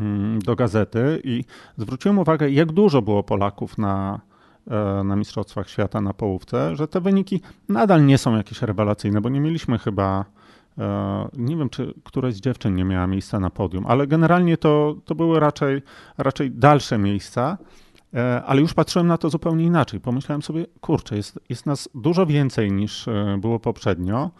mm, 0.00 0.38
do 0.38 0.56
gazety 0.56 1.20
i 1.24 1.44
zwróciłem 1.76 2.18
uwagę, 2.18 2.50
jak 2.50 2.72
dużo 2.72 3.02
było 3.02 3.22
Polaków 3.22 3.78
na, 3.78 4.20
na 5.04 5.16
Mistrzostwach 5.16 5.68
Świata 5.68 6.00
na 6.00 6.14
połówce, 6.14 6.76
że 6.76 6.88
te 6.88 7.00
wyniki 7.00 7.40
nadal 7.68 8.06
nie 8.06 8.18
są 8.18 8.36
jakieś 8.36 8.62
rewelacyjne, 8.62 9.20
bo 9.20 9.28
nie 9.28 9.40
mieliśmy 9.40 9.78
chyba, 9.78 10.24
e, 10.78 11.28
nie 11.32 11.56
wiem, 11.56 11.68
czy 11.68 11.94
któraś 12.04 12.34
z 12.34 12.40
dziewczyn 12.40 12.76
nie 12.76 12.84
miała 12.84 13.06
miejsca 13.06 13.40
na 13.40 13.50
podium, 13.50 13.86
ale 13.86 14.06
generalnie 14.06 14.56
to, 14.56 14.96
to 15.04 15.14
były 15.14 15.40
raczej, 15.40 15.82
raczej 16.18 16.50
dalsze 16.50 16.98
miejsca. 16.98 17.58
E, 18.14 18.42
ale 18.46 18.60
już 18.60 18.74
patrzyłem 18.74 19.06
na 19.06 19.18
to 19.18 19.30
zupełnie 19.30 19.64
inaczej. 19.64 20.00
Pomyślałem 20.00 20.42
sobie, 20.42 20.66
kurczę, 20.80 21.16
jest, 21.16 21.40
jest 21.48 21.66
nas 21.66 21.88
dużo 21.94 22.26
więcej 22.26 22.72
niż 22.72 23.06
było 23.38 23.60
poprzednio. 23.60 24.30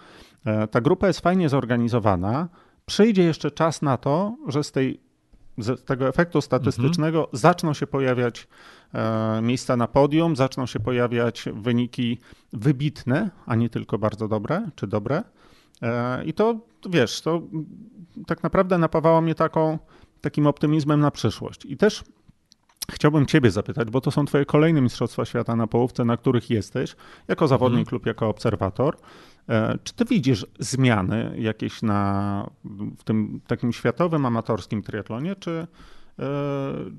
Ta 0.70 0.80
grupa 0.80 1.06
jest 1.06 1.20
fajnie 1.20 1.48
zorganizowana. 1.48 2.48
Przyjdzie 2.86 3.22
jeszcze 3.22 3.50
czas 3.50 3.82
na 3.82 3.96
to, 3.96 4.36
że 4.48 4.64
z 4.64 4.72
tej 4.72 5.00
z 5.58 5.84
tego 5.84 6.08
efektu 6.08 6.40
statystycznego 6.40 7.18
mhm. 7.18 7.38
zaczną 7.38 7.74
się 7.74 7.86
pojawiać 7.86 8.48
e, 8.94 9.40
miejsca 9.42 9.76
na 9.76 9.88
podium, 9.88 10.36
zaczną 10.36 10.66
się 10.66 10.80
pojawiać 10.80 11.44
wyniki 11.54 12.18
wybitne, 12.52 13.30
a 13.46 13.54
nie 13.54 13.68
tylko 13.68 13.98
bardzo 13.98 14.28
dobre 14.28 14.70
czy 14.74 14.86
dobre. 14.86 15.22
E, 15.82 16.24
I 16.24 16.32
to 16.34 16.60
wiesz, 16.90 17.20
to 17.20 17.42
tak 18.26 18.42
naprawdę 18.42 18.78
napawało 18.78 19.20
mnie 19.20 19.34
taką, 19.34 19.78
takim 20.20 20.46
optymizmem 20.46 21.00
na 21.00 21.10
przyszłość. 21.10 21.64
I 21.64 21.76
też 21.76 22.04
Chciałbym 22.90 23.26
Ciebie 23.26 23.50
zapytać, 23.50 23.90
bo 23.90 24.00
to 24.00 24.10
są 24.10 24.24
Twoje 24.24 24.44
kolejne 24.44 24.80
Mistrzostwa 24.80 25.24
Świata 25.24 25.56
na 25.56 25.66
połówce, 25.66 26.04
na 26.04 26.16
których 26.16 26.50
jesteś, 26.50 26.96
jako 27.28 27.48
zawodnik 27.48 27.80
mhm. 27.80 27.94
lub 27.94 28.06
jako 28.06 28.28
obserwator. 28.28 28.96
E, 29.48 29.78
czy 29.84 29.94
ty 29.94 30.04
widzisz 30.04 30.46
zmiany 30.58 31.34
jakieś 31.38 31.82
na, 31.82 32.50
w 32.98 33.04
tym 33.04 33.40
takim 33.46 33.72
światowym, 33.72 34.26
amatorskim 34.26 34.82
triatlonie, 34.82 35.36
czy, 35.36 35.66
e, 36.18 36.26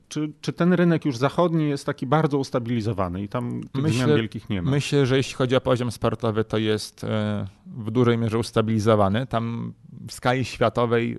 czy, 0.07 0.31
czy 0.41 0.53
ten 0.53 0.73
rynek 0.73 1.05
już 1.05 1.17
zachodni 1.17 1.69
jest 1.69 1.85
taki 1.85 2.07
bardzo 2.07 2.37
ustabilizowany 2.37 3.23
i 3.23 3.27
tam 3.27 3.61
tych 3.71 3.83
myślę, 3.83 4.05
zmian 4.05 4.17
wielkich 4.17 4.49
nie 4.49 4.61
ma? 4.61 4.71
Myślę, 4.71 5.05
że 5.05 5.17
jeśli 5.17 5.35
chodzi 5.35 5.55
o 5.55 5.61
poziom 5.61 5.91
sportowy, 5.91 6.43
to 6.43 6.57
jest 6.57 7.03
e, 7.03 7.47
w 7.65 7.91
dużej 7.91 8.17
mierze 8.17 8.37
ustabilizowany. 8.37 9.27
Tam 9.27 9.73
w 10.07 10.13
skali 10.13 10.45
światowej 10.45 11.17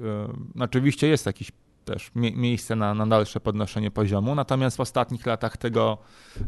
oczywiście 0.60 1.08
jest 1.08 1.26
jakiś 1.26 1.52
też 1.84 2.10
miejsce 2.14 2.76
na, 2.76 2.94
na 2.94 3.06
dalsze 3.06 3.40
podnoszenie 3.40 3.90
poziomu. 3.90 4.34
Natomiast 4.34 4.76
w 4.76 4.80
ostatnich 4.80 5.26
latach 5.26 5.56
tego 5.56 5.98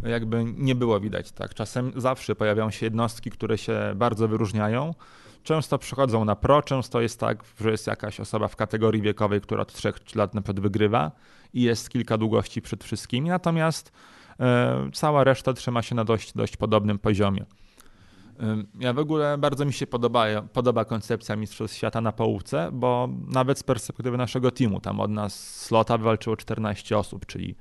jakby 0.03 0.45
nie 0.45 0.75
było 0.75 1.01
widać. 1.01 1.33
Tak? 1.33 1.55
Czasem 1.55 1.93
zawsze 1.97 2.35
pojawiają 2.35 2.71
się 2.71 2.87
jednostki, 2.87 3.31
które 3.31 3.59
się 3.59 3.93
bardzo 3.97 4.29
wyróżniają. 4.29 4.95
Często 5.43 5.79
przychodzą 5.79 6.25
na 6.25 6.37
pro, 6.37 6.63
często 6.63 7.01
jest 7.01 7.21
tak, 7.21 7.45
że 7.61 7.71
jest 7.71 7.87
jakaś 7.87 8.21
osoba 8.21 8.49
w 8.49 8.57
kategorii 8.57 9.03
wiekowej, 9.03 9.41
która 9.41 9.63
od 9.63 9.73
3 9.73 9.93
lat 10.15 10.35
na 10.35 10.43
przykład 10.43 10.61
wygrywa 10.61 11.11
i 11.55 11.63
jest 11.63 11.91
kilka 11.91 12.19
długości 12.19 12.63
przed 12.63 12.85
wszystkimi, 12.85 13.29
natomiast 13.29 13.93
e, 14.41 14.91
cała 14.93 15.25
reszta 15.25 15.53
trzyma 15.53 15.83
się 15.83 15.95
na 15.95 16.05
dość, 16.05 16.33
dość 16.33 16.57
podobnym 16.57 16.99
poziomie. 16.99 17.45
Ja 18.81 18.93
w 18.93 18.99
ogóle 18.99 19.39
bardzo 19.39 19.65
mi 19.65 19.73
się 19.73 19.87
podoba, 19.87 20.27
podoba 20.53 20.85
koncepcja 20.85 21.37
Mistrzostw 21.37 21.77
Świata 21.77 22.01
na 22.01 22.13
połówce, 22.13 22.69
bo 22.73 23.09
nawet 23.29 23.59
z 23.59 23.63
perspektywy 23.63 24.17
naszego 24.17 24.51
teamu, 24.51 24.81
tam 24.81 25.01
od 25.01 25.11
nas 25.11 25.61
slota 25.61 25.99
wywalczyło 25.99 26.37
14 26.37 26.99
osób, 26.99 27.27
czyli, 27.27 27.55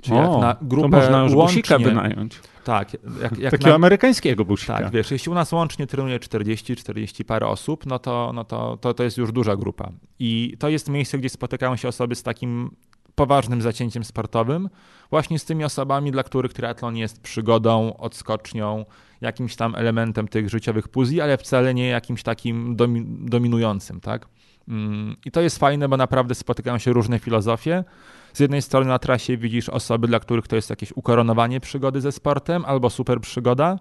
czyli 0.00 0.18
o, 0.18 0.22
jak 0.22 0.40
na 0.40 0.56
grupę 0.62 0.90
to 0.90 0.96
można 0.96 1.22
już 1.22 1.32
łącznie, 1.32 1.62
busika 1.62 1.78
wynająć. 1.78 2.40
Tak. 2.64 2.92
Jak, 3.22 3.38
jak 3.38 3.50
Takiego 3.50 3.70
na, 3.70 3.74
amerykańskiego 3.74 4.44
busika. 4.44 4.78
Tak, 4.78 4.90
wiesz, 4.90 5.10
jeśli 5.10 5.32
u 5.32 5.34
nas 5.34 5.52
łącznie 5.52 5.86
trenuje 5.86 6.18
40, 6.18 6.76
40 6.76 7.24
parę 7.24 7.46
osób, 7.46 7.86
no 7.86 7.98
to, 7.98 8.30
no 8.34 8.44
to, 8.44 8.76
to, 8.76 8.94
to 8.94 9.02
jest 9.02 9.18
już 9.18 9.32
duża 9.32 9.56
grupa. 9.56 9.90
I 10.18 10.56
to 10.58 10.68
jest 10.68 10.88
miejsce, 10.88 11.18
gdzie 11.18 11.28
spotykają 11.28 11.76
się 11.76 11.88
osoby 11.88 12.14
z 12.14 12.22
takim 12.22 12.70
poważnym 13.16 13.62
zacięciem 13.62 14.04
sportowym, 14.04 14.68
właśnie 15.10 15.38
z 15.38 15.44
tymi 15.44 15.64
osobami, 15.64 16.12
dla 16.12 16.22
których 16.22 16.52
triatlon 16.52 16.96
jest 16.96 17.22
przygodą, 17.22 17.96
odskocznią, 17.96 18.84
jakimś 19.20 19.56
tam 19.56 19.74
elementem 19.74 20.28
tych 20.28 20.48
życiowych 20.48 20.88
puzli, 20.88 21.20
ale 21.20 21.36
wcale 21.36 21.74
nie 21.74 21.88
jakimś 21.88 22.22
takim 22.22 22.76
dominującym, 23.20 24.00
tak? 24.00 24.28
Mm, 24.68 25.16
I 25.24 25.30
to 25.30 25.40
jest 25.40 25.58
fajne, 25.58 25.88
bo 25.88 25.96
naprawdę 25.96 26.34
spotykają 26.34 26.78
się 26.78 26.92
różne 26.92 27.18
filozofie. 27.18 27.84
Z 28.32 28.40
jednej 28.40 28.62
strony 28.62 28.86
na 28.86 28.98
trasie 28.98 29.36
widzisz 29.36 29.68
osoby, 29.68 30.06
dla 30.06 30.20
których 30.20 30.48
to 30.48 30.56
jest 30.56 30.70
jakieś 30.70 30.92
ukoronowanie 30.92 31.60
przygody 31.60 32.00
ze 32.00 32.12
sportem 32.12 32.64
albo 32.64 32.90
super 32.90 33.20
przygoda, 33.20 33.78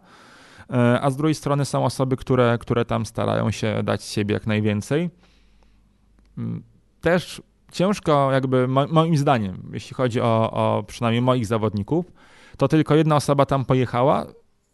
e, 0.70 1.02
a 1.02 1.10
z 1.10 1.18
drugiej 1.18 1.36
strony 1.36 1.66
są 1.66 1.86
osoby, 1.86 2.18
które, 2.18 2.58
które 2.62 2.86
tam 2.86 3.06
starają 3.06 3.52
się 3.52 3.84
dać 3.84 4.04
siebie 4.04 4.34
jak 4.34 4.48
najwięcej. 4.48 5.10
Mm, 6.38 6.64
też 7.02 7.42
ciężko, 7.76 8.32
jakby 8.32 8.67
moim 8.67 9.17
zdaniem, 9.17 9.69
jeśli 9.73 9.95
chodzi 9.95 10.21
o, 10.21 10.51
o 10.51 10.84
przynajmniej 10.84 11.21
moich 11.21 11.45
zawodników, 11.45 12.05
to 12.57 12.67
tylko 12.67 12.95
jedna 12.95 13.15
osoba 13.15 13.45
tam 13.45 13.65
pojechała 13.65 14.26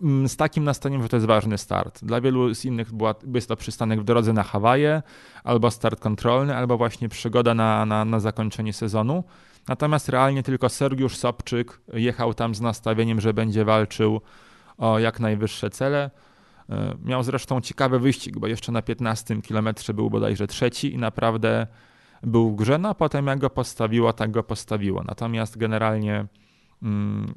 mm, 0.01 0.29
z 0.29 0.35
takim 0.37 0.63
nastawieniem, 0.63 1.03
że 1.03 1.09
to 1.09 1.15
jest 1.17 1.27
ważny 1.27 1.57
start. 1.57 2.05
Dla 2.05 2.21
wielu 2.21 2.55
z 2.55 2.65
innych 2.65 2.93
była, 2.93 3.15
jest 3.33 3.47
to 3.47 3.55
przystanek 3.55 4.01
w 4.01 4.03
drodze 4.03 4.33
na 4.33 4.43
Hawaje, 4.43 5.01
albo 5.43 5.71
start 5.71 5.99
kontrolny, 5.99 6.55
albo 6.55 6.77
właśnie 6.77 7.09
przygoda 7.09 7.53
na, 7.53 7.85
na, 7.85 8.05
na 8.05 8.19
zakończenie 8.19 8.73
sezonu. 8.73 9.23
Natomiast 9.67 10.09
realnie 10.09 10.43
tylko 10.43 10.69
Sergiusz 10.69 11.17
Sobczyk 11.17 11.81
jechał 11.93 12.33
tam 12.33 12.55
z 12.55 12.61
nastawieniem, 12.61 13.21
że 13.21 13.33
będzie 13.33 13.65
walczył 13.65 14.21
o 14.77 14.99
jak 14.99 15.19
najwyższe 15.19 15.69
cele. 15.69 16.11
Miał 17.03 17.23
zresztą 17.23 17.61
ciekawy 17.61 17.99
wyścig, 17.99 18.39
bo 18.39 18.47
jeszcze 18.47 18.71
na 18.71 18.81
15 18.81 19.41
kilometrze 19.41 19.93
był 19.93 20.09
bodajże 20.09 20.47
trzeci 20.47 20.93
i 20.93 20.97
naprawdę 20.97 21.67
był 22.24 22.51
w 22.51 22.55
grze, 22.55 22.78
no 22.78 22.89
a 22.89 22.93
potem 22.93 23.28
jak 23.28 23.39
go 23.39 23.49
postawiło, 23.49 24.13
tak 24.13 24.32
go 24.32 24.43
postawiło. 24.43 25.03
Natomiast 25.03 25.57
generalnie 25.57 26.26
mm, 26.84 27.34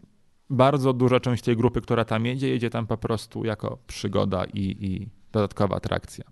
bardzo 0.51 0.93
duża 0.93 1.20
część 1.20 1.45
tej 1.45 1.57
grupy, 1.57 1.80
która 1.80 2.05
tam 2.05 2.26
jedzie, 2.26 2.49
jedzie 2.49 2.70
tam 2.70 2.87
po 2.87 2.97
prostu 2.97 3.45
jako 3.45 3.78
przygoda 3.87 4.45
i, 4.45 4.76
i 4.80 5.09
dodatkowa 5.32 5.76
atrakcja. 5.76 6.24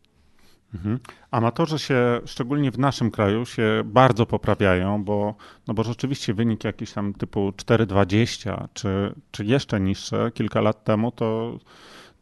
Mhm. 0.75 0.99
Amatorzy 1.31 1.79
się, 1.79 2.21
szczególnie 2.25 2.71
w 2.71 2.79
naszym 2.79 3.11
kraju, 3.11 3.47
się 3.47 3.83
bardzo 3.85 4.27
poprawiają, 4.27 5.05
bo, 5.05 5.35
no 5.69 5.75
bo 5.75 5.83
rzeczywiście 5.83 6.35
wynik 6.35 6.65
jakiś 6.65 6.93
tam 6.93 7.15
typu 7.15 7.51
4,20 7.51 8.69
czy, 8.73 9.15
czy 9.31 9.45
jeszcze 9.45 9.81
niższe 9.81 10.31
kilka 10.35 10.61
lat 10.61 10.85
temu, 10.85 11.11
to, 11.11 11.59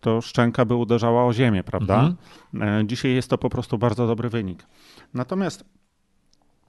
to 0.01 0.21
szczęka 0.21 0.65
by 0.65 0.75
uderzała 0.75 1.25
o 1.25 1.33
ziemię, 1.33 1.65
prawda? 1.65 2.11
Mhm. 2.55 2.81
E, 2.83 2.87
dzisiaj 2.87 3.15
jest 3.15 3.31
to 3.31 3.39
po 3.39 3.51
prostu 3.51 3.79
bardzo 3.79 4.07
dobry 4.07 4.29
wynik. 4.29 4.67
Natomiast 5.15 5.65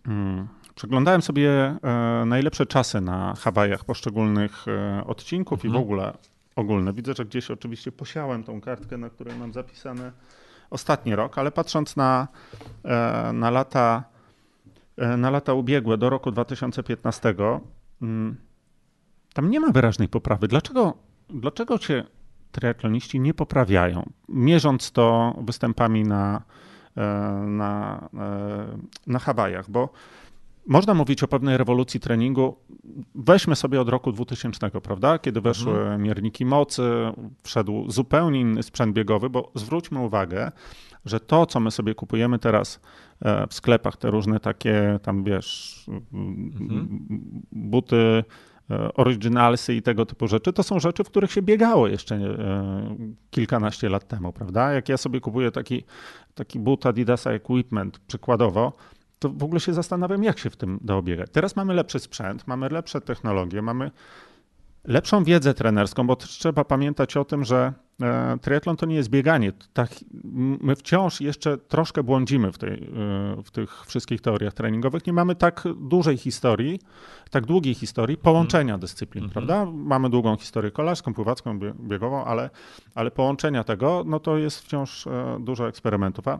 hmm, 0.05 0.47
przeglądałem 0.75 1.21
sobie 1.21 1.49
e, 1.49 2.23
najlepsze 2.25 2.65
czasy 2.65 3.01
na 3.01 3.33
Hawajach 3.35 3.85
poszczególnych 3.85 4.65
e, 4.67 5.03
odcinków 5.05 5.65
mhm. 5.65 5.73
i 5.73 5.77
w 5.77 5.81
ogóle 5.81 6.17
ogólne. 6.55 6.93
Widzę, 6.93 7.13
że 7.13 7.25
gdzieś 7.25 7.51
oczywiście 7.51 7.91
posiałem 7.91 8.43
tą 8.43 8.61
kartkę, 8.61 8.97
na 8.97 9.09
której 9.09 9.37
mam 9.37 9.53
zapisane 9.53 10.11
ostatni 10.69 11.15
rok, 11.15 11.37
ale 11.37 11.51
patrząc 11.51 11.95
na, 11.95 12.27
e, 12.83 13.33
na, 13.33 13.49
lata, 13.49 14.03
na 15.17 15.29
lata 15.29 15.53
ubiegłe 15.53 15.97
do 15.97 16.09
roku 16.09 16.31
2015, 16.31 17.35
mm, 18.01 18.35
tam 19.33 19.49
nie 19.49 19.59
ma 19.59 19.71
wyraźnej 19.71 20.07
poprawy. 20.07 20.47
Dlaczego, 20.47 20.93
dlaczego 21.29 21.77
się 21.77 22.03
triatloniści 22.51 23.19
nie 23.19 23.33
poprawiają, 23.33 24.09
mierząc 24.29 24.91
to 24.91 25.35
występami 25.41 26.03
na, 26.03 26.41
na, 27.47 28.09
na 29.07 29.19
Hawajach? 29.19 29.69
Bo 29.69 29.89
można 30.67 30.93
mówić 30.93 31.23
o 31.23 31.27
pewnej 31.27 31.57
rewolucji 31.57 31.99
treningu. 31.99 32.55
Weźmy 33.15 33.55
sobie 33.55 33.81
od 33.81 33.89
roku 33.89 34.11
2000, 34.11 34.69
prawda? 34.69 35.19
Kiedy 35.19 35.41
weszły 35.41 35.79
mhm. 35.79 36.01
mierniki 36.01 36.45
mocy, 36.45 36.83
wszedł 37.43 37.91
zupełnie 37.91 38.39
inny 38.39 38.63
sprzęt 38.63 38.93
biegowy, 38.95 39.29
bo 39.29 39.51
zwróćmy 39.55 39.99
uwagę, 39.99 40.51
że 41.05 41.19
to, 41.19 41.45
co 41.45 41.59
my 41.59 41.71
sobie 41.71 41.95
kupujemy 41.95 42.39
teraz 42.39 42.79
e, 43.21 43.47
w 43.47 43.53
sklepach, 43.53 43.97
te 43.97 44.11
różne 44.11 44.39
takie 44.39 44.99
tam, 45.03 45.23
wiesz, 45.23 45.85
mhm. 45.87 46.87
buty, 47.51 47.95
e, 47.95 48.23
originalsy 48.95 49.75
i 49.75 49.81
tego 49.81 50.05
typu 50.05 50.27
rzeczy, 50.27 50.53
to 50.53 50.63
są 50.63 50.79
rzeczy, 50.79 51.03
w 51.03 51.07
których 51.07 51.31
się 51.31 51.41
biegało 51.41 51.87
jeszcze 51.87 52.15
e, 52.15 52.95
kilkanaście 53.29 53.89
lat 53.89 54.07
temu, 54.07 54.33
prawda? 54.33 54.71
Jak 54.71 54.89
ja 54.89 54.97
sobie 54.97 55.19
kupuję 55.19 55.51
taki, 55.51 55.83
taki 56.35 56.59
but 56.59 56.85
Adidasa 56.85 57.31
Equipment, 57.31 57.99
przykładowo, 57.99 58.73
to 59.19 59.29
w 59.29 59.43
ogóle 59.43 59.59
się 59.59 59.73
zastanawiam, 59.73 60.23
jak 60.23 60.39
się 60.39 60.49
w 60.49 60.55
tym 60.55 60.79
da 60.81 60.95
obiegać. 60.95 61.29
Teraz 61.31 61.55
mamy 61.55 61.73
lepszy 61.73 61.99
sprzęt, 61.99 62.47
mamy 62.47 62.69
lepsze 62.69 63.01
technologie, 63.01 63.61
mamy 63.61 63.91
lepszą 64.83 65.23
wiedzę 65.23 65.53
trenerską, 65.53 66.07
bo 66.07 66.15
trzeba 66.15 66.65
pamiętać 66.65 67.17
o 67.17 67.25
tym, 67.25 67.45
że 67.45 67.73
e, 68.01 68.37
triatlon 68.41 68.77
to 68.77 68.85
nie 68.85 68.95
jest 68.95 69.09
bieganie. 69.09 69.51
Tak, 69.73 69.89
my 70.61 70.75
wciąż 70.75 71.21
jeszcze 71.21 71.57
troszkę 71.57 72.03
błądzimy 72.03 72.51
w, 72.51 72.57
tej, 72.57 72.73
e, 72.73 73.41
w 73.43 73.51
tych 73.51 73.85
wszystkich 73.85 74.21
teoriach 74.21 74.53
treningowych. 74.53 75.07
Nie 75.07 75.13
mamy 75.13 75.35
tak 75.35 75.63
dużej 75.75 76.17
historii, 76.17 76.79
tak 77.29 77.45
długiej 77.45 77.73
historii 77.73 78.17
połączenia 78.17 78.73
mm. 78.73 78.81
dyscyplin, 78.81 79.23
mm 79.23 79.29
-hmm. 79.29 79.33
prawda? 79.33 79.65
Mamy 79.65 80.09
długą 80.09 80.37
historię 80.37 80.71
kolarską, 80.71 81.13
pływacką, 81.13 81.59
biegową, 81.73 82.25
ale, 82.25 82.49
ale 82.95 83.11
połączenia 83.11 83.63
tego, 83.63 84.03
no 84.05 84.19
to 84.19 84.37
jest 84.37 84.59
wciąż 84.59 85.07
e, 85.07 85.37
dużo 85.39 85.67
eksperymentów. 85.67 86.27
A 86.27 86.39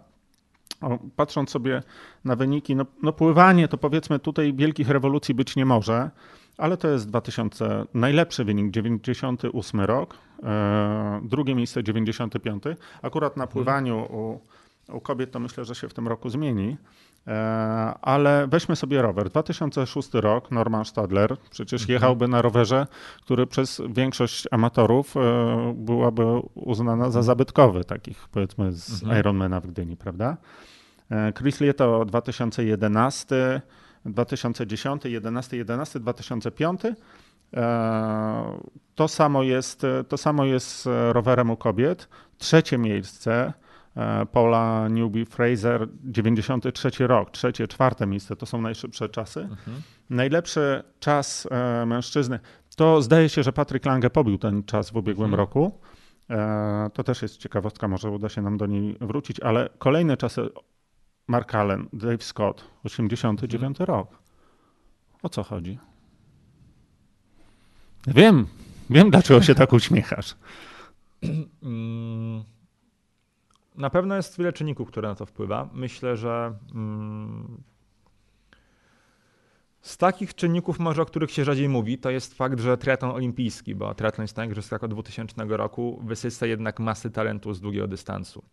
patrząc 1.16 1.50
sobie 1.50 1.84
na 2.26 2.36
wyniki, 2.36 2.76
no, 2.76 2.86
no, 3.04 3.14
pływanie 3.14 3.68
to 3.68 3.78
powiedzmy 3.78 4.20
tutaj 4.20 4.54
wielkich 4.54 4.90
rewolucji 4.90 5.36
być 5.36 5.56
nie 5.56 5.66
może, 5.66 6.12
ale 6.58 6.78
to 6.78 6.88
jest 6.88 7.08
2000, 7.08 7.86
najlepszy 7.94 8.44
wynik 8.44 8.72
98 8.72 9.82
rok, 9.82 10.18
e, 10.44 11.22
drugie 11.24 11.56
miejsce 11.56 11.84
95. 11.84 12.64
Akurat 13.02 13.38
na 13.38 13.44
mhm. 13.44 13.54
pływaniu 13.54 13.98
u, 13.98 14.40
u 14.96 15.02
kobiet 15.02 15.32
to 15.32 15.40
myślę, 15.40 15.66
że 15.66 15.76
się 15.76 15.90
w 15.90 15.94
tym 15.94 16.08
roku 16.08 16.30
zmieni. 16.30 16.78
E, 17.28 17.34
ale 18.02 18.48
weźmy 18.48 18.76
sobie 18.76 19.02
rower. 19.02 19.30
2006 19.30 20.14
rok, 20.14 20.52
Norman 20.52 20.86
Stadler 20.86 21.38
przecież 21.50 21.82
mhm. 21.82 21.94
jechałby 21.94 22.28
na 22.28 22.42
rowerze, 22.42 22.88
który 23.22 23.48
przez 23.48 23.82
większość 23.90 24.48
amatorów 24.52 25.18
e, 25.18 25.74
byłaby 25.76 26.26
uznana 26.56 27.12
za 27.12 27.22
zabytkowy, 27.22 27.84
takich 27.84 28.28
powiedzmy 28.32 28.72
z 28.72 29.04
mhm. 29.04 29.20
Ironmana 29.20 29.60
w 29.60 29.68
Gdyni, 29.68 29.98
prawda? 29.98 30.38
Chris 31.38 31.62
Lieto 31.62 32.06
2011, 32.06 33.62
2010, 34.06 35.06
11, 35.06 35.58
11, 35.58 36.00
2005. 36.00 36.82
To 38.96 39.08
samo 39.08 39.44
jest, 39.44 39.82
to 40.08 40.18
samo 40.18 40.46
jest 40.46 40.82
z 40.82 40.88
rowerem 41.14 41.50
u 41.50 41.58
kobiet. 41.58 42.10
Trzecie 42.38 42.78
miejsce 42.78 43.54
E, 43.98 44.26
Paula 44.26 44.88
Newby 44.88 45.26
Fraser 45.26 45.88
93 46.04 47.08
rok, 47.08 47.32
trzecie, 47.32 47.68
czwarte 47.68 48.08
miejsce 48.08 48.36
to 48.36 48.46
są 48.46 48.62
najszybsze 48.62 49.10
czasy. 49.10 49.40
Mhm. 49.40 49.82
Najlepszy 50.10 50.84
czas 51.00 51.48
e, 51.52 51.86
mężczyzny 51.86 52.40
to 52.76 53.02
zdaje 53.02 53.30
się, 53.30 53.44
że 53.44 53.54
Patryk 53.54 53.86
Lange 53.86 54.10
pobił 54.10 54.38
ten 54.38 54.64
czas 54.64 54.90
w 54.90 54.96
ubiegłym 54.96 55.26
mhm. 55.26 55.40
roku. 55.40 55.80
E, 56.30 56.90
to 56.94 57.04
też 57.04 57.22
jest 57.22 57.38
ciekawostka, 57.38 57.88
może 57.88 58.10
uda 58.10 58.30
się 58.30 58.42
nam 58.42 58.58
do 58.58 58.66
niej 58.66 58.98
wrócić, 59.02 59.40
ale 59.40 59.70
kolejne 59.78 60.18
czasy 60.18 60.50
Mark 61.32 61.56
Allen, 61.56 61.90
Dave 61.94 62.24
Scott, 62.24 62.68
89 62.84 63.82
mhm. 63.82 63.88
rok. 63.88 64.20
O 65.24 65.30
co 65.30 65.44
chodzi? 65.44 65.80
Wiem, 68.08 68.48
wiem 68.90 69.12
dlaczego 69.12 69.42
się 69.42 69.56
tak 69.56 69.74
uśmiechasz. 69.74 70.36
Mm, 71.64 72.44
na 73.76 73.90
pewno 73.90 74.16
jest 74.16 74.38
wiele 74.38 74.54
czynników, 74.54 74.88
które 74.88 75.08
na 75.08 75.16
to 75.16 75.26
wpływa. 75.26 75.70
Myślę, 75.74 76.18
że 76.18 76.54
mm, 76.76 77.64
z 79.82 79.98
takich 79.98 80.36
czynników 80.36 80.80
może, 80.80 81.02
o 81.02 81.06
których 81.06 81.32
się 81.32 81.46
rzadziej 81.46 81.70
mówi, 81.70 81.98
to 81.98 82.10
jest 82.10 82.34
fakt, 82.34 82.60
że 82.60 82.78
triatlon 82.78 83.12
olimpijski, 83.12 83.76
bo 83.76 83.94
triatlon 83.94 84.24
jest 84.24 84.38
na 84.38 84.46
igrzyskach 84.46 84.84
od 84.84 84.92
2000 84.92 85.46
roku, 85.46 86.02
wysysa 86.04 86.46
jednak 86.46 86.80
masy 86.80 87.12
talentu 87.12 87.54
z 87.54 87.62
długiego 87.62 87.88
dystansu. 87.88 88.44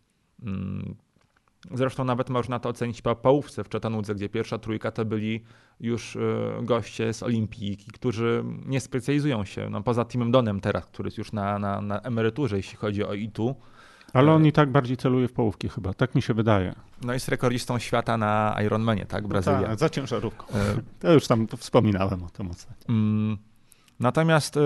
Zresztą 1.75 2.05
nawet 2.05 2.31
można 2.31 2.59
to 2.59 2.69
ocenić 2.69 3.03
po 3.03 3.17
połówce 3.17 3.65
w 3.65 3.69
Czetanudze, 3.69 4.15
gdzie 4.15 4.29
pierwsza 4.29 4.59
trójka 4.59 4.91
to 4.91 5.05
byli 5.05 5.45
już 5.81 6.17
y, 6.17 6.21
goście 6.63 7.13
z 7.13 7.23
olimpijki, 7.23 7.91
którzy 7.91 8.45
nie 8.67 8.81
specjalizują 8.81 9.45
się, 9.45 9.71
no 9.71 9.83
poza 9.83 10.05
Timem 10.05 10.31
Donem 10.31 10.61
teraz, 10.61 10.87
który 10.87 11.07
jest 11.07 11.19
już 11.19 11.33
na, 11.33 11.59
na, 11.59 11.81
na 11.81 12.01
emeryturze, 12.01 12.57
jeśli 12.57 12.77
chodzi 12.77 13.05
o 13.05 13.15
ITU, 13.15 13.57
ale 14.13 14.33
on 14.33 14.47
i 14.47 14.53
tak 14.53 14.73
bardziej 14.73 14.97
celuje 14.97 15.29
w 15.29 15.33
połówki 15.33 15.69
chyba, 15.69 15.95
tak 15.95 16.15
mi 16.15 16.23
się 16.23 16.35
wydaje. 16.35 16.75
No 17.03 17.13
jest 17.13 17.29
rekordzistą 17.29 17.79
świata 17.79 18.17
na 18.17 18.57
Ironmanie, 18.65 19.07
tak? 19.07 19.29
Brazylia. 19.29 19.61
No 19.61 19.67
tak, 19.67 19.79
za 19.79 19.89
ciężarówką. 19.89 20.47
E... 20.55 20.83
Ja 21.09 21.13
już 21.13 21.27
tam 21.27 21.47
wspominałem 21.57 22.25
o 22.25 22.29
tym 22.31 22.51
ostatnio. 22.51 22.87
Mm, 22.89 23.39
natomiast 24.01 24.57
e, 24.57 24.61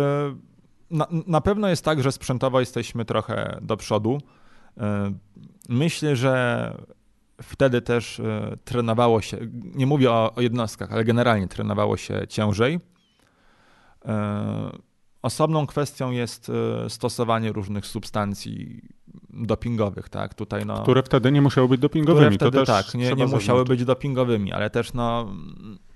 na, 0.91 1.07
na, 1.27 1.41
pewno 1.41 1.69
jest 1.69 1.85
tak, 1.85 2.03
że 2.03 2.13
sprzętowo 2.13 2.61
jesteśmy 2.61 3.05
trochę 3.05 3.59
do 3.63 3.77
przodu. 3.77 4.21
E, 4.79 5.13
myślę, 5.69 6.17
że 6.17 6.75
wtedy 7.43 7.83
też 7.83 8.21
e, 8.21 8.57
trenowało 8.65 9.21
się, 9.21 9.39
nie 9.53 9.87
mówię 9.87 10.11
o, 10.11 10.35
o 10.35 10.41
jednostkach, 10.41 10.93
ale 10.93 11.05
generalnie 11.05 11.49
trenowało 11.49 11.97
się 11.97 12.27
ciężej. 12.29 12.81
Osobną 15.23 15.67
kwestią 15.67 16.11
jest 16.11 16.53
stosowanie 16.89 17.53
różnych 17.53 17.87
substancji 17.87 18.83
dopingowych, 19.31 20.09
tak? 20.09 20.35
Tutaj 20.35 20.67
no, 20.67 20.83
które 20.83 21.03
wtedy 21.03 21.33
nie 21.33 21.43
musiały 21.43 21.69
być 21.69 21.81
dopingowymi. 21.81 22.37
Które 22.37 22.51
wtedy 22.51 22.67
tak, 22.67 22.95
nie, 22.95 23.13
nie 23.13 23.27
musiały 23.27 23.65
być 23.65 23.85
dopingowymi, 23.85 24.53
ale 24.53 24.71
też 24.71 24.93
no, 24.93 25.35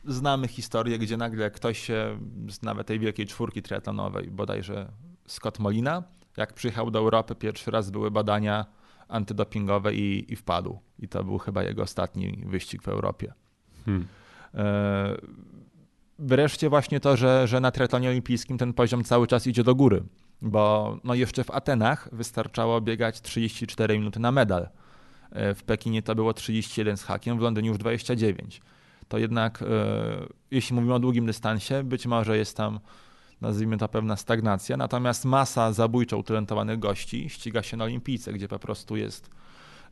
znamy 0.05 0.49
historię, 0.49 0.99
gdzie 0.99 1.16
nagle 1.16 1.51
ktoś 1.51 1.79
się 1.79 2.18
z 2.49 2.62
nawet 2.62 2.87
tej 2.87 2.99
wielkiej 2.99 3.27
czwórki 3.27 3.62
triatlonowej, 3.62 4.31
bodajże 4.31 4.93
Scott 5.27 5.59
Molina, 5.59 6.03
jak 6.37 6.53
przyjechał 6.53 6.91
do 6.91 6.99
Europy, 6.99 7.34
pierwszy 7.34 7.70
raz 7.70 7.91
były 7.91 8.11
badania 8.11 8.66
antydopingowe 9.09 9.95
i, 9.95 10.32
i 10.32 10.37
wpadł. 10.37 10.78
I 10.99 11.09
to 11.09 11.24
był 11.24 11.39
chyba 11.39 11.62
jego 11.62 11.82
ostatni 11.82 12.45
wyścig 12.47 12.82
w 12.82 12.89
Europie. 12.89 13.32
Hmm. 13.84 14.07
E, 14.55 15.16
wreszcie 16.18 16.68
właśnie 16.68 17.01
to, 17.01 17.16
że, 17.16 17.49
że 17.49 17.61
na 17.61 17.70
triatlonie 17.70 18.09
olimpijskim 18.09 18.59
ten 18.59 18.72
poziom 18.72 19.05
cały 19.05 19.26
czas 19.26 19.47
idzie 19.47 19.64
do 19.64 19.74
góry 19.74 20.03
bo 20.43 20.97
no 21.05 21.14
jeszcze 21.14 21.45
w 21.45 21.51
Atenach 21.51 22.09
wystarczało 22.12 22.80
biegać 22.80 23.20
34 23.20 23.99
minuty 23.99 24.20
na 24.20 24.32
medal. 24.32 24.68
E, 25.30 25.55
w 25.55 25.62
Pekinie 25.62 26.03
to 26.03 26.14
było 26.14 26.34
31 26.34 26.97
z 26.97 27.03
hakiem, 27.03 27.39
w 27.39 27.41
Londynie 27.41 27.68
już 27.68 27.78
29. 27.78 28.61
To 29.09 29.18
jednak, 29.18 29.62
e, 29.62 29.66
jeśli 30.51 30.74
mówimy 30.74 30.95
o 30.95 30.99
długim 30.99 31.26
dystansie, 31.26 31.84
być 31.84 32.07
może 32.07 32.39
jest 32.39 32.57
tam 32.57 32.80
nazwijmy 33.41 33.76
to 33.78 33.89
pewna 33.89 34.16
stagnacja, 34.16 34.76
natomiast 34.76 35.24
masa 35.24 35.72
zabójczo 35.72 36.18
utalentowanych 36.18 36.78
gości 36.78 37.30
ściga 37.30 37.62
się 37.62 37.76
na 37.76 37.84
olimpijce, 37.84 38.32
gdzie 38.32 38.49
po 38.49 38.59
prostu 38.59 38.97
jest 38.97 39.30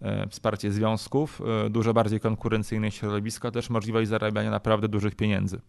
e, 0.02 0.28
wsparcie 0.28 0.72
związków, 0.72 1.42
e, 1.66 1.70
dużo 1.70 1.94
bardziej 1.94 2.20
konkurencyjne 2.20 2.90
środowisko, 2.90 3.50
też 3.50 3.70
możliwość 3.70 4.08
zarabiania 4.08 4.50
naprawdę 4.50 4.88
dużych 4.88 5.14
pieniędzy. 5.14 5.60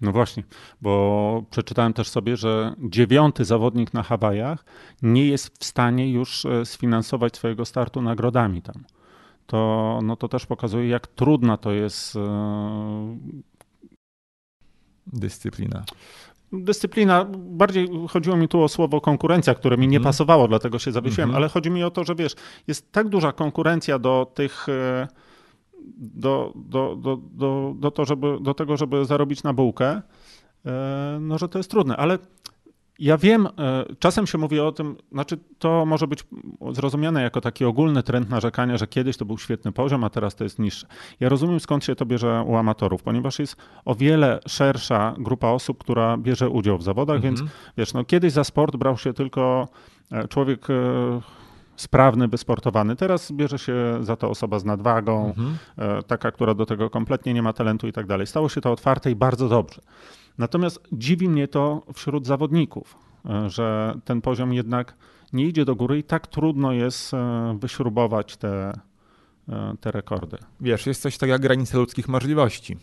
No 0.00 0.12
właśnie, 0.12 0.42
bo 0.80 1.42
przeczytałem 1.50 1.92
też 1.92 2.08
sobie, 2.08 2.36
że 2.36 2.74
dziewiąty 2.78 3.44
zawodnik 3.44 3.94
na 3.94 4.02
Hawajach 4.02 4.64
nie 5.02 5.26
jest 5.26 5.58
w 5.58 5.64
stanie 5.64 6.12
już 6.12 6.44
e, 6.44 6.66
sfinansować 6.66 7.36
swojego 7.36 7.64
startu 7.64 8.02
nagrodami 8.02 8.62
tam. 8.62 8.84
To, 9.46 10.00
no 10.02 10.16
to 10.16 10.28
też 10.28 10.46
pokazuje, 10.46 10.88
jak 10.88 11.06
trudna 11.06 11.56
to 11.56 11.72
jest 11.72 12.18
dyscyplina 15.06 15.84
dyscyplina, 16.52 17.26
bardziej 17.36 17.88
chodziło 18.08 18.36
mi 18.36 18.48
tu 18.48 18.62
o 18.62 18.68
słowo 18.68 19.00
konkurencja, 19.00 19.54
które 19.54 19.76
mi 19.76 19.88
nie 19.88 19.96
mhm. 19.96 20.12
pasowało, 20.12 20.48
dlatego 20.48 20.78
się 20.78 20.92
zawiesiłem, 20.92 21.28
mm 21.30 21.34
-hmm. 21.34 21.36
ale 21.36 21.48
chodzi 21.48 21.70
mi 21.70 21.84
o 21.84 21.90
to, 21.90 22.04
że 22.04 22.14
wiesz, 22.14 22.34
jest 22.66 22.92
tak 22.92 23.08
duża 23.08 23.32
konkurencja 23.32 23.98
do 23.98 24.32
tych 24.34 24.68
e, 24.68 25.08
do, 25.96 26.52
do, 26.54 26.96
do, 26.96 27.16
do, 27.16 27.74
do, 27.76 27.90
to, 27.90 28.04
żeby, 28.04 28.38
do 28.40 28.54
tego, 28.54 28.76
żeby 28.76 29.04
zarobić 29.04 29.42
na 29.42 29.52
bułkę, 29.52 30.02
e, 30.66 31.18
no, 31.20 31.38
że 31.38 31.48
to 31.48 31.58
jest 31.58 31.70
trudne, 31.70 31.96
ale 31.96 32.18
ja 32.98 33.18
wiem, 33.18 33.46
e, 33.46 33.84
czasem 33.98 34.26
się 34.26 34.38
mówi 34.38 34.60
o 34.60 34.72
tym, 34.72 34.96
znaczy 35.12 35.38
to 35.58 35.86
może 35.86 36.06
być 36.06 36.24
zrozumiane 36.72 37.22
jako 37.22 37.40
taki 37.40 37.64
ogólny 37.64 38.02
trend 38.02 38.30
narzekania, 38.30 38.76
że 38.76 38.86
kiedyś 38.86 39.16
to 39.16 39.24
był 39.24 39.38
świetny 39.38 39.72
poziom, 39.72 40.04
a 40.04 40.10
teraz 40.10 40.34
to 40.34 40.44
jest 40.44 40.58
niższy. 40.58 40.86
Ja 41.20 41.28
rozumiem 41.28 41.60
skąd 41.60 41.84
się 41.84 41.94
to 41.94 42.06
bierze 42.06 42.44
u 42.46 42.56
amatorów, 42.56 43.02
ponieważ 43.02 43.38
jest 43.38 43.56
o 43.84 43.94
wiele 43.94 44.40
szersza 44.48 45.14
grupa 45.18 45.48
osób, 45.48 45.78
która 45.78 46.16
bierze 46.16 46.50
udział 46.50 46.78
w 46.78 46.82
zawodach, 46.82 47.16
mhm. 47.16 47.36
więc 47.36 47.50
wiesz, 47.76 47.94
no 47.94 48.04
kiedyś 48.04 48.32
za 48.32 48.44
sport 48.44 48.76
brał 48.76 48.98
się 48.98 49.12
tylko 49.12 49.68
e, 50.12 50.28
człowiek 50.28 50.70
e, 50.70 50.74
sprawny, 51.76 52.28
wysportowany. 52.28 52.96
Teraz 52.96 53.32
bierze 53.32 53.58
się 53.58 53.74
za 54.00 54.16
to 54.16 54.30
osoba 54.30 54.58
z 54.58 54.64
nadwagą, 54.64 55.26
mhm. 55.26 55.56
taka, 56.06 56.30
która 56.30 56.54
do 56.54 56.66
tego 56.66 56.90
kompletnie 56.90 57.34
nie 57.34 57.42
ma 57.42 57.52
talentu 57.52 57.88
i 57.88 57.92
tak 57.92 58.06
dalej. 58.06 58.26
Stało 58.26 58.48
się 58.48 58.60
to 58.60 58.72
otwarte 58.72 59.10
i 59.10 59.16
bardzo 59.16 59.48
dobrze. 59.48 59.82
Natomiast 60.38 60.80
dziwi 60.92 61.28
mnie 61.28 61.48
to 61.48 61.82
wśród 61.94 62.26
zawodników, 62.26 62.98
e, 63.24 63.50
że 63.50 63.94
ten 64.04 64.20
poziom 64.20 64.52
jednak 64.52 64.94
nie 65.32 65.46
idzie 65.46 65.64
do 65.64 65.76
góry 65.76 65.98
i 65.98 66.02
tak 66.02 66.26
trudno 66.26 66.72
jest 66.72 67.14
e, 67.14 67.56
wyśrubować 67.60 68.36
te, 68.36 68.72
e, 69.48 69.74
te 69.80 69.90
rekordy. 69.90 70.38
Wiesz, 70.60 70.86
jest 70.86 71.02
coś 71.02 71.18
takiego 71.18 71.32
jak 71.32 71.42
granica 71.42 71.78
ludzkich 71.78 72.08
możliwości. 72.08 72.76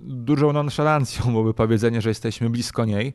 Dużą 0.00 0.52
nonszalancją 0.52 1.24
byłoby 1.32 1.54
powiedzenie, 1.54 2.00
że 2.00 2.08
jesteśmy 2.08 2.50
blisko 2.50 2.84
niej, 2.84 3.12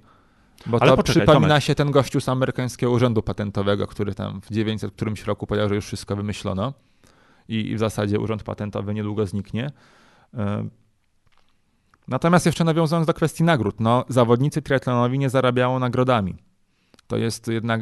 bo 0.65 0.81
Ale 0.81 0.91
to 0.91 0.97
poczekaj, 0.97 1.21
przypomina 1.21 1.47
Tomek. 1.47 1.63
się 1.63 1.75
ten 1.75 1.91
gościu 1.91 2.21
z 2.21 2.29
amerykańskiego 2.29 2.91
urzędu 2.91 3.21
patentowego, 3.21 3.87
który 3.87 4.15
tam 4.15 4.41
w 4.41 4.51
900 4.51 4.91
którymś 4.91 5.23
roku 5.23 5.47
powiedział, 5.47 5.69
że 5.69 5.75
już 5.75 5.85
wszystko 5.85 6.15
wymyślono 6.15 6.73
i, 7.47 7.69
i 7.69 7.75
w 7.75 7.79
zasadzie 7.79 8.19
urząd 8.19 8.43
patentowy 8.43 8.93
niedługo 8.93 9.25
zniknie. 9.25 9.71
Natomiast 12.07 12.45
jeszcze 12.45 12.63
nawiązując 12.63 13.07
do 13.07 13.13
kwestii 13.13 13.43
nagród, 13.43 13.79
no, 13.79 14.05
zawodnicy 14.09 14.61
triatlonowi 14.61 15.19
nie 15.19 15.29
zarabiają 15.29 15.79
nagrodami. 15.79 16.35
To 17.07 17.17
jest 17.17 17.47
jednak 17.47 17.81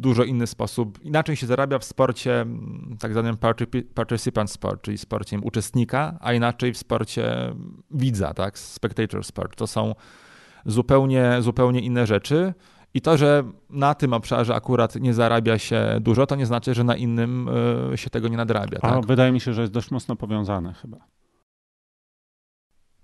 dużo 0.00 0.24
inny 0.24 0.46
sposób. 0.46 0.98
Inaczej 1.02 1.36
się 1.36 1.46
zarabia 1.46 1.78
w 1.78 1.84
sporcie 1.84 2.40
mm, 2.40 2.96
tak 3.00 3.12
zwanym 3.12 3.36
participant 3.94 4.50
sport, 4.50 4.82
czyli 4.82 4.98
sporcie 4.98 5.38
uczestnika, 5.38 6.18
a 6.20 6.32
inaczej 6.32 6.72
w 6.72 6.78
sporcie 6.78 7.54
widza, 7.90 8.34
tak, 8.34 8.58
spectator 8.58 9.24
sport. 9.24 9.56
To 9.56 9.66
są 9.66 9.94
zupełnie, 10.66 11.36
zupełnie 11.40 11.80
inne 11.80 12.06
rzeczy. 12.06 12.54
I 12.94 13.00
to, 13.00 13.16
że 13.16 13.44
na 13.70 13.94
tym 13.94 14.12
obszarze 14.12 14.54
akurat 14.54 14.96
nie 14.96 15.14
zarabia 15.14 15.58
się 15.58 15.98
dużo, 16.00 16.26
to 16.26 16.36
nie 16.36 16.46
znaczy, 16.46 16.74
że 16.74 16.84
na 16.84 16.96
innym 16.96 17.48
y, 17.92 17.98
się 17.98 18.10
tego 18.10 18.28
nie 18.28 18.36
nadrabia. 18.36 18.78
A 18.82 18.90
tak? 18.90 19.06
wydaje 19.06 19.32
mi 19.32 19.40
się, 19.40 19.54
że 19.54 19.60
jest 19.60 19.72
dość 19.72 19.90
mocno 19.90 20.16
powiązane 20.16 20.74
chyba. 20.74 20.98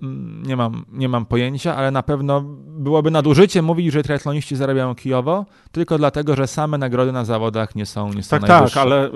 Mm, 0.03 0.43
nie 0.47 0.57
mam, 0.57 0.85
nie 0.93 1.09
mam 1.09 1.27
pojęcia, 1.27 1.77
ale 1.77 1.91
na 1.91 2.03
pewno 2.03 2.41
byłoby 2.67 3.11
nadużycie 3.11 3.63
mówić, 3.63 3.93
że 3.93 4.03
triatloniści 4.03 4.57
zarabiają 4.57 4.95
kijowo, 4.95 5.47
tylko 5.73 5.99
dlatego, 5.99 6.37
że 6.37 6.47
same 6.47 6.79
nagrody 6.79 7.13
na 7.13 7.25
zawodach 7.25 7.75
nie 7.75 7.87
są, 7.87 8.13
nie 8.13 8.23
są 8.23 8.39
Tak, 8.39 8.49
najwyższe. 8.49 8.75
tak, 8.75 8.83
ale 8.83 9.09
y, 9.09 9.11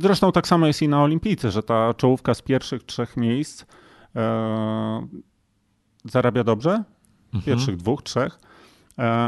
zresztą 0.00 0.32
tak 0.32 0.46
samo 0.46 0.66
jest 0.66 0.82
i 0.82 0.88
na 0.88 1.02
Olimpijce, 1.02 1.50
że 1.50 1.62
ta 1.62 1.94
czołówka 1.94 2.34
z 2.34 2.42
pierwszych 2.42 2.84
trzech 2.84 3.16
miejsc 3.16 3.62
y, 3.62 3.66
zarabia 6.04 6.44
dobrze, 6.44 6.70
mhm. 6.70 7.42
pierwszych 7.44 7.76
dwóch, 7.76 8.02
trzech. 8.02 8.38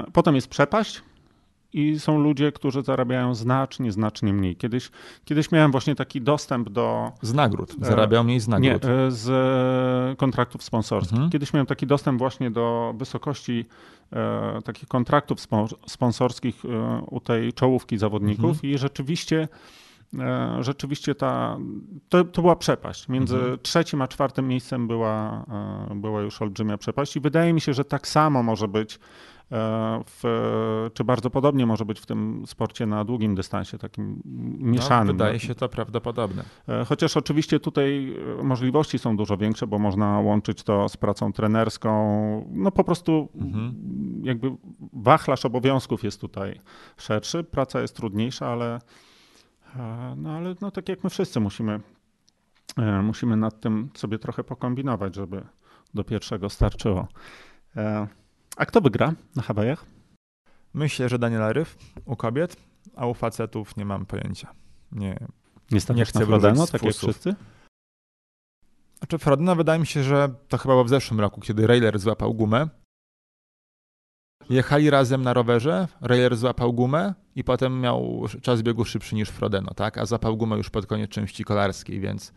Y, 0.06 0.10
potem 0.12 0.34
jest 0.34 0.48
przepaść, 0.48 1.02
i 1.74 2.00
są 2.00 2.18
ludzie, 2.18 2.52
którzy 2.52 2.82
zarabiają 2.82 3.34
znacznie, 3.34 3.92
znacznie 3.92 4.32
mniej. 4.32 4.56
Kiedyś, 4.56 4.90
kiedyś 5.24 5.52
miałem 5.52 5.70
właśnie 5.70 5.94
taki 5.94 6.20
dostęp 6.20 6.68
do... 6.68 7.12
Z 7.22 7.34
nagród. 7.34 7.74
E, 7.82 7.84
Zarabiał 7.84 8.24
mniej 8.24 8.40
z 8.40 8.48
nagród. 8.48 8.84
Nie, 8.84 8.90
e, 8.90 9.10
z 9.10 9.28
e, 9.30 10.16
kontraktów 10.16 10.62
sponsorskich. 10.62 11.12
Mhm. 11.12 11.30
Kiedyś 11.30 11.52
miałem 11.52 11.66
taki 11.66 11.86
dostęp 11.86 12.18
właśnie 12.18 12.50
do 12.50 12.94
wysokości 12.96 13.66
e, 14.12 14.62
takich 14.64 14.88
kontraktów 14.88 15.38
sponsorskich 15.86 16.64
e, 16.64 17.00
u 17.10 17.20
tej 17.20 17.52
czołówki 17.52 17.98
zawodników 17.98 18.50
mhm. 18.50 18.72
i 18.72 18.78
rzeczywiście 18.78 19.48
rzeczywiście 20.60 21.14
ta, 21.14 21.58
to, 22.08 22.24
to 22.24 22.42
była 22.42 22.56
przepaść. 22.56 23.08
Między 23.08 23.36
mhm. 23.36 23.58
trzecim 23.62 24.02
a 24.02 24.08
czwartym 24.08 24.48
miejscem 24.48 24.88
była, 24.88 25.46
była 25.94 26.20
już 26.20 26.42
olbrzymia 26.42 26.78
przepaść 26.78 27.16
i 27.16 27.20
wydaje 27.20 27.52
mi 27.52 27.60
się, 27.60 27.74
że 27.74 27.84
tak 27.84 28.08
samo 28.08 28.42
może 28.42 28.68
być 28.68 28.98
w, 30.06 30.90
czy 30.94 31.04
bardzo 31.04 31.30
podobnie 31.30 31.66
może 31.66 31.84
być 31.84 32.00
w 32.00 32.06
tym 32.06 32.44
sporcie 32.46 32.86
na 32.86 33.04
długim 33.04 33.34
dystansie, 33.34 33.78
takim 33.78 34.22
mieszanym. 34.58 35.06
No, 35.06 35.24
wydaje 35.24 35.40
się 35.40 35.54
to 35.54 35.68
prawdopodobne. 35.68 36.44
E, 36.68 36.84
chociaż 36.84 37.16
oczywiście 37.16 37.60
tutaj 37.60 38.16
e, 38.40 38.42
możliwości 38.42 38.98
są 38.98 39.16
dużo 39.16 39.36
większe, 39.36 39.66
bo 39.66 39.78
można 39.78 40.20
łączyć 40.20 40.62
to 40.62 40.88
z 40.88 40.96
pracą 40.96 41.32
trenerską. 41.32 41.94
No 42.52 42.70
po 42.70 42.84
prostu 42.84 43.28
mhm. 43.34 43.74
jakby 44.22 44.50
wachlarz 44.92 45.44
obowiązków 45.44 46.04
jest 46.04 46.20
tutaj 46.20 46.60
szerszy, 46.96 47.44
praca 47.44 47.80
jest 47.80 47.96
trudniejsza, 47.96 48.48
ale 48.48 48.78
no 50.16 50.30
ale 50.30 50.54
no 50.60 50.70
tak 50.70 50.88
jak 50.88 51.04
my 51.04 51.10
wszyscy 51.10 51.40
musimy, 51.40 51.80
musimy 53.02 53.36
nad 53.36 53.60
tym 53.60 53.90
sobie 53.94 54.18
trochę 54.18 54.44
pokombinować, 54.44 55.14
żeby 55.14 55.44
do 55.94 56.04
pierwszego 56.04 56.50
starczyło. 56.50 57.08
A 58.56 58.66
kto 58.66 58.80
wygra 58.80 59.14
na 59.36 59.42
Hawajach? 59.42 59.84
Myślę, 60.74 61.08
że 61.08 61.18
Daniela 61.18 61.52
Ryf 61.52 61.76
u 62.04 62.16
kobiet, 62.16 62.56
a 62.96 63.06
u 63.06 63.14
facetów 63.14 63.76
nie 63.76 63.84
mam 63.84 64.06
pojęcia. 64.06 64.54
Nie, 64.92 65.18
nie, 65.70 65.80
nie 65.94 66.04
chcę 66.04 66.18
na 66.20 66.26
Frodeno, 66.26 66.66
tak 66.66 66.82
jak 66.82 66.94
wszyscy? 66.94 67.34
Znaczy 68.98 69.18
Frodeno 69.18 69.56
wydaje 69.56 69.80
mi 69.80 69.86
się, 69.86 70.02
że 70.02 70.28
to 70.48 70.58
chyba 70.58 70.74
było 70.74 70.84
w 70.84 70.88
zeszłym 70.88 71.20
roku, 71.20 71.40
kiedy 71.40 71.66
Rayler 71.66 71.98
złapał 71.98 72.34
gumę. 72.34 72.68
Jechali 74.50 74.90
razem 74.90 75.22
na 75.22 75.34
rowerze, 75.34 75.88
Rayler 76.00 76.36
złapał 76.36 76.72
gumę 76.72 77.14
i 77.36 77.44
potem 77.44 77.80
miał 77.80 78.24
czas 78.42 78.62
biegu 78.62 78.84
szybszy 78.84 79.14
niż 79.14 79.28
Frodeno, 79.28 79.74
tak? 79.74 79.98
A 79.98 80.06
złapał 80.06 80.36
gumę 80.36 80.56
już 80.56 80.70
pod 80.70 80.86
koniec 80.86 81.10
części 81.10 81.44
kolarskiej, 81.44 82.00
więc 82.00 82.32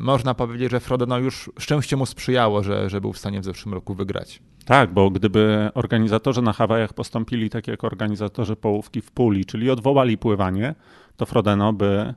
można 0.00 0.34
powiedzieć, 0.34 0.70
że 0.70 0.80
Frodeno 0.80 1.18
już 1.18 1.50
szczęście 1.58 1.96
mu 1.96 2.06
sprzyjało, 2.06 2.62
że, 2.62 2.90
że 2.90 3.00
był 3.00 3.12
w 3.12 3.18
stanie 3.18 3.40
w 3.40 3.44
zeszłym 3.44 3.74
roku 3.74 3.94
wygrać. 3.94 4.42
Tak, 4.64 4.92
bo 4.92 5.10
gdyby 5.10 5.70
organizatorzy 5.74 6.42
na 6.42 6.52
Hawajach 6.52 6.92
postąpili 6.92 7.50
tak 7.50 7.68
jak 7.68 7.84
organizatorzy 7.84 8.56
połówki 8.56 9.00
w 9.00 9.10
Puli, 9.10 9.44
czyli 9.44 9.70
odwołali 9.70 10.18
pływanie, 10.18 10.74
to 11.16 11.26
Frodeno 11.26 11.72
by 11.72 12.14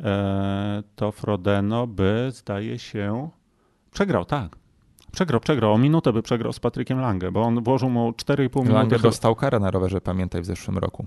e, 0.00 0.82
to 0.96 1.12
Frodeno 1.12 1.86
by 1.86 2.28
zdaje 2.30 2.78
się 2.78 3.30
przegrał, 3.92 4.24
tak. 4.24 4.56
Przegrał, 5.12 5.40
przegrał. 5.40 5.72
O 5.72 5.78
minutę 5.78 6.12
by 6.12 6.22
przegrał 6.22 6.52
z 6.52 6.60
Patrykiem 6.60 7.00
Lange, 7.00 7.32
bo 7.32 7.42
on 7.42 7.62
włożył 7.62 7.90
mu 7.90 8.10
4,5 8.10 8.56
minuty. 8.56 8.72
Lange 8.72 8.98
dostał 8.98 9.34
karę 9.34 9.60
na 9.60 9.70
rowerze, 9.70 10.00
pamiętaj, 10.00 10.42
w 10.42 10.44
zeszłym 10.44 10.78
roku 10.78 11.06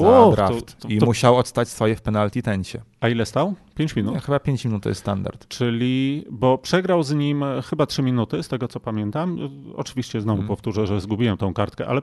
za 0.00 0.30
draft 0.30 0.66
to, 0.66 0.82
to, 0.82 0.88
i 0.88 0.98
to... 0.98 1.06
musiał 1.06 1.36
odstać 1.36 1.68
swoje 1.68 1.96
w 1.96 2.02
penalty 2.02 2.42
tencie. 2.42 2.82
A 3.00 3.08
ile 3.08 3.26
stał? 3.26 3.54
5 3.74 3.96
minut? 3.96 4.14
Nie, 4.14 4.20
chyba 4.20 4.40
5 4.40 4.64
minut 4.64 4.82
to 4.82 4.88
jest 4.88 5.00
standard. 5.00 5.48
Czyli, 5.48 6.24
bo 6.30 6.58
przegrał 6.58 7.02
z 7.02 7.14
nim 7.14 7.44
chyba 7.70 7.86
3 7.86 8.02
minuty, 8.02 8.42
z 8.42 8.48
tego 8.48 8.68
co 8.68 8.80
pamiętam. 8.80 9.38
Oczywiście 9.76 10.20
znowu 10.20 10.36
hmm. 10.36 10.48
powtórzę, 10.48 10.86
że 10.86 11.00
zgubiłem 11.00 11.36
tą 11.36 11.54
kartkę, 11.54 11.86
ale, 11.86 12.02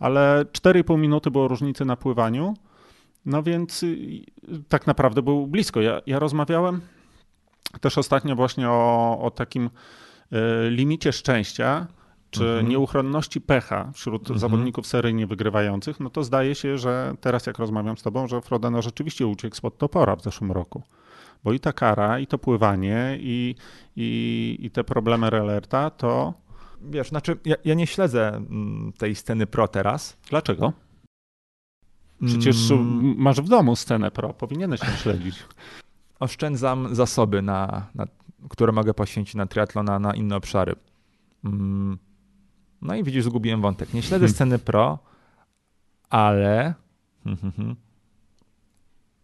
ale 0.00 0.44
4,5 0.52 0.98
minuty 0.98 1.30
było 1.30 1.48
różnicy 1.48 1.84
na 1.84 1.96
pływaniu. 1.96 2.54
No 3.26 3.42
więc 3.42 3.84
tak 4.68 4.86
naprawdę 4.86 5.22
był 5.22 5.46
blisko. 5.46 5.80
Ja, 5.80 6.00
ja 6.06 6.18
rozmawiałem 6.18 6.80
też 7.80 7.98
ostatnio 7.98 8.36
właśnie 8.36 8.70
o, 8.70 9.18
o 9.22 9.30
takim 9.30 9.66
y, 9.66 9.70
limicie 10.70 11.12
szczęścia 11.12 11.86
czy 12.34 12.44
mhm. 12.44 12.68
nieuchronności 12.68 13.40
pecha 13.40 13.90
wśród 13.94 14.22
mhm. 14.22 14.38
zawodników 14.38 14.86
seryjnie 14.86 15.26
wygrywających, 15.26 16.00
no 16.00 16.10
to 16.10 16.24
zdaje 16.24 16.54
się, 16.54 16.78
że 16.78 17.14
teraz 17.20 17.46
jak 17.46 17.58
rozmawiam 17.58 17.96
z 17.96 18.02
tobą, 18.02 18.28
że 18.28 18.40
Frodeno 18.40 18.82
rzeczywiście 18.82 19.26
uciekł 19.26 19.56
spod 19.56 19.78
topora 19.78 20.16
w 20.16 20.22
zeszłym 20.22 20.52
roku. 20.52 20.82
Bo 21.44 21.52
i 21.52 21.60
ta 21.60 21.72
kara, 21.72 22.18
i 22.18 22.26
to 22.26 22.38
pływanie, 22.38 23.16
i, 23.20 23.54
i, 23.96 24.58
i 24.60 24.70
te 24.70 24.84
problemy 24.84 25.30
Relerta, 25.30 25.90
to 25.90 26.34
wiesz, 26.82 27.08
znaczy 27.08 27.36
ja, 27.44 27.56
ja, 27.64 27.74
nie 27.74 27.86
śledzę 27.86 28.28
mm, 28.28 28.92
tej 28.98 29.14
sceny 29.14 29.46
pro 29.46 29.68
teraz. 29.68 30.16
Dlaczego? 30.30 30.72
Przecież 32.26 32.70
mm. 32.70 33.14
masz 33.18 33.40
w 33.40 33.48
domu 33.48 33.76
scenę 33.76 34.10
pro, 34.10 34.34
powinieneś 34.34 34.80
ją 34.80 34.96
śledzić. 34.96 35.42
Oszczędzam 36.20 36.94
zasoby, 36.94 37.42
na, 37.42 37.86
na, 37.94 38.06
które 38.48 38.72
mogę 38.72 38.94
poświęcić 38.94 39.34
na 39.34 39.46
triatlona, 39.46 39.98
na 39.98 40.14
inne 40.14 40.36
obszary. 40.36 40.74
Mm. 41.44 41.98
No 42.84 42.94
i 42.94 43.04
widzisz, 43.04 43.24
zgubiłem 43.24 43.60
wątek. 43.60 43.94
Nie 43.94 44.02
śledzę 44.02 44.26
hmm. 44.26 44.34
sceny 44.34 44.58
pro, 44.58 44.98
ale 46.10 46.74
hmm, 47.24 47.52
hmm, 47.52 47.76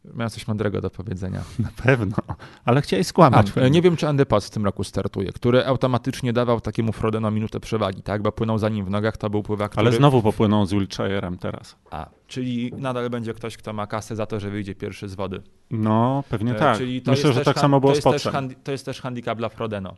Miałem 0.04 0.30
coś 0.30 0.48
mądrego 0.48 0.80
do 0.80 0.90
powiedzenia. 0.90 1.42
Na 1.58 1.70
pewno, 1.84 2.16
ale 2.64 2.82
chciałeś 2.82 3.06
skłamać. 3.06 3.52
A, 3.64 3.68
nie 3.68 3.82
wiem, 3.82 3.96
czy 3.96 4.08
Andy 4.08 4.26
w 4.40 4.50
tym 4.50 4.64
roku 4.64 4.84
startuje, 4.84 5.32
który 5.32 5.66
automatycznie 5.66 6.32
dawał 6.32 6.60
takiemu 6.60 6.92
Frodeno 6.92 7.30
minutę 7.30 7.60
przewagi, 7.60 8.02
tak? 8.02 8.22
Bo 8.22 8.32
płynął 8.32 8.58
za 8.58 8.68
nim 8.68 8.84
w 8.84 8.90
nogach, 8.90 9.16
to 9.16 9.30
był 9.30 9.42
pływak, 9.42 9.70
który... 9.70 9.86
Ale 9.86 9.96
znowu 9.96 10.22
popłynął 10.22 10.66
z 10.66 10.72
Wiltshire'em 10.72 11.38
teraz. 11.38 11.76
A, 11.90 12.06
czyli 12.26 12.72
nadal 12.76 13.10
będzie 13.10 13.34
ktoś, 13.34 13.56
kto 13.56 13.72
ma 13.72 13.86
kasę 13.86 14.16
za 14.16 14.26
to, 14.26 14.40
że 14.40 14.50
wyjdzie 14.50 14.74
pierwszy 14.74 15.08
z 15.08 15.14
wody. 15.14 15.42
No, 15.70 16.24
pewnie 16.28 16.52
e, 16.52 16.54
tak. 16.54 16.78
Czyli 16.78 17.02
Myślę, 17.06 17.32
że 17.32 17.44
tak 17.44 17.58
samo 17.58 17.80
było 17.80 17.94
z 17.94 18.00
Pottsem. 18.00 18.54
To 18.64 18.72
jest 18.72 18.84
też 18.84 19.00
handicap 19.00 19.38
dla 19.38 19.48
Frodeno. 19.48 19.94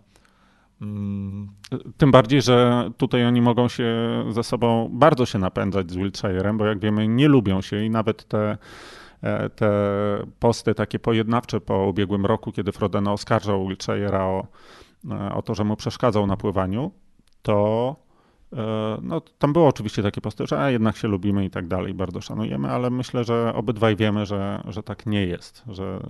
Mm. 0.83 1.49
Tym 1.97 2.11
bardziej, 2.11 2.43
że 2.43 2.91
tutaj 2.97 3.27
oni 3.27 3.43
mogą 3.43 3.69
się 3.69 3.87
ze 4.31 4.43
sobą 4.43 4.91
bardzo 4.93 5.27
się 5.27 5.39
napędzać 5.39 5.91
z 5.91 5.97
Wiltshire'em, 5.97 6.57
bo 6.57 6.67
jak 6.67 6.79
wiemy, 6.79 7.09
nie 7.09 7.29
lubią 7.29 7.61
się 7.61 7.85
i 7.85 7.91
nawet 7.91 8.25
te 8.25 8.59
E, 9.23 9.51
te 9.51 9.71
posty 10.39 10.75
takie 10.75 10.99
pojednawcze 10.99 11.61
po 11.61 11.87
ubiegłym 11.87 12.27
roku, 12.27 12.53
kiedy 12.53 12.73
Frodeno 12.73 13.13
oskarżał 13.13 13.69
Wiltshire'a 13.69 14.21
o, 14.21 14.47
e, 15.11 15.35
o 15.35 15.43
to, 15.43 15.55
że 15.55 15.65
mu 15.65 15.77
przeszkadzał 15.77 16.27
na 16.27 16.37
pływaniu, 16.37 16.91
to 17.43 17.97
e, 18.53 18.99
no, 19.03 19.21
tam 19.21 19.53
było 19.53 19.69
oczywiście 19.69 20.03
takie 20.03 20.21
posty, 20.21 20.47
że 20.47 20.61
a, 20.61 20.71
jednak 20.71 20.97
się 20.97 21.09
lubimy 21.09 21.45
i 21.45 21.51
tak 21.51 21.69
dalej, 21.69 21.95
bardzo 21.95 22.21
szanujemy, 22.21 22.71
ale 22.71 22.91
myślę, 22.91 23.25
że 23.25 23.55
obydwaj 23.55 23.97
wiemy, 23.97 24.27
że, 24.27 24.63
że 24.69 24.83
tak 24.83 25.07
nie 25.07 25.27
jest, 25.27 25.63
że 25.67 26.01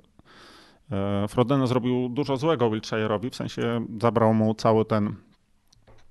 Frodeno 1.29 1.67
zrobił 1.67 2.09
dużo 2.09 2.37
złego 2.37 2.71
Wiltshire'owi, 2.71 3.31
w 3.31 3.37
sensie 3.37 3.87
zabrał 4.01 4.35
mu 4.35 4.55
cały 4.55 4.85
ten 4.85 5.15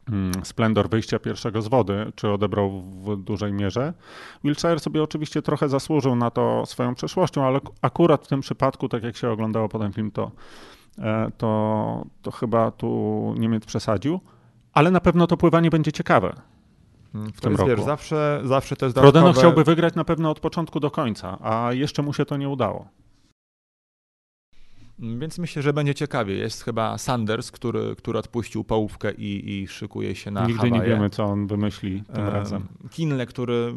Mm, 0.09 0.31
splendor 0.43 0.89
wyjścia 0.89 1.19
pierwszego 1.19 1.61
z 1.61 1.67
wody, 1.67 2.11
czy 2.15 2.29
odebrał 2.29 2.81
w 2.81 3.15
dużej 3.15 3.53
mierze. 3.53 3.93
Wiltshire 4.43 4.79
sobie 4.79 5.03
oczywiście 5.03 5.41
trochę 5.41 5.69
zasłużył 5.69 6.15
na 6.15 6.31
to 6.31 6.65
swoją 6.65 6.95
przeszłością, 6.95 7.45
ale 7.45 7.59
akurat 7.81 8.25
w 8.25 8.27
tym 8.27 8.41
przypadku, 8.41 8.89
tak 8.89 9.03
jak 9.03 9.17
się 9.17 9.29
oglądało 9.29 9.69
potem 9.69 9.93
film, 9.93 10.11
to, 10.11 10.31
e, 10.99 11.31
to, 11.37 12.05
to 12.21 12.31
chyba 12.31 12.71
tu 12.71 13.33
Niemiec 13.37 13.65
przesadził. 13.65 14.19
Ale 14.73 14.91
na 14.91 14.99
pewno 14.99 15.27
to 15.27 15.37
pływanie 15.37 15.69
będzie 15.69 15.91
ciekawe. 15.91 16.33
W 17.13 17.41
tym 17.41 17.55
roku. 17.55 17.69
Wiesz, 17.69 17.81
zawsze, 17.81 18.41
zawsze 18.43 18.75
to 18.75 18.85
jest 18.85 18.95
dodatkowe... 18.95 19.19
Rodeno 19.19 19.39
chciałby 19.39 19.63
wygrać 19.63 19.95
na 19.95 20.03
pewno 20.03 20.29
od 20.29 20.39
początku 20.39 20.79
do 20.79 20.91
końca, 20.91 21.37
a 21.41 21.73
jeszcze 21.73 22.01
mu 22.01 22.13
się 22.13 22.25
to 22.25 22.37
nie 22.37 22.49
udało. 22.49 22.87
Więc 25.01 25.39
myślę, 25.39 25.61
że 25.61 25.73
będzie 25.73 25.95
ciekawie. 25.95 26.35
Jest 26.35 26.63
chyba 26.63 26.97
Sanders, 26.97 27.51
który, 27.51 27.95
który 27.95 28.19
odpuścił 28.19 28.63
połówkę 28.63 29.11
i, 29.11 29.61
i 29.61 29.67
szykuje 29.67 30.15
się 30.15 30.31
na 30.31 30.41
Nigdy 30.47 30.69
Hawaje. 30.69 30.81
nie 30.81 30.87
wiemy, 30.87 31.09
co 31.09 31.23
on 31.23 31.47
wymyśli 31.47 32.03
tym 32.13 32.27
razem. 32.27 32.67
Kinle, 32.89 33.25
który 33.25 33.73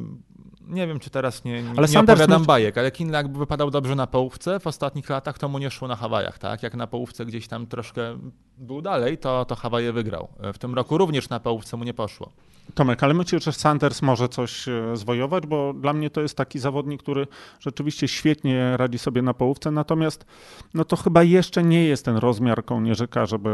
nie 0.69 0.87
wiem, 0.87 1.01
czy 1.01 1.11
teraz 1.11 1.45
nie, 1.45 1.63
nie, 1.63 1.71
ale 1.77 1.89
nie 1.89 2.01
opowiadam 2.01 2.41
myśl... 2.41 2.47
bajek, 2.47 2.79
ale 2.79 2.91
Kinle 2.91 3.19
jakby 3.19 3.39
wypadał 3.39 3.71
dobrze 3.71 3.95
na 3.95 4.07
połówce 4.07 4.61
w 4.61 4.67
ostatnich 4.67 5.11
latach, 5.11 5.39
to 5.39 5.49
mu 5.49 5.59
nie 5.59 5.71
szło 5.71 5.89
na 5.89 5.97
Hawajach, 5.97 6.39
tak? 6.39 6.63
Jak 6.63 6.75
na 6.75 6.87
połówce 6.87 7.27
gdzieś 7.27 7.49
tam 7.49 7.67
troszkę 7.67 8.19
był 8.59 8.83
dalej, 8.83 9.19
to, 9.19 9.45
to 9.45 9.55
Hawaje 9.55 9.93
wygrał. 9.93 10.29
E, 10.41 10.53
w 10.53 10.59
tym 10.59 10.75
roku 10.75 10.99
również 10.99 11.29
na 11.29 11.41
połówce 11.41 11.77
mu 11.77 11.85
nie 11.85 11.95
poszło. 11.95 12.33
Tomek, 12.75 13.03
ale 13.03 13.15
myślisz, 13.15 13.45
że 13.45 13.53
Sanders 13.53 14.03
może 14.03 14.29
coś 14.29 14.69
e, 14.69 14.97
zwojować? 14.97 15.47
Bo 15.47 15.73
dla 15.73 15.93
mnie 15.93 16.11
to 16.11 16.21
jest 16.21 16.37
taki 16.37 16.59
zawodnik, 16.59 17.03
który 17.03 17.27
rzeczywiście 17.61 18.09
świetnie 18.09 18.77
radzi 18.77 18.99
sobie 18.99 19.23
na 19.23 19.35
połówce, 19.35 19.71
natomiast 19.71 20.27
no 20.75 20.85
to 20.85 20.97
chyba 20.97 21.23
jeszcze 21.23 21.63
nie 21.63 21.85
jest 21.85 22.05
ten 22.05 22.17
rozmiar 22.17 22.65
kołnierzyka, 22.65 23.27
żeby 23.27 23.51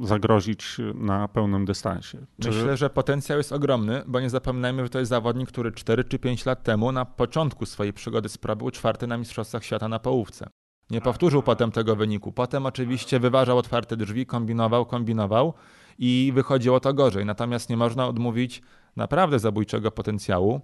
y, 0.00 0.06
zagrozić 0.06 0.76
na 0.94 1.28
pełnym 1.28 1.64
dystansie. 1.64 2.18
Czy... 2.40 2.48
Myślę, 2.48 2.76
że 2.76 2.90
potencjał 2.90 3.38
jest 3.38 3.52
ogromny, 3.52 4.02
bo 4.06 4.20
nie 4.20 4.30
zapominajmy, 4.30 4.82
że 4.82 4.88
to 4.88 4.98
jest 4.98 5.08
zawodnik, 5.08 5.48
który 5.48 5.72
4 5.76 6.04
czy 6.04 6.18
5 6.18 6.46
lat 6.46 6.62
temu 6.62 6.92
na 6.92 7.04
początku 7.04 7.66
swojej 7.66 7.92
przygody 7.92 8.28
był 8.56 8.70
czwarty 8.70 9.06
na 9.06 9.16
Mistrzostwach 9.16 9.64
Świata 9.64 9.88
na 9.88 9.98
połówce. 9.98 10.48
Nie 10.90 11.00
powtórzył 11.00 11.42
potem 11.42 11.72
tego 11.72 11.96
wyniku. 11.96 12.32
Potem 12.32 12.66
oczywiście 12.66 13.20
wyważał 13.20 13.58
otwarte 13.58 13.96
drzwi, 13.96 14.26
kombinował, 14.26 14.86
kombinował 14.86 15.54
i 15.98 16.32
wychodziło 16.34 16.80
to 16.80 16.94
gorzej. 16.94 17.24
Natomiast 17.24 17.70
nie 17.70 17.76
można 17.76 18.06
odmówić 18.06 18.62
naprawdę 18.96 19.38
zabójczego 19.38 19.90
potencjału. 19.90 20.60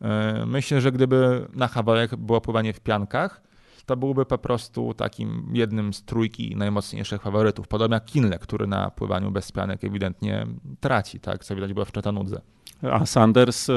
E, 0.00 0.46
myślę, 0.46 0.80
że 0.80 0.92
gdyby 0.92 1.48
na 1.54 1.68
Hawajach 1.68 2.16
było 2.16 2.40
pływanie 2.40 2.72
w 2.72 2.80
piankach, 2.80 3.42
to 3.86 3.96
byłby 3.96 4.26
po 4.26 4.38
prostu 4.38 4.94
takim 4.94 5.50
jednym 5.52 5.94
z 5.94 6.04
trójki 6.04 6.56
najmocniejszych 6.56 7.22
faworytów. 7.22 7.68
Podobnie 7.68 7.94
jak 7.94 8.04
Kinle, 8.04 8.38
który 8.38 8.66
na 8.66 8.90
pływaniu 8.90 9.30
bez 9.30 9.52
pianek 9.52 9.84
ewidentnie 9.84 10.46
traci, 10.80 11.20
tak, 11.20 11.44
co 11.44 11.54
widać 11.54 11.72
było 11.72 11.84
w 11.84 11.92
Chattanudze. 11.92 12.40
A 12.82 13.06
Sanders 13.06 13.70
e, 13.70 13.72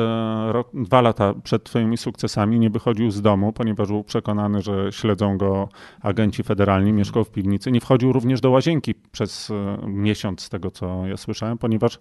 rok, 0.52 0.70
dwa 0.74 1.02
lata 1.02 1.34
przed 1.44 1.70
swoimi 1.70 1.98
sukcesami 1.98 2.60
nie 2.60 2.70
wychodził 2.70 3.12
z 3.12 3.22
domu, 3.22 3.54
ponieważ 3.54 3.88
był 3.88 4.04
przekonany, 4.04 4.62
że 4.62 4.92
śledzą 4.92 5.38
go 5.38 5.70
agenci 6.02 6.44
federalni, 6.44 6.94
mieszkał 6.94 7.24
w 7.24 7.30
piwnicy. 7.30 7.72
Nie 7.72 7.82
wchodził 7.82 8.14
również 8.14 8.42
do 8.42 8.50
łazienki 8.50 8.96
przez 9.12 9.50
e, 9.50 9.78
miesiąc, 9.88 10.42
z 10.42 10.50
tego 10.50 10.72
co 10.72 11.08
ja 11.08 11.18
słyszałem, 11.18 11.58
ponieważ 11.58 12.00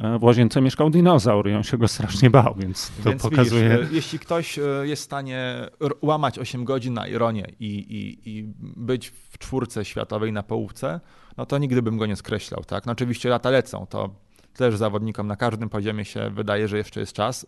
e, 0.00 0.18
w 0.18 0.22
łazience 0.22 0.60
mieszkał 0.60 0.90
dinozaur 0.90 1.48
i 1.48 1.54
on 1.54 1.62
się 1.62 1.78
go 1.78 1.88
strasznie 1.88 2.30
bał, 2.30 2.54
więc 2.58 2.92
to 3.04 3.10
więc 3.10 3.22
pokazuje... 3.22 3.78
Widzisz, 3.78 3.92
jeśli 3.92 4.18
ktoś 4.18 4.58
jest 4.82 5.02
w 5.02 5.04
stanie 5.04 5.68
łamać 6.02 6.38
8 6.38 6.64
godzin 6.64 6.94
na 6.94 7.06
Ironie 7.06 7.46
i, 7.60 7.66
i, 7.66 8.30
i 8.30 8.44
być 8.60 9.08
w 9.08 9.38
czwórce 9.38 9.84
światowej 9.84 10.32
na 10.32 10.42
połówce, 10.42 11.00
no 11.36 11.46
to 11.46 11.58
nigdy 11.58 11.82
bym 11.82 11.98
go 11.98 12.06
nie 12.06 12.16
skreślał. 12.16 12.64
Tak? 12.64 12.86
No 12.86 12.92
oczywiście 12.92 13.28
lata 13.28 13.50
lecą, 13.50 13.86
to 13.86 14.10
też 14.56 14.76
zawodnikom 14.76 15.26
na 15.26 15.36
każdym 15.36 15.68
poziomie 15.68 16.04
się 16.04 16.30
wydaje, 16.30 16.68
że 16.68 16.76
jeszcze 16.76 17.00
jest 17.00 17.12
czas. 17.12 17.44
Y, 17.44 17.46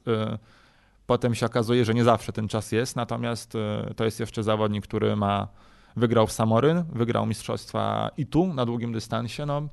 potem 1.07 1.35
się 1.35 1.47
okazuje, 1.47 1.85
że 1.85 1.95
nie 1.95 2.05
zawsze 2.05 2.33
ten 2.33 2.49
czas 2.49 2.73
jest, 2.73 2.97
natomiast 2.97 3.55
y, 3.55 3.95
to 3.95 4.05
jest 4.05 4.21
jeszcze 4.21 4.43
zawodnik, 4.43 4.85
który 4.85 5.17
ma 5.17 5.49
wygrał 5.97 6.27
w 6.27 6.33
Samoryn, 6.33 6.85
wygrał 6.93 7.27
mistrzostwa 7.27 8.11
i 8.17 8.27
tu 8.27 8.55
na 8.55 8.67
długim 8.67 8.93
dystansie, 8.93 9.47
no 9.47 9.69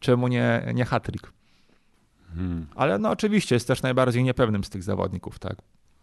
czemu 0.00 0.28
nie, 0.28 0.72
nie 0.74 0.84
hat-trick? 0.84 1.32
Hmm. 2.34 2.66
Ale 2.74 2.98
no 2.98 3.10
oczywiście 3.10 3.56
jest 3.56 3.66
też 3.66 3.82
najbardziej 3.82 4.24
niepewnym 4.24 4.64
z 4.64 4.70
tych 4.70 4.82
zawodników, 4.82 5.38
tak? 5.38 5.56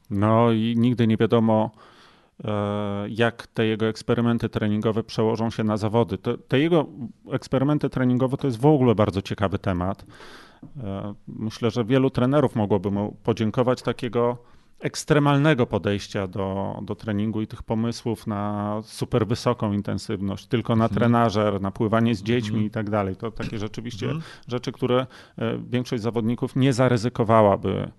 No 0.09 0.51
i 0.51 0.75
nigdy 0.77 1.07
nie 1.07 1.17
wiadomo, 1.17 1.71
jak 3.09 3.47
te 3.47 3.65
jego 3.65 3.85
eksperymenty 3.85 4.49
treningowe 4.49 5.03
przełożą 5.03 5.49
się 5.49 5.63
na 5.63 5.77
zawody. 5.77 6.17
Te, 6.17 6.37
te, 6.37 6.59
jego 6.59 6.85
eksperymenty 7.31 7.89
treningowe 7.89 8.37
to 8.37 8.47
jest 8.47 8.59
w 8.59 8.65
ogóle 8.65 8.95
bardzo 8.95 9.21
ciekawy 9.21 9.59
temat. 9.59 10.05
E, 10.83 11.13
myślę, 11.27 11.71
że 11.71 11.85
wielu 11.85 12.09
trenerów 12.09 12.55
mogłoby 12.55 12.91
mu 12.91 13.17
podziękować 13.23 13.81
takiego 13.81 14.37
ekstremalnego 14.79 15.65
podejścia 15.65 16.27
do, 16.27 16.79
do 16.81 16.95
treningu 16.95 17.41
i 17.41 17.47
tych 17.47 17.63
pomysłów 17.63 18.27
na 18.27 18.73
super 18.83 19.27
wysoką 19.27 19.73
intensywność, 19.73 20.45
tylko 20.47 20.75
na 20.75 20.85
mhm. 20.85 20.99
trenażer, 20.99 21.61
na 21.61 21.71
pływanie 21.71 22.15
z 22.15 22.23
dziećmi 22.23 22.49
mhm. 22.49 22.65
i 22.65 22.69
tak 22.69 22.89
dalej. 22.89 23.15
To 23.15 23.31
takie 23.31 23.59
rzeczywiście 23.59 24.05
mhm. 24.05 24.23
rzeczy, 24.47 24.71
które 24.71 25.07
e, 25.37 25.57
większość 25.69 26.03
zawodników 26.03 26.55
nie 26.55 26.73
zaryzykowałaby 26.73 27.91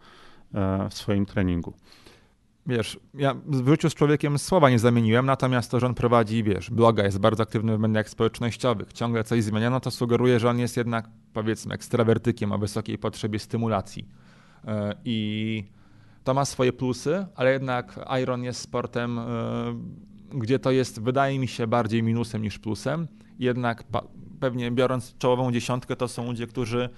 w 0.91 0.95
swoim 0.95 1.26
treningu 1.26 1.74
wiesz, 2.66 3.00
ja 3.14 3.34
w 3.46 3.68
życiu 3.68 3.90
z 3.90 3.94
człowiekiem 3.94 4.38
słowa 4.38 4.70
nie 4.70 4.78
zamieniłem, 4.78 5.26
natomiast 5.26 5.70
to, 5.70 5.80
że 5.80 5.86
on 5.86 5.94
prowadzi, 5.94 6.44
wiesz, 6.44 6.70
bloga, 6.70 7.04
jest 7.04 7.18
bardzo 7.18 7.42
aktywny 7.42 7.76
w 7.76 7.80
mediach 7.80 8.08
społecznościowych, 8.08 8.92
ciągle 8.92 9.24
coś 9.24 9.44
zmienia, 9.44 9.70
no 9.70 9.80
to 9.80 9.90
sugeruje, 9.90 10.40
że 10.40 10.50
on 10.50 10.58
jest 10.58 10.76
jednak, 10.76 11.08
powiedzmy, 11.32 11.74
ekstrawertykiem 11.74 12.52
o 12.52 12.58
wysokiej 12.58 12.98
potrzebie 12.98 13.38
stymulacji. 13.38 14.08
E, 14.64 14.94
I 15.04 15.64
to 16.24 16.34
ma 16.34 16.44
swoje 16.44 16.72
plusy, 16.72 17.26
ale 17.34 17.52
jednak 17.52 18.00
Iron 18.22 18.42
jest 18.42 18.61
sportem, 18.61 19.18
e, 19.18 19.24
gdzie 20.34 20.58
to 20.58 20.70
jest, 20.70 21.02
wydaje 21.02 21.38
mi 21.38 21.48
się, 21.48 21.66
bardziej 21.66 22.02
minusem 22.02 22.42
niż 22.42 22.58
plusem. 22.58 23.08
Jednak 23.38 23.84
pewnie 24.40 24.70
biorąc 24.70 25.18
czołową 25.18 25.52
dziesiątkę, 25.52 25.96
to 25.96 26.08
są 26.08 26.26
ludzie, 26.26 26.46
którzy 26.46 26.88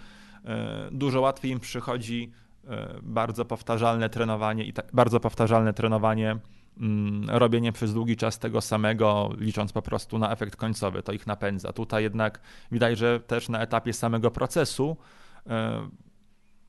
e, 0.44 0.88
dużo 0.92 1.20
łatwiej 1.20 1.52
im 1.52 1.60
przychodzi 1.60 2.32
bardzo 3.02 3.44
powtarzalne 3.44 4.10
trenowanie 4.10 4.64
i 4.64 4.72
bardzo 4.92 5.20
powtarzalne 5.20 5.72
trenowanie, 5.72 6.36
mm, 6.80 7.30
robienie 7.30 7.72
przez 7.72 7.94
długi 7.94 8.16
czas 8.16 8.38
tego 8.38 8.60
samego, 8.60 9.30
licząc 9.38 9.72
po 9.72 9.82
prostu 9.82 10.18
na 10.18 10.32
efekt 10.32 10.56
końcowy, 10.56 11.02
to 11.02 11.12
ich 11.12 11.26
napędza. 11.26 11.72
Tutaj 11.72 12.02
jednak 12.02 12.40
widać, 12.72 12.98
że 12.98 13.20
też 13.20 13.48
na 13.48 13.60
etapie 13.60 13.92
samego 13.92 14.30
procesu 14.30 14.96
e, 15.46 15.88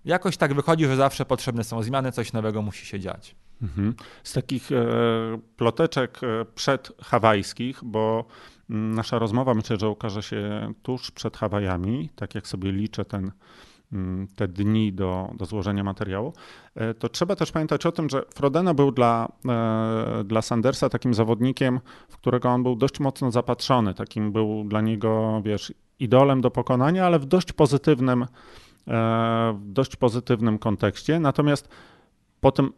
jakoś 0.05 0.37
tak 0.37 0.53
wychodzi, 0.53 0.85
że 0.85 0.95
zawsze 0.95 1.25
potrzebne 1.25 1.63
są 1.63 1.83
zmiany, 1.83 2.11
coś 2.11 2.33
nowego 2.33 2.61
musi 2.61 2.85
się 2.85 2.99
dziać. 2.99 3.35
Mhm. 3.61 3.95
Z 4.23 4.33
takich 4.33 4.71
e, 4.71 4.85
ploteczek 5.57 6.19
przedhawajskich, 6.55 7.79
bo 7.83 8.25
mm, 8.69 8.95
nasza 8.95 9.19
rozmowa 9.19 9.53
myślę, 9.53 9.77
że 9.77 9.89
ukaże 9.89 10.23
się 10.23 10.73
tuż 10.83 11.11
przed 11.11 11.37
Hawajami, 11.37 12.09
tak 12.15 12.35
jak 12.35 12.47
sobie 12.47 12.71
liczę 12.71 13.05
ten 13.05 13.31
te 14.35 14.47
dni 14.47 14.93
do, 14.93 15.29
do 15.37 15.45
złożenia 15.45 15.83
materiału, 15.83 16.33
e, 16.75 16.93
to 16.93 17.09
trzeba 17.09 17.35
też 17.35 17.51
pamiętać 17.51 17.85
o 17.85 17.91
tym, 17.91 18.09
że 18.09 18.23
Frodeno 18.35 18.73
był 18.73 18.91
dla, 18.91 19.27
e, 19.49 20.23
dla 20.23 20.41
Sandersa 20.41 20.89
takim 20.89 21.13
zawodnikiem, 21.13 21.79
w 22.09 22.17
którego 22.17 22.49
on 22.49 22.63
był 22.63 22.75
dość 22.75 22.99
mocno 22.99 23.31
zapatrzony. 23.31 23.93
Takim 23.93 24.31
był 24.31 24.63
dla 24.63 24.81
niego, 24.81 25.41
wiesz, 25.45 25.73
idolem 25.99 26.41
do 26.41 26.51
pokonania, 26.51 27.05
ale 27.05 27.19
w 27.19 27.25
dość 27.25 27.53
pozytywnym, 27.53 28.23
e, 28.23 28.27
w 29.57 29.71
dość 29.71 29.95
pozytywnym 29.95 30.59
kontekście. 30.59 31.19
Natomiast 31.19 31.69
po 32.41 32.51
tym 32.51 32.73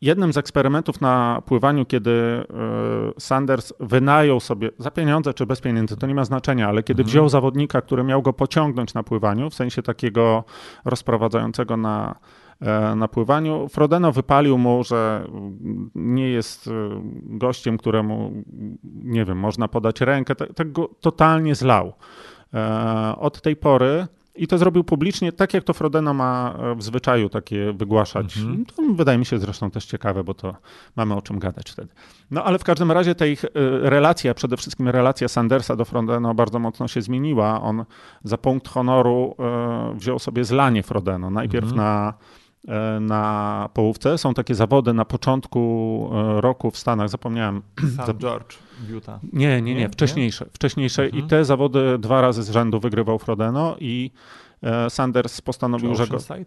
jednym 0.00 0.32
z 0.32 0.36
eksperymentów 0.36 1.00
na 1.00 1.42
pływaniu, 1.46 1.86
kiedy 1.86 2.10
e, 2.10 2.44
Sanders 3.18 3.72
wynajął 3.80 4.40
sobie 4.40 4.70
za 4.78 4.90
pieniądze 4.90 5.34
czy 5.34 5.46
bez 5.46 5.60
pieniędzy, 5.60 5.96
to 5.96 6.06
nie 6.06 6.14
ma 6.14 6.24
znaczenia, 6.24 6.68
ale 6.68 6.82
kiedy 6.82 7.02
mhm. 7.02 7.10
wziął 7.10 7.28
zawodnika, 7.28 7.80
który 7.80 8.04
miał 8.04 8.22
go 8.22 8.32
pociągnąć 8.32 8.94
na 8.94 9.02
pływaniu, 9.02 9.50
w 9.50 9.54
sensie 9.54 9.82
takiego 9.82 10.44
rozprowadzającego 10.84 11.76
na, 11.76 12.14
e, 12.60 12.94
na 12.96 13.08
pływaniu, 13.08 13.68
Frodeno 13.68 14.12
wypalił 14.12 14.58
mu, 14.58 14.84
że 14.84 15.26
nie 15.94 16.28
jest 16.28 16.68
e, 16.68 16.70
gościem, 17.24 17.78
któremu, 17.78 18.32
nie 19.04 19.24
wiem, 19.24 19.38
można 19.38 19.68
podać 19.68 20.00
rękę, 20.00 20.34
tak, 20.34 20.54
tak 20.54 20.72
go 20.72 20.88
totalnie 21.00 21.54
zlał. 21.54 21.92
Od 23.16 23.42
tej 23.42 23.56
pory 23.56 24.06
i 24.34 24.46
to 24.46 24.58
zrobił 24.58 24.84
publicznie, 24.84 25.32
tak 25.32 25.54
jak 25.54 25.64
to 25.64 25.74
Frodeno 25.74 26.14
ma 26.14 26.54
e, 26.58 26.74
w 26.74 26.82
zwyczaju 26.82 27.28
takie 27.28 27.72
wygłaszać. 27.72 28.36
Mhm. 28.36 28.66
To 28.66 28.82
wydaje 28.94 29.18
mi 29.18 29.26
się 29.26 29.38
zresztą 29.38 29.70
też 29.70 29.86
ciekawe, 29.86 30.24
bo 30.24 30.34
to 30.34 30.56
mamy 30.96 31.14
o 31.14 31.22
czym 31.22 31.38
gadać 31.38 31.70
wtedy. 31.70 31.88
No 32.30 32.44
ale 32.44 32.58
w 32.58 32.64
każdym 32.64 32.92
razie 32.92 33.14
ta 33.14 33.26
ich 33.26 33.44
e, 33.44 33.48
relacja, 33.90 34.34
przede 34.34 34.56
wszystkim 34.56 34.88
relacja 34.88 35.28
Sandersa 35.28 35.76
do 35.76 35.84
Frodeno 35.84 36.34
bardzo 36.34 36.58
mocno 36.58 36.88
się 36.88 37.02
zmieniła. 37.02 37.62
On 37.62 37.84
za 38.24 38.38
punkt 38.38 38.68
honoru 38.68 39.34
e, 39.38 39.94
wziął 39.98 40.18
sobie 40.18 40.44
zlanie 40.44 40.82
Frodeno. 40.82 41.30
Najpierw 41.30 41.70
mhm. 41.70 41.76
na 41.76 42.14
na 43.00 43.68
połówce. 43.74 44.18
Są 44.18 44.34
takie 44.34 44.54
zawody 44.54 44.92
na 44.92 45.04
początku 45.04 46.10
roku 46.36 46.70
w 46.70 46.78
Stanach, 46.78 47.08
zapomniałem. 47.08 47.62
Sam 47.96 48.18
George 48.18 48.56
Utah. 48.88 49.20
Nie, 49.32 49.62
nie, 49.62 49.74
nie, 49.74 49.88
wcześniejsze. 49.88 50.46
wcześniejsze 50.52 51.04
mhm. 51.04 51.24
I 51.24 51.28
te 51.28 51.44
zawody 51.44 51.98
dwa 51.98 52.20
razy 52.20 52.42
z 52.42 52.50
rzędu 52.50 52.80
wygrywał 52.80 53.18
Frodeno 53.18 53.76
i 53.80 54.10
e, 54.62 54.90
Sanders 54.90 55.40
postanowił, 55.40 55.94
że 55.94 56.06
go. 56.06 56.16
E, 56.16 56.44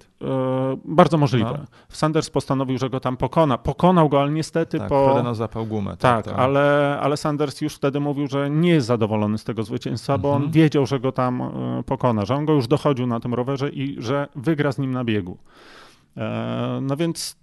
bardzo 0.86 1.18
możliwe. 1.18 1.58
No. 1.60 1.66
Sanders 1.90 2.30
postanowił, 2.30 2.78
że 2.78 2.90
go 2.90 3.00
tam 3.00 3.18
pokona. 3.18 3.58
Pokonał 3.58 4.10
go, 4.10 4.22
ale 4.22 4.32
niestety 4.32 4.80
tak, 4.80 4.90
po. 4.90 5.06
Frodeno 5.06 5.36
zapał 5.36 5.66
gumę. 5.66 5.92
Tak, 5.92 6.00
tak, 6.00 6.26
tak, 6.26 6.36
Ale, 6.36 6.98
ale 7.02 7.18
Sanders 7.18 7.62
już 7.62 7.76
wtedy 7.76 8.00
mówił, 8.00 8.28
że 8.28 8.50
nie 8.50 8.70
jest 8.70 8.88
zadowolony 8.88 9.38
z 9.38 9.44
tego 9.44 9.64
zwycięstwa, 9.64 10.18
bo 10.18 10.30
on 10.30 10.36
mhm. 10.36 10.52
wiedział, 10.52 10.86
że 10.86 11.00
go 11.00 11.12
tam 11.12 11.42
e, 11.42 11.84
pokona, 11.86 12.26
że 12.26 12.36
on 12.36 12.46
go 12.46 12.54
już 12.54 12.68
dochodził 12.68 13.08
na 13.08 13.20
tym 13.20 13.34
rowerze 13.34 13.70
i 13.70 13.96
że 14.02 14.28
wygra 14.36 14.72
z 14.72 14.78
nim 14.78 14.92
na 14.92 15.04
biegu. 15.04 15.38
E, 16.18 16.80
no 16.82 16.98
więc 16.98 17.36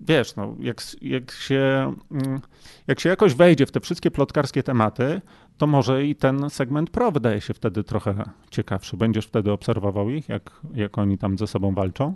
wiesz, 0.00 0.36
no, 0.36 0.56
jak, 0.60 0.82
jak, 1.02 1.32
się, 1.32 1.94
mm, 2.10 2.40
jak 2.86 3.00
się 3.00 3.08
jakoś 3.08 3.34
wejdzie 3.34 3.66
w 3.66 3.72
te 3.72 3.80
wszystkie 3.80 4.10
plotkarskie 4.10 4.62
tematy, 4.62 5.20
to 5.58 5.66
może 5.66 6.04
i 6.04 6.16
ten 6.16 6.50
segment 6.50 6.90
pro 6.90 7.12
wydaje 7.12 7.40
się 7.40 7.54
wtedy 7.54 7.84
trochę 7.84 8.24
ciekawszy. 8.50 8.96
Będziesz 8.96 9.26
wtedy 9.26 9.52
obserwował 9.52 10.10
ich, 10.10 10.28
jak, 10.28 10.50
jak 10.74 10.98
oni 10.98 11.18
tam 11.18 11.38
ze 11.38 11.46
sobą 11.46 11.74
walczą? 11.74 12.14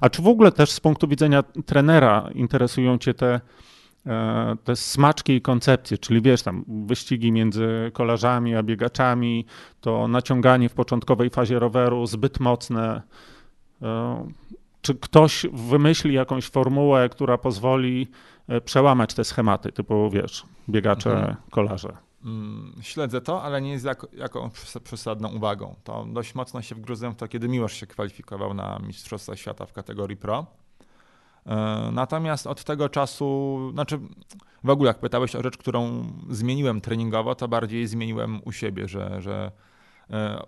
A 0.00 0.10
czy 0.10 0.22
w 0.22 0.28
ogóle 0.28 0.52
też 0.52 0.70
z 0.70 0.80
punktu 0.80 1.08
widzenia 1.08 1.42
trenera 1.42 2.30
interesują 2.34 2.98
cię 2.98 3.14
te, 3.14 3.40
e, 4.06 4.56
te 4.64 4.76
smaczki 4.76 5.32
i 5.32 5.40
koncepcje, 5.40 5.98
czyli 5.98 6.22
wiesz, 6.22 6.42
tam 6.42 6.64
wyścigi 6.86 7.32
między 7.32 7.90
kolarzami 7.92 8.56
a 8.56 8.62
biegaczami, 8.62 9.46
to 9.80 10.08
naciąganie 10.08 10.68
w 10.68 10.74
początkowej 10.74 11.30
fazie 11.30 11.58
roweru 11.58 12.06
zbyt 12.06 12.40
mocne. 12.40 13.02
Czy 14.82 14.94
ktoś 14.94 15.46
wymyśli 15.52 16.14
jakąś 16.14 16.50
formułę, 16.50 17.08
która 17.08 17.38
pozwoli 17.38 18.08
e, 18.48 18.60
przełamać 18.60 19.14
te 19.14 19.24
schematy, 19.24 19.72
typu 19.72 20.10
wiesz, 20.10 20.44
biegacze, 20.68 21.12
mhm. 21.12 21.36
kolarze? 21.50 21.96
Mm, 22.24 22.72
śledzę 22.82 23.20
to, 23.20 23.42
ale 23.42 23.62
nie 23.62 23.70
jest 23.70 23.84
jako, 23.84 24.08
jaką 24.12 24.50
przesadną 24.84 25.28
uwagą. 25.28 25.74
To 25.84 26.06
dość 26.12 26.34
mocno 26.34 26.62
się 26.62 26.74
wgryzłem 26.74 27.12
w 27.12 27.16
to, 27.16 27.28
kiedy 27.28 27.48
Miłosz 27.48 27.72
się 27.72 27.86
kwalifikował 27.86 28.54
na 28.54 28.78
Mistrzostwa 28.86 29.36
Świata 29.36 29.66
w 29.66 29.72
kategorii 29.72 30.16
Pro. 30.16 30.46
E, 31.46 31.90
natomiast 31.92 32.46
od 32.46 32.64
tego 32.64 32.88
czasu, 32.88 33.58
znaczy 33.72 33.98
w 34.64 34.70
ogóle 34.70 34.88
jak 34.88 34.98
pytałeś 34.98 35.36
o 35.36 35.42
rzecz, 35.42 35.56
którą 35.56 36.02
zmieniłem 36.30 36.80
treningowo, 36.80 37.34
to 37.34 37.48
bardziej 37.48 37.86
zmieniłem 37.86 38.40
u 38.44 38.52
siebie, 38.52 38.88
że, 38.88 39.22
że 39.22 39.52
e, 40.10 40.42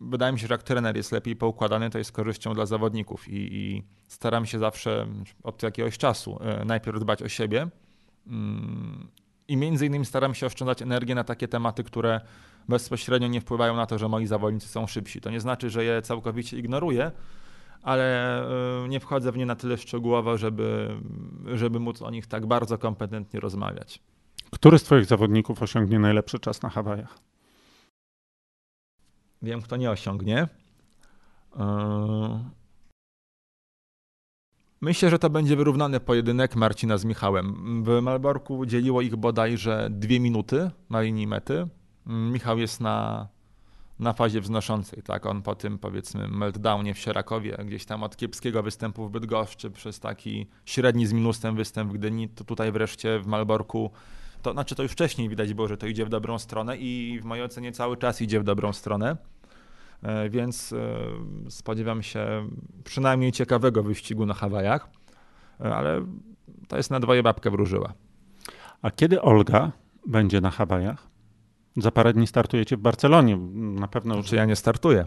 wydaje 0.00 0.32
mi 0.32 0.38
się, 0.38 0.46
że 0.46 0.54
jak 0.54 0.62
trener 0.62 0.96
jest 0.96 1.12
lepiej 1.12 1.36
poukładany, 1.36 1.90
to 1.90 1.98
jest 1.98 2.12
korzyścią 2.12 2.54
dla 2.54 2.66
zawodników 2.66 3.28
i, 3.28 3.56
i 3.56 3.82
staram 4.08 4.46
się 4.46 4.58
zawsze 4.58 5.06
od 5.42 5.62
jakiegoś 5.62 5.98
czasu 5.98 6.38
e, 6.40 6.64
najpierw 6.64 7.00
dbać 7.00 7.22
o 7.22 7.28
siebie 7.28 7.68
mm, 8.26 9.08
i 9.48 9.56
między 9.56 9.86
innymi 9.86 10.04
staram 10.04 10.34
się 10.34 10.46
oszczędzać 10.46 10.82
energię 10.82 11.14
na 11.14 11.24
takie 11.24 11.48
tematy, 11.48 11.84
które 11.84 12.20
bezpośrednio 12.68 13.28
nie 13.28 13.40
wpływają 13.40 13.76
na 13.76 13.86
to, 13.86 13.98
że 13.98 14.08
moi 14.08 14.26
zawodnicy 14.26 14.68
są 14.68 14.86
szybsi. 14.86 15.20
To 15.20 15.30
nie 15.30 15.40
znaczy, 15.40 15.70
że 15.70 15.84
je 15.84 16.02
całkowicie 16.02 16.58
ignoruję, 16.58 17.10
ale 17.82 18.38
e, 18.84 18.88
nie 18.88 19.00
wchodzę 19.00 19.32
w 19.32 19.36
nie 19.36 19.46
na 19.46 19.56
tyle 19.56 19.78
szczegółowo, 19.78 20.38
żeby, 20.38 20.96
żeby 21.54 21.80
móc 21.80 22.02
o 22.02 22.10
nich 22.10 22.26
tak 22.26 22.46
bardzo 22.46 22.78
kompetentnie 22.78 23.40
rozmawiać. 23.40 24.00
Który 24.50 24.78
z 24.78 24.82
Twoich 24.82 25.04
zawodników 25.04 25.62
osiągnie 25.62 25.98
najlepszy 25.98 26.38
czas 26.38 26.62
na 26.62 26.68
Hawajach? 26.68 27.18
Wiem, 29.44 29.62
kto 29.62 29.76
nie 29.76 29.90
osiągnie. 29.90 30.48
E, 31.56 32.50
myślę, 34.80 35.10
że 35.10 35.18
to 35.18 35.30
będzie 35.30 35.56
wyrównany 35.56 36.00
pojedynek 36.00 36.56
Marcina 36.56 36.98
z 36.98 37.04
Michałem. 37.04 37.82
W 37.84 38.02
Malborku 38.02 38.66
dzieliło 38.66 39.02
ich 39.02 39.16
bodajże 39.16 39.88
dwie 39.90 40.20
minuty 40.20 40.70
na 40.90 41.00
linii 41.00 41.26
mety. 41.26 41.68
Michał 42.06 42.58
jest 42.58 42.80
na, 42.80 43.28
na 43.98 44.12
fazie 44.12 44.40
wznoszącej, 44.40 45.02
tak? 45.02 45.26
On 45.26 45.42
po 45.42 45.54
tym 45.54 45.78
powiedzmy 45.78 46.28
meltdownie 46.28 46.94
w 46.94 46.98
Sierakowie, 46.98 47.56
gdzieś 47.64 47.84
tam 47.84 48.02
od 48.02 48.16
kiepskiego 48.16 48.62
występu 48.62 49.08
w 49.08 49.10
Bydgoszczy 49.10 49.70
przez 49.70 50.00
taki 50.00 50.46
średni 50.64 51.06
z 51.06 51.12
minusem 51.12 51.56
występ 51.56 51.90
w 51.90 51.94
Gdyni, 51.94 52.28
to 52.28 52.44
tutaj 52.44 52.72
wreszcie 52.72 53.18
w 53.18 53.26
Malborku 53.26 53.90
to 54.44 54.52
znaczy 54.52 54.74
to 54.74 54.82
już 54.82 54.92
wcześniej 54.92 55.28
widać 55.28 55.54
było, 55.54 55.68
że 55.68 55.76
to 55.76 55.86
idzie 55.86 56.04
w 56.04 56.08
dobrą 56.08 56.38
stronę 56.38 56.76
i 56.76 57.18
w 57.22 57.24
mojej 57.24 57.44
ocenie 57.44 57.72
cały 57.72 57.96
czas 57.96 58.22
idzie 58.22 58.40
w 58.40 58.44
dobrą 58.44 58.72
stronę. 58.72 59.16
E, 60.04 60.30
więc 60.30 60.72
e, 60.72 60.96
spodziewam 61.50 62.02
się 62.02 62.48
przynajmniej 62.84 63.32
ciekawego 63.32 63.82
wyścigu 63.82 64.26
na 64.26 64.34
Hawajach, 64.34 64.88
e, 65.60 65.74
ale 65.74 66.06
to 66.68 66.76
jest 66.76 66.90
na 66.90 67.00
dwoje 67.00 67.22
babkę 67.22 67.50
wróżyła. 67.50 67.92
A 68.82 68.90
kiedy 68.90 69.22
Olga 69.22 69.72
będzie 70.06 70.40
na 70.40 70.50
Hawajach? 70.50 71.06
Za 71.76 71.90
parę 71.90 72.12
dni 72.12 72.26
startujecie 72.26 72.76
w 72.76 72.80
Barcelonie. 72.80 73.36
Na 73.54 73.88
pewno. 73.88 74.14
Czy 74.14 74.20
znaczy, 74.20 74.36
ja 74.36 74.44
nie 74.44 74.56
startuję? 74.56 75.06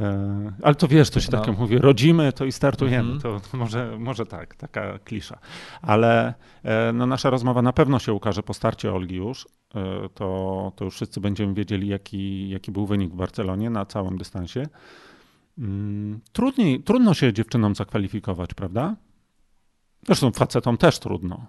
E, 0.00 0.52
ale 0.62 0.74
to 0.74 0.88
wiesz, 0.88 1.10
to 1.10 1.20
się 1.20 1.28
no. 1.32 1.40
tak 1.40 1.58
mówi, 1.58 1.78
rodzimy 1.78 2.32
to 2.32 2.44
i 2.44 2.52
startujemy. 2.52 3.14
Mm-hmm. 3.14 3.40
To 3.40 3.56
może, 3.56 3.98
może 3.98 4.26
tak, 4.26 4.54
taka 4.54 4.98
klisza. 4.98 5.38
Ale 5.82 6.34
e, 6.62 6.92
no, 6.92 7.06
nasza 7.06 7.30
rozmowa 7.30 7.62
na 7.62 7.72
pewno 7.72 7.98
się 7.98 8.12
ukaże 8.12 8.42
po 8.42 8.54
starcie 8.54 8.92
Olgi 8.92 9.16
już. 9.16 9.46
E, 9.74 10.08
to, 10.14 10.72
to 10.76 10.84
już 10.84 10.94
wszyscy 10.94 11.20
będziemy 11.20 11.54
wiedzieli, 11.54 11.88
jaki, 11.88 12.48
jaki 12.48 12.72
był 12.72 12.86
wynik 12.86 13.12
w 13.12 13.16
Barcelonie 13.16 13.70
na 13.70 13.86
całym 13.86 14.18
dystansie. 14.18 14.66
Mm, 15.58 16.20
trudniej, 16.32 16.82
trudno 16.82 17.14
się 17.14 17.32
dziewczynom 17.32 17.74
zakwalifikować, 17.74 18.54
prawda? 18.54 18.96
Zresztą 20.06 20.30
facetom 20.30 20.76
też 20.76 20.98
trudno. 20.98 21.46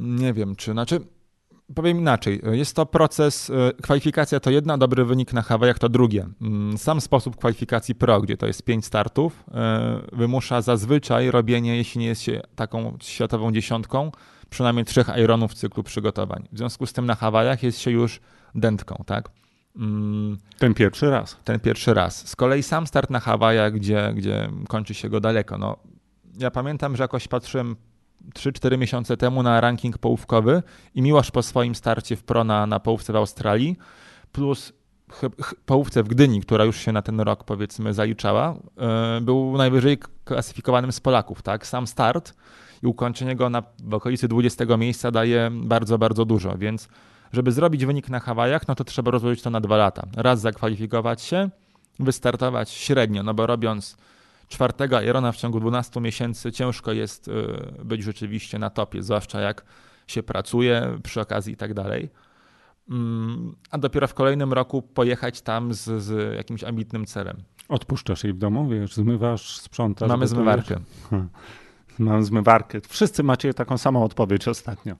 Nie 0.00 0.32
wiem, 0.32 0.56
czy 0.56 0.72
znaczy 0.72 1.00
powiem 1.74 1.98
inaczej. 1.98 2.40
Jest 2.52 2.76
to 2.76 2.86
proces, 2.86 3.50
e, 3.50 3.72
kwalifikacja 3.82 4.40
to 4.40 4.50
jedna, 4.50 4.78
dobry 4.78 5.04
wynik 5.04 5.32
na 5.32 5.42
Hawajach 5.42 5.78
to 5.78 5.88
drugie. 5.88 6.26
Mm, 6.40 6.78
sam 6.78 7.00
sposób 7.00 7.36
kwalifikacji 7.36 7.94
pro, 7.94 8.20
gdzie 8.20 8.36
to 8.36 8.46
jest 8.46 8.62
pięć 8.62 8.86
startów, 8.86 9.44
e, 9.54 10.00
wymusza 10.12 10.62
zazwyczaj 10.62 11.30
robienie, 11.30 11.76
jeśli 11.76 12.00
nie 12.00 12.06
jest 12.06 12.22
się 12.22 12.40
taką 12.56 12.96
światową 13.00 13.52
dziesiątką, 13.52 14.12
przynajmniej 14.50 14.84
trzech 14.84 15.08
Ironów 15.16 15.52
w 15.52 15.54
cyklu 15.54 15.82
przygotowań. 15.82 16.48
W 16.52 16.58
związku 16.58 16.86
z 16.86 16.92
tym 16.92 17.06
na 17.06 17.14
Hawajach 17.14 17.62
jest 17.62 17.78
się 17.78 17.90
już 17.90 18.20
dętką, 18.54 19.04
tak? 19.06 19.28
Mm, 19.76 20.38
ten 20.58 20.74
pierwszy 20.74 21.10
raz. 21.10 21.36
Ten 21.44 21.60
pierwszy 21.60 21.94
raz. 21.94 22.28
Z 22.28 22.36
kolei 22.36 22.62
sam 22.62 22.86
start 22.86 23.10
na 23.10 23.20
Hawajach, 23.20 23.72
gdzie, 23.72 24.12
gdzie 24.16 24.48
kończy 24.68 24.94
się 24.94 25.08
go 25.08 25.20
daleko. 25.20 25.58
No, 25.58 25.76
ja 26.38 26.50
pamiętam, 26.50 26.96
że 26.96 27.04
jakoś 27.04 27.28
patrzyłem 27.28 27.76
3-4 28.34 28.78
miesiące 28.78 29.16
temu 29.16 29.42
na 29.42 29.60
ranking 29.60 29.98
połówkowy 29.98 30.62
i 30.94 31.02
Miłosz 31.02 31.30
po 31.30 31.42
swoim 31.42 31.74
starcie 31.74 32.16
w 32.16 32.22
pro 32.22 32.44
na, 32.44 32.66
na 32.66 32.80
połówce 32.80 33.12
w 33.12 33.16
Australii, 33.16 33.76
plus 34.32 34.72
połówce 35.66 36.02
w 36.02 36.08
Gdyni, 36.08 36.40
która 36.40 36.64
już 36.64 36.76
się 36.76 36.92
na 36.92 37.02
ten 37.02 37.20
rok 37.20 37.44
powiedzmy 37.44 37.94
zaliczała, 37.94 38.56
yy, 39.14 39.20
był 39.20 39.56
najwyżej 39.56 39.98
klasyfikowanym 40.24 40.92
z 40.92 41.00
Polaków. 41.00 41.42
Tak? 41.42 41.66
Sam 41.66 41.86
start 41.86 42.34
i 42.82 42.86
ukończenie 42.86 43.36
go 43.36 43.50
na, 43.50 43.62
w 43.84 43.94
okolicy 43.94 44.28
20 44.28 44.76
miejsca 44.76 45.10
daje 45.10 45.50
bardzo, 45.52 45.98
bardzo 45.98 46.24
dużo, 46.24 46.58
więc 46.58 46.88
Żeby 47.32 47.52
zrobić 47.52 47.86
wynik 47.86 48.08
na 48.08 48.20
Hawajach, 48.20 48.68
no 48.68 48.74
to 48.74 48.84
trzeba 48.84 49.10
rozłożyć 49.10 49.42
to 49.42 49.50
na 49.50 49.60
dwa 49.60 49.76
lata. 49.76 50.06
Raz 50.16 50.40
zakwalifikować 50.40 51.22
się, 51.22 51.50
wystartować 51.98 52.70
średnio, 52.70 53.22
no 53.22 53.34
bo 53.34 53.46
robiąc 53.46 53.96
czwartego 54.48 55.00
Irona 55.00 55.32
w 55.32 55.36
ciągu 55.36 55.60
12 55.60 56.00
miesięcy 56.00 56.52
ciężko 56.52 56.92
jest 56.92 57.28
y, 57.28 57.32
być 57.84 58.02
rzeczywiście 58.02 58.58
na 58.58 58.70
topie, 58.70 59.02
zwłaszcza 59.02 59.40
jak 59.40 59.64
się 60.06 60.22
pracuje 60.22 60.98
przy 61.02 61.20
okazji 61.20 61.52
i 61.52 61.56
tak 61.56 61.74
dalej. 61.74 62.10
Mm, 62.90 63.56
a 63.70 63.78
dopiero 63.78 64.06
w 64.06 64.14
kolejnym 64.14 64.52
roku 64.52 64.82
pojechać 64.82 65.42
tam 65.42 65.74
z, 65.74 66.02
z 66.02 66.34
jakimś 66.36 66.64
ambitnym 66.64 67.06
celem. 67.06 67.36
Odpuszczasz 67.68 68.24
jej 68.24 68.32
w 68.32 68.38
domu, 68.38 68.68
wiesz, 68.68 68.94
zmywasz, 68.94 69.60
sprzątasz. 69.60 70.08
Mamy 70.08 70.26
zmywarkę. 70.26 70.80
Mam 71.98 72.24
zmywarkę. 72.24 72.80
Wszyscy 72.88 73.22
macie 73.22 73.54
taką 73.54 73.78
samą 73.78 74.04
odpowiedź 74.04 74.48
ostatnio. 74.48 74.96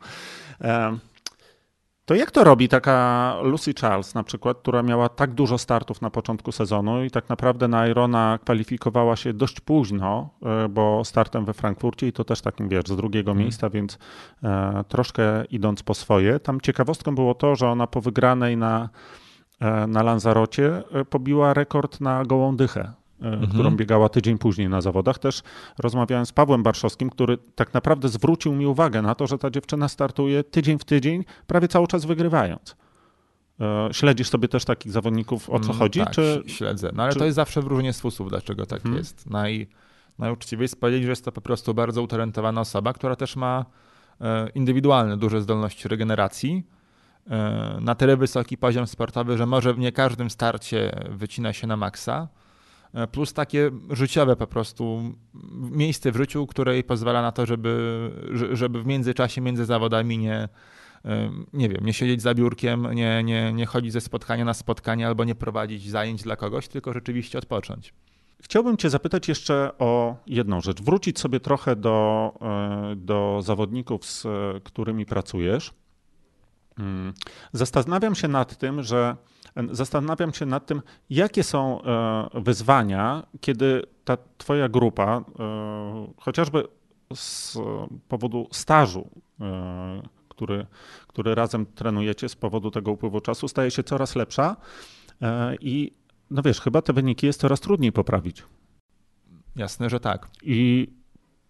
To 2.07 2.15
jak 2.15 2.31
to 2.31 2.45
robi 2.45 2.69
taka 2.69 3.37
Lucy 3.43 3.75
Charles 3.75 4.15
na 4.15 4.23
przykład, 4.23 4.59
która 4.59 4.83
miała 4.83 5.09
tak 5.09 5.35
dużo 5.35 5.59
startów 5.59 6.03
na 6.03 6.11
początku 6.11 6.53
sezonu 6.53 7.05
i 7.05 7.11
tak 7.11 7.29
naprawdę 7.29 7.69
na 7.69 7.89
Irona 7.89 8.39
kwalifikowała 8.43 9.17
się 9.17 9.33
dość 9.33 9.61
późno, 9.61 10.29
e, 10.43 10.69
bo 10.69 11.05
startem 11.05 11.45
we 11.45 11.55
Frankfurcie 11.55 12.09
i 12.09 12.13
to 12.13 12.25
też 12.25 12.41
takim, 12.41 12.69
wiesz, 12.69 12.85
z 12.85 12.97
drugiego 12.97 13.31
hmm. 13.31 13.43
miejsca, 13.45 13.71
więc 13.71 13.99
e, 14.43 14.85
troszkę 14.89 15.45
idąc 15.45 15.83
po 15.83 15.95
swoje. 15.95 16.41
Tam 16.41 16.61
ciekawostką 16.61 17.15
było 17.15 17.35
to, 17.35 17.57
że 17.57 17.69
ona 17.69 17.87
po 17.87 18.01
wygranej 18.01 18.57
na, 18.57 18.89
e, 19.61 19.87
na 19.87 20.03
Lanzarocie 20.03 20.83
pobiła 21.11 21.55
rekord 21.55 22.01
na 22.01 22.25
gołą 22.25 22.57
dychę 22.57 22.93
E, 23.06 23.06
mhm. 23.21 23.51
którą 23.51 23.77
biegała 23.77 24.09
tydzień 24.09 24.39
później 24.39 24.69
na 24.69 24.81
zawodach. 24.81 25.19
Też 25.19 25.43
rozmawiałem 25.79 26.27
z 26.27 26.33
Pawłem 26.33 26.63
Barszowskim, 26.63 27.11
który 27.11 27.39
tak 27.55 27.75
naprawdę 27.75 28.09
zwrócił 28.09 28.55
mi 28.55 28.67
uwagę 28.67 29.03
na 29.03 29.15
to, 29.15 29.27
że 29.27 29.39
ta 29.39 29.51
dziewczyna 29.51 29.89
startuje 29.89 30.45
tydzień 30.45 30.79
w 30.79 30.85
tydzień, 30.85 31.25
prawie 31.47 31.69
cały 31.69 31.87
czas 31.87 32.05
wygrywając. 32.05 32.77
E, 33.61 33.89
śledzisz 33.93 34.29
sobie 34.29 34.49
też 34.49 34.65
takich 34.65 34.93
zawodników, 34.93 35.51
o 35.51 35.61
co 35.61 35.67
mm, 35.67 35.79
chodzi? 35.79 36.01
Tak, 36.01 36.11
czy, 36.11 36.43
śledzę. 36.47 36.91
No 36.95 37.03
ale 37.03 37.13
czy... 37.13 37.19
to 37.19 37.25
jest 37.25 37.37
zawsze 37.37 37.63
w 37.63 37.67
różnie 37.67 37.93
sposób, 37.93 38.29
dlaczego 38.29 38.67
tak 38.67 38.83
hmm. 38.83 38.99
jest. 38.99 39.31
Naj, 39.31 39.69
najuczciwiej 40.19 40.65
jest 40.65 40.81
powiedzieć, 40.81 41.03
że 41.03 41.11
jest 41.11 41.25
to 41.25 41.33
po 41.33 41.41
prostu 41.41 41.75
bardzo 41.75 42.03
utalentowana 42.03 42.61
osoba, 42.61 42.93
która 42.93 43.17
też 43.17 43.37
ma 43.37 43.65
e, 44.21 44.49
indywidualne 44.55 45.17
duże 45.17 45.43
zdolności 45.43 45.89
regeneracji, 45.89 46.67
na 47.81 47.95
tyle 47.95 48.17
wysoki 48.17 48.57
poziom 48.57 48.87
sportowy, 48.87 49.37
że 49.37 49.47
może 49.47 49.75
w 49.75 49.79
nie 49.79 49.93
każdym 49.93 50.31
starcie 50.31 51.07
wycina 51.11 51.53
się 51.53 51.67
na 51.67 51.77
maksa, 51.77 52.29
E, 52.29 52.29
plus 53.13 53.33
takie 53.33 53.71
życiowe 53.91 54.37
po 54.37 54.47
prostu 54.47 55.15
miejsce 55.55 56.13
w 56.13 56.17
życiu, 56.17 56.47
które 56.47 56.75
jej 56.75 56.85
pozwala 56.85 57.23
na 57.23 57.33
to, 57.33 57.47
żeby, 57.47 58.11
żeby 58.53 58.83
w 58.83 58.87
międzyczasie 58.87 59.41
między 59.41 59.65
zawodami 59.65 60.19
nie, 60.19 60.49
e, 61.05 61.31
nie 61.53 61.69
wiem, 61.69 61.87
nie 61.87 61.93
siedzieć 61.93 62.23
za 62.23 62.35
biurkiem, 62.35 62.95
nie, 62.95 63.25
nie, 63.25 63.53
nie 63.53 63.67
chodzić 63.67 63.93
ze 63.93 64.01
spotkania 64.01 64.45
na 64.45 64.55
spotkanie 64.55 65.07
albo 65.07 65.25
nie 65.25 65.35
prowadzić 65.35 65.91
zajęć 65.91 66.23
dla 66.23 66.37
kogoś, 66.37 66.69
tylko 66.69 66.93
rzeczywiście 66.93 67.39
odpocząć. 67.39 67.95
Chciałbym 68.43 68.77
Cię 68.77 68.91
zapytać 68.91 69.29
jeszcze 69.29 69.71
o 69.79 70.17
jedną 70.27 70.61
rzecz. 70.61 70.83
Wrócić 70.83 71.19
sobie 71.19 71.41
trochę 71.41 71.77
do, 71.77 72.33
e, 72.43 72.97
do 72.97 73.41
zawodników, 73.43 74.07
z 74.07 74.27
którymi 74.65 75.07
pracujesz. 75.07 75.75
Mm, 76.79 77.13
zastanawiam 77.53 78.15
się 78.15 78.29
nad 78.29 78.57
tym, 78.57 78.83
że 78.83 79.17
zastanawiam 79.71 80.35
się 80.35 80.47
nad 80.47 80.67
tym, 80.67 80.83
jakie 81.11 81.43
są 81.43 81.83
e, 81.83 82.29
wyzwania, 82.35 83.27
kiedy 83.41 83.83
ta 84.05 84.17
twoja 84.39 84.69
grupa, 84.69 85.25
e, 85.39 86.13
chociażby 86.17 86.65
z 87.15 87.59
powodu 88.09 88.49
stażu, 88.53 89.09
e, 89.41 90.03
który, 90.29 90.67
który 91.07 91.35
razem 91.35 91.67
trenujecie, 91.67 92.29
z 92.29 92.37
powodu 92.37 92.71
tego 92.71 92.93
upływu 92.93 93.21
czasu, 93.21 93.49
staje 93.49 93.71
się 93.71 93.83
coraz 93.83 94.17
lepsza 94.17 94.57
i 95.61 95.93
no 96.31 96.43
wiesz, 96.43 96.61
chyba 96.61 96.83
te 96.83 96.93
wyniki 96.93 97.27
jest 97.27 97.41
coraz 97.41 97.61
trudniej 97.61 97.93
poprawić. 97.93 98.43
Jasne, 99.57 99.91
że 99.91 100.01
tak. 100.01 100.29
I 100.43 100.89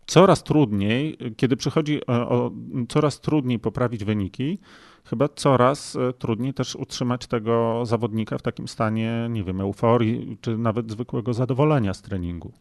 coraz 0.07 0.42
trudniej, 0.42 1.18
kiedy 1.36 1.57
przychodzi 1.57 2.07
o, 2.07 2.50
coraz 2.88 3.20
trudniej 3.20 3.59
poprawić 3.59 4.04
wyniki, 4.04 4.59
chyba 5.07 5.28
coraz 5.28 5.96
e, 5.96 6.12
trudniej 6.12 6.54
też 6.54 6.76
utrzymać 6.76 7.26
tego 7.26 7.86
zawodnika 7.86 8.38
w 8.38 8.42
takim 8.42 8.68
stanie, 8.68 9.26
nie 9.30 9.44
wiem, 9.44 9.61
euforii, 9.61 10.38
czy 10.40 10.59
nawet 10.59 10.90
zwykłego 10.90 11.34
zadowolenia 11.34 11.94
z 11.94 12.02
treningu. 12.02 12.52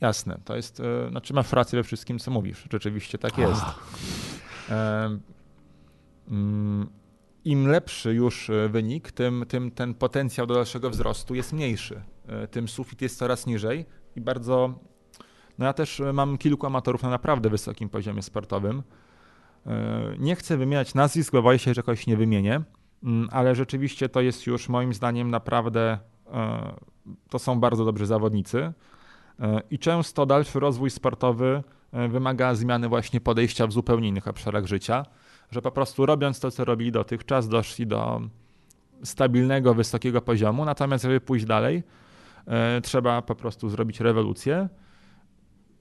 Jasne, 0.00 0.40
to 0.44 0.56
jest, 0.56 0.80
e, 0.80 1.08
znaczy 1.10 1.34
masz 1.34 1.52
rację 1.52 1.78
we 1.78 1.82
wszystkim, 1.82 2.18
co 2.18 2.30
mówisz. 2.30 2.66
Rzeczywiście 2.72 3.18
tak 3.18 3.38
jest. 3.38 3.62
E, 4.68 5.18
mm, 6.28 6.88
Im 7.44 7.68
lepszy 7.68 8.14
już 8.14 8.50
wynik, 8.68 9.12
tym, 9.12 9.44
tym 9.48 9.70
ten 9.70 9.94
potencjał 9.94 10.46
do 10.46 10.54
dalszego 10.54 10.90
wzrostu 10.90 11.34
jest 11.34 11.52
mniejszy. 11.52 12.02
Tym 12.50 12.68
sufit 12.68 13.02
jest 13.02 13.18
coraz 13.18 13.46
niżej 13.46 13.86
i 14.16 14.20
bardzo. 14.20 14.74
No 15.58 15.66
ja 15.66 15.72
też 15.72 16.02
mam 16.12 16.38
kilku 16.38 16.66
amatorów 16.66 17.02
na 17.02 17.10
naprawdę 17.10 17.50
wysokim 17.50 17.88
poziomie 17.88 18.22
sportowym 18.22 18.82
E, 18.82 18.82
nie 20.18 20.36
chcę 20.36 20.56
wymieniać 20.56 20.94
nazwisk, 20.94 21.32
bo 21.32 21.42
boję 21.42 21.58
się, 21.58 21.74
że 21.74 21.82
kogoś 21.82 22.06
nie 22.06 22.16
wymienię, 22.16 22.62
mm, 23.04 23.28
ale 23.32 23.54
rzeczywiście 23.54 24.08
to 24.08 24.20
jest 24.20 24.46
już 24.46 24.68
moim 24.68 24.94
zdaniem 24.94 25.30
naprawdę, 25.30 25.98
e, 26.32 26.72
to 27.28 27.38
są 27.38 27.60
bardzo 27.60 27.84
dobrzy 27.84 28.06
zawodnicy. 28.06 28.72
E, 29.40 29.62
i 29.70 29.78
często 29.78 30.26
dalszy 30.26 30.60
rozwój 30.60 30.90
sportowy 30.90 31.62
wymaga 32.08 32.54
zmiany 32.54 32.88
właśnie 32.88 33.20
podejścia 33.20 33.66
w 33.66 33.72
zupełnie 33.72 34.08
innych 34.08 34.28
obszarach 34.28 34.66
życia, 34.66 35.06
że 35.50 35.62
po 35.62 35.70
prostu 35.70 36.06
robiąc 36.06 36.40
to, 36.40 36.50
co 36.50 36.64
robili 36.64 36.92
dotychczas, 36.92 37.48
doszli 37.48 37.86
do 37.86 38.20
stabilnego, 39.02 39.74
wysokiego 39.74 40.20
poziomu, 40.22 40.64
natomiast 40.64 41.04
żeby 41.04 41.20
pójść 41.20 41.44
dalej, 41.44 41.82
trzeba 42.82 43.22
po 43.22 43.34
prostu 43.34 43.68
zrobić 43.68 44.00
rewolucję 44.00 44.68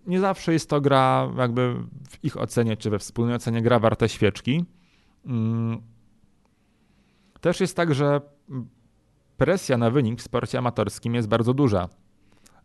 nie 0.09 0.19
zawsze 0.19 0.53
jest 0.53 0.69
to 0.69 0.81
gra, 0.81 1.31
jakby 1.37 1.75
w 2.09 2.23
ich 2.23 2.37
ocenie, 2.37 2.77
czy 2.77 2.89
we 2.89 2.99
wspólnej 2.99 3.35
ocenie, 3.35 3.61
gra 3.61 3.79
warte 3.79 4.09
świeczki. 4.09 4.65
Mm. 5.25 5.81
Też 7.41 7.59
jest 7.59 7.75
tak, 7.75 7.93
że 7.93 8.21
presja 9.37 9.77
na 9.77 9.89
wynik 9.89 10.19
w 10.19 10.23
sporcie 10.23 10.57
amatorskim 10.57 11.15
jest 11.15 11.27
bardzo 11.27 11.53
duża. 11.53 11.89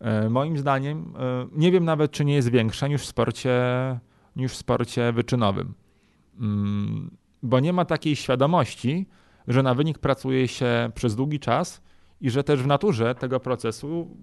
E, 0.01 0.31
moim 0.31 0.59
zdaniem, 0.59 1.15
e, 1.19 1.47
nie 1.53 1.73
wiem 1.73 1.85
nawet, 1.85 2.11
czy 2.11 2.25
nie 2.25 2.35
jest 2.35 2.49
większa 2.49 2.89
niż 2.89 3.03
w 3.03 3.07
sporcie, 3.07 3.61
niż 4.37 4.53
w 4.53 4.57
sporcie 4.57 5.13
wyczynowym. 5.13 5.75
Mm. 6.41 7.17
Bo 7.43 7.61
nie 7.61 7.73
ma 7.73 7.85
takiej 7.85 8.17
świadomości, 8.17 9.07
że 9.49 9.63
na 9.63 9.75
wynik 9.75 9.99
pracuje 9.99 10.49
się 10.49 10.91
przez 10.95 11.17
długi 11.17 11.41
czas 11.41 11.83
i 12.21 12.31
że 12.31 12.45
też 12.45 12.63
w 12.63 12.67
naturze 12.67 13.15
tego 13.15 13.41
procesu 13.41 14.17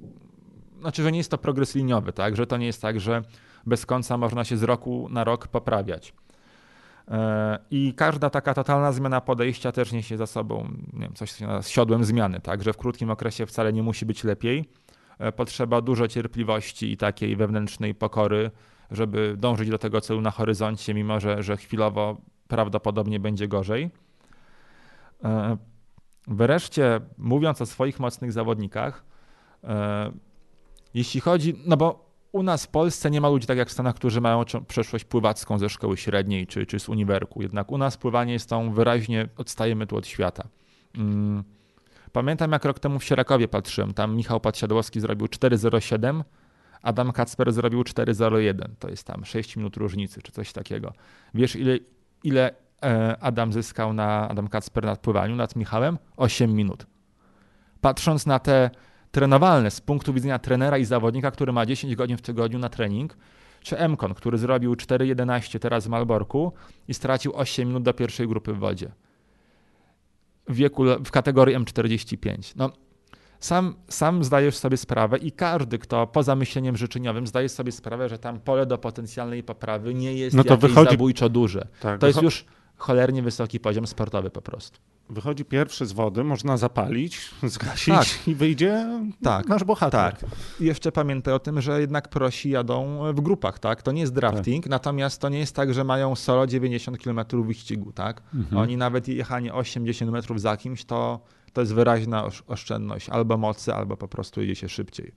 znaczy, 0.82 1.04
że 1.04 1.12
nie 1.12 1.18
jest 1.18 1.32
to 1.32 1.38
progres 1.38 1.76
liniowy, 1.76 2.14
tak? 2.14 2.36
że 2.36 2.48
to 2.48 2.58
nie 2.58 2.66
jest 2.66 2.82
tak, 2.82 3.00
że 3.00 3.22
bez 3.66 3.86
końca 3.86 4.18
można 4.18 4.44
się 4.44 4.58
z 4.58 4.64
roku 4.64 5.08
na 5.10 5.24
rok 5.24 5.48
poprawiać. 5.48 6.14
E, 7.08 7.60
I 7.72 7.94
każda 7.94 8.30
taka 8.30 8.54
totalna 8.54 8.92
zmiana 8.92 9.22
podejścia 9.22 9.72
też 9.72 9.92
niesie 9.92 10.18
za 10.18 10.28
sobą 10.28 10.68
nie 10.94 11.00
wiem, 11.00 11.14
coś 11.14 11.32
z 11.62 11.68
siodłem 11.68 12.04
zmiany, 12.04 12.40
tak? 12.40 12.64
że 12.64 12.74
w 12.74 12.78
krótkim 12.78 13.10
okresie 13.10 13.46
wcale 13.46 13.74
nie 13.74 13.84
musi 13.84 14.06
być 14.06 14.24
lepiej. 14.24 14.70
E, 15.20 15.32
potrzeba 15.32 15.82
dużo 15.82 16.08
cierpliwości 16.08 16.92
i 16.92 16.98
takiej 16.98 17.36
wewnętrznej 17.36 17.96
pokory, 17.96 18.52
żeby 18.92 19.36
dążyć 19.38 19.70
do 19.70 19.78
tego 19.78 20.02
celu 20.02 20.22
na 20.22 20.32
horyzoncie, 20.32 20.94
mimo 20.94 21.20
że, 21.20 21.44
że 21.44 21.58
chwilowo 21.58 22.18
prawdopodobnie 22.48 23.20
będzie 23.20 23.48
gorzej. 23.48 23.90
E, 25.24 25.58
wreszcie, 26.28 27.02
mówiąc 27.18 27.62
o 27.62 27.66
swoich 27.66 28.00
mocnych 28.00 28.32
zawodnikach, 28.32 29.04
jeśli 30.94 31.22
chodzi, 31.22 31.56
no 31.66 31.78
bo 31.78 32.12
u 32.32 32.44
nas 32.44 32.66
w 32.66 32.68
Polsce 32.68 33.12
nie 33.12 33.22
ma 33.22 33.30
ludzi 33.30 33.48
tak 33.48 33.58
jak 33.58 33.70
w 33.70 33.72
Stanach, 33.72 33.96
którzy 33.96 34.22
mają 34.22 34.44
przeszłość 34.68 35.06
pływacką 35.06 35.60
ze 35.60 35.70
szkoły 35.70 35.98
średniej 35.98 36.48
czy, 36.48 36.66
czy 36.66 36.80
z 36.80 36.90
uniwerku. 36.90 37.42
Jednak 37.42 37.72
u 37.72 37.78
nas 37.78 37.98
pływanie 37.98 38.34
jest 38.34 38.50
tą 38.50 38.74
wyraźnie, 38.74 39.30
odstajemy 39.38 39.88
tu 39.88 39.96
od 39.98 40.08
świata. 40.08 40.48
Mm. 40.98 41.44
Pamiętam 42.12 42.52
jak 42.52 42.66
rok 42.66 42.80
temu 42.80 43.00
w 43.00 43.04
Sierakowie 43.04 43.48
patrzyłem, 43.48 43.94
tam 43.94 44.16
Michał 44.16 44.40
Podsiadłowski 44.40 45.00
zrobił 45.00 45.28
4.07, 45.28 46.24
Adam 46.82 47.12
Kacper 47.12 47.54
zrobił 47.54 47.82
4.01. 47.82 48.70
To 48.80 48.90
jest 48.90 49.08
tam 49.08 49.26
6 49.26 49.58
minut 49.58 49.78
różnicy 49.78 50.22
czy 50.22 50.32
coś 50.32 50.54
takiego. 50.54 50.94
Wiesz 51.34 51.56
ile, 51.56 51.78
ile 52.24 52.56
e, 52.84 53.18
Adam 53.20 53.54
zyskał 53.54 53.94
na 53.94 54.30
Adam 54.30 54.48
Kacper 54.48 54.86
nad 54.86 55.00
pływaniu, 55.00 55.36
nad 55.36 55.56
Michałem? 55.56 55.98
8 56.18 56.54
minut. 56.54 56.86
Patrząc 57.82 58.26
na 58.26 58.40
te 58.40 58.70
trenowalne 59.12 59.72
z 59.72 59.82
punktu 59.82 60.14
widzenia 60.14 60.40
trenera 60.40 60.78
i 60.78 60.86
zawodnika, 60.86 61.32
który 61.32 61.52
ma 61.52 61.66
10 61.66 61.96
godzin 61.96 62.18
w 62.18 62.22
tygodniu 62.22 62.60
na 62.60 62.70
trening, 62.70 63.18
czy 63.62 63.90
Mkon, 63.90 64.14
który 64.14 64.38
zrobił 64.38 64.74
4.11 64.74 65.60
teraz 65.60 65.88
w 65.88 65.90
Malborku 65.90 66.54
i 66.88 66.94
stracił 66.94 67.36
8 67.36 67.68
minut 67.68 67.84
do 67.84 67.94
pierwszej 67.94 68.28
grupy 68.28 68.54
w 68.54 68.60
wodzie. 68.60 68.92
W 70.48 70.56
wieku, 70.56 70.84
w 71.06 71.12
kategorii 71.12 71.56
M45. 71.56 72.54
No, 72.56 72.72
sam, 73.40 73.76
sam 73.88 74.24
zdajesz 74.24 74.58
sobie 74.58 74.78
sprawę 74.78 75.18
i 75.18 75.32
każdy, 75.32 75.80
kto 75.80 76.08
poza 76.08 76.36
myśleniem 76.36 76.78
życzeniowym 76.78 77.28
zdaje 77.28 77.50
sobie 77.50 77.72
sprawę, 77.72 78.10
że 78.10 78.20
tam 78.20 78.40
pole 78.40 78.66
do 78.66 78.78
potencjalnej 78.78 79.44
poprawy 79.44 79.94
nie 79.94 80.14
jest 80.14 80.36
no 80.36 80.44
to 80.44 80.58
wychodzi... 80.58 80.92
zabójczo 80.92 81.30
duże. 81.30 81.68
Tak, 81.80 82.00
to 82.00 82.08
jest 82.08 82.22
już 82.22 82.46
cholernie 82.82 83.22
wysoki 83.22 83.60
poziom 83.60 83.88
sportowy 83.88 84.30
po 84.30 84.42
prostu. 84.42 84.80
Wychodzi 85.10 85.46
pierwszy 85.46 85.86
z 85.86 85.92
wody, 85.92 86.24
można 86.24 86.58
zapalić, 86.58 87.30
zgasić 87.44 87.96
tak. 87.96 88.28
i 88.28 88.36
wyjdzie 88.36 89.02
tak. 89.24 89.48
nasz 89.48 89.64
bohater. 89.64 90.16
Tak. 90.16 90.30
I 90.60 90.66
jeszcze 90.66 90.92
pamiętaj 90.92 91.34
o 91.34 91.40
tym, 91.40 91.62
że 91.62 91.82
jednak 91.82 92.08
prosi 92.08 92.50
jadą 92.50 93.00
w 93.14 93.22
grupach, 93.22 93.60
tak? 93.60 93.82
To 93.82 93.92
nie 93.92 94.02
jest 94.02 94.14
drafting, 94.14 94.64
tak. 94.64 94.72
natomiast 94.72 95.22
to 95.22 95.30
nie 95.30 95.40
jest 95.40 95.56
tak, 95.56 95.74
że 95.74 95.84
mają 95.84 96.16
solo 96.16 96.48
90 96.48 96.98
km 96.98 97.20
wyścigu, 97.44 97.92
tak? 97.92 98.22
Mhm. 98.34 98.62
Oni 98.62 98.78
nawet 98.78 99.08
jechanie 99.08 99.54
80 99.54 100.12
metrów 100.12 100.42
za 100.42 100.58
kimś, 100.58 100.86
to, 100.86 101.20
to 101.54 101.62
jest 101.62 101.74
wyraźna 101.74 102.30
oszczędność 102.48 103.10
albo 103.10 103.38
mocy, 103.38 103.74
albo 103.74 103.98
po 103.98 104.08
prostu 104.08 104.42
jedzie 104.42 104.56
się 104.56 104.70
szybciej. 104.70 105.12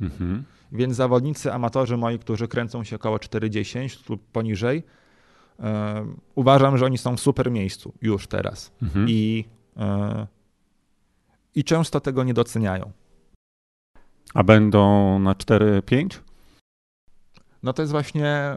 Mhm. 0.00 0.44
Więc 0.72 0.96
zawodnicy, 0.96 1.52
amatorzy 1.52 1.96
moi, 1.96 2.18
którzy 2.18 2.48
kręcą 2.48 2.84
się 2.84 2.96
około 2.96 3.18
40 3.18 3.78
lub 4.08 4.22
poniżej, 4.32 4.82
uważam, 6.34 6.78
że 6.78 6.84
oni 6.84 6.98
są 6.98 7.16
w 7.16 7.20
super 7.20 7.50
miejscu 7.50 7.92
już 8.02 8.26
teraz. 8.26 8.72
Mhm. 8.82 9.06
I, 9.08 9.44
e, 9.76 10.26
I 11.54 11.64
często 11.64 12.00
tego 12.00 12.24
nie 12.24 12.34
doceniają. 12.34 12.92
A 14.34 14.42
będą 14.42 15.18
na 15.18 15.34
4-5? 15.34 16.20
No 17.62 17.72
to 17.72 17.82
jest 17.82 17.92
właśnie 17.92 18.56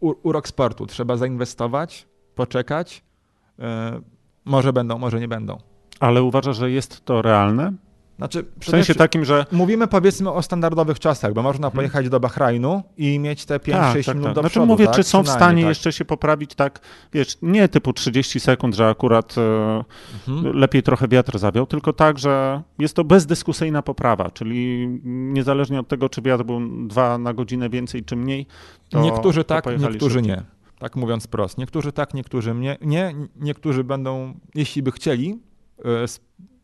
urok 0.00 0.48
sportu. 0.48 0.86
Trzeba 0.86 1.16
zainwestować, 1.16 2.08
poczekać. 2.34 3.04
E, 3.58 4.00
może 4.44 4.72
będą, 4.72 4.98
może 4.98 5.20
nie 5.20 5.28
będą. 5.28 5.58
Ale 6.00 6.22
uważasz, 6.22 6.56
że 6.56 6.70
jest 6.70 7.04
to 7.04 7.22
realne? 7.22 7.72
Znaczy, 8.18 8.44
w 8.60 8.64
sensie 8.64 8.94
takim, 8.94 9.24
że. 9.24 9.46
Mówimy 9.52 9.86
powiedzmy 9.86 10.32
o 10.32 10.42
standardowych 10.42 10.98
czasach, 10.98 11.32
bo 11.32 11.42
można 11.42 11.62
hmm. 11.62 11.76
pojechać 11.76 12.08
do 12.08 12.20
Bahrajnu 12.20 12.82
i 12.96 13.18
mieć 13.18 13.44
te 13.44 13.58
5-6 13.58 13.70
tak, 13.70 14.04
tak, 14.04 14.14
minut 14.14 14.24
tak. 14.24 14.34
do 14.34 14.40
znaczy, 14.40 14.50
przodu. 14.50 14.66
mówię, 14.66 14.86
tak? 14.86 14.94
czy 14.94 15.02
są 15.02 15.22
w 15.22 15.28
stanie 15.28 15.62
tak. 15.62 15.68
jeszcze 15.68 15.92
się 15.92 16.04
poprawić 16.04 16.54
tak, 16.54 16.80
wiesz, 17.12 17.38
nie 17.42 17.68
typu 17.68 17.92
30 17.92 18.40
sekund, 18.40 18.74
że 18.74 18.88
akurat 18.88 19.34
e, 19.38 19.84
mhm. 20.28 20.56
lepiej 20.56 20.82
trochę 20.82 21.08
wiatr 21.08 21.38
zawiał, 21.38 21.66
tylko 21.66 21.92
tak, 21.92 22.18
że 22.18 22.62
jest 22.78 22.96
to 22.96 23.04
bezdyskusyjna 23.04 23.82
poprawa, 23.82 24.30
czyli 24.30 24.88
niezależnie 25.04 25.80
od 25.80 25.88
tego, 25.88 26.08
czy 26.08 26.22
wiatr 26.22 26.44
był 26.44 26.60
2 26.86 27.18
na 27.18 27.34
godzinę 27.34 27.70
więcej 27.70 28.04
czy 28.04 28.16
mniej. 28.16 28.46
To, 28.90 29.00
niektórzy 29.00 29.44
tak, 29.44 29.66
niektórzy 29.78 30.18
szybciej. 30.18 30.36
nie. 30.36 30.42
Tak 30.78 30.96
mówiąc 30.96 31.26
prosto. 31.26 31.60
Niektórzy 31.60 31.92
tak, 31.92 32.14
niektórzy 32.14 32.54
nie. 32.54 32.76
nie. 32.80 33.14
Niektórzy 33.36 33.84
będą, 33.84 34.34
jeśli 34.54 34.82
by 34.82 34.92
chcieli, 34.92 35.38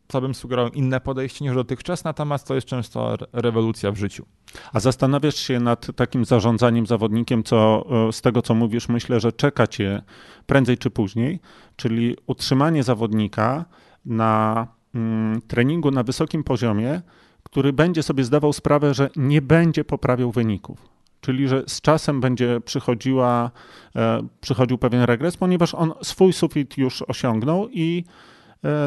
to 0.07 0.21
bym 0.21 0.35
sugerował 0.35 0.71
inne 0.71 1.01
podejście 1.01 1.45
niż 1.45 1.55
dotychczas, 1.55 2.03
natomiast 2.03 2.47
to 2.47 2.55
jest 2.55 2.67
często 2.67 3.17
rewolucja 3.33 3.91
w 3.91 3.97
życiu. 3.97 4.25
A 4.73 4.79
zastanawiasz 4.79 5.35
się 5.35 5.59
nad 5.59 5.87
takim 5.95 6.25
zarządzaniem 6.25 6.87
zawodnikiem, 6.87 7.43
co 7.43 7.85
e, 8.07 8.13
z 8.13 8.21
tego, 8.21 8.41
co 8.41 8.55
mówisz, 8.55 8.89
myślę, 8.89 9.19
że 9.19 9.31
czeka 9.31 9.67
cię 9.67 10.01
prędzej 10.45 10.77
czy 10.77 10.89
później, 10.89 11.39
czyli 11.75 12.17
utrzymanie 12.27 12.83
zawodnika 12.83 13.65
na 14.05 14.67
mm, 14.95 15.41
treningu 15.41 15.91
na 15.91 16.03
wysokim 16.03 16.43
poziomie, 16.43 17.01
który 17.43 17.73
będzie 17.73 18.03
sobie 18.03 18.23
zdawał 18.23 18.53
sprawę, 18.53 18.93
że 18.93 19.09
nie 19.15 19.41
będzie 19.41 19.83
poprawiał 19.83 20.31
wyników. 20.31 20.95
Czyli, 21.21 21.47
że 21.47 21.63
z 21.67 21.81
czasem 21.81 22.21
będzie 22.21 22.61
przychodziła, 22.65 23.51
e, 23.95 24.27
przychodził 24.41 24.77
pewien 24.77 25.01
regres, 25.01 25.37
ponieważ 25.37 25.75
on 25.75 25.93
swój 26.03 26.33
sufit 26.33 26.77
już 26.77 27.01
osiągnął 27.01 27.69
i 27.69 28.03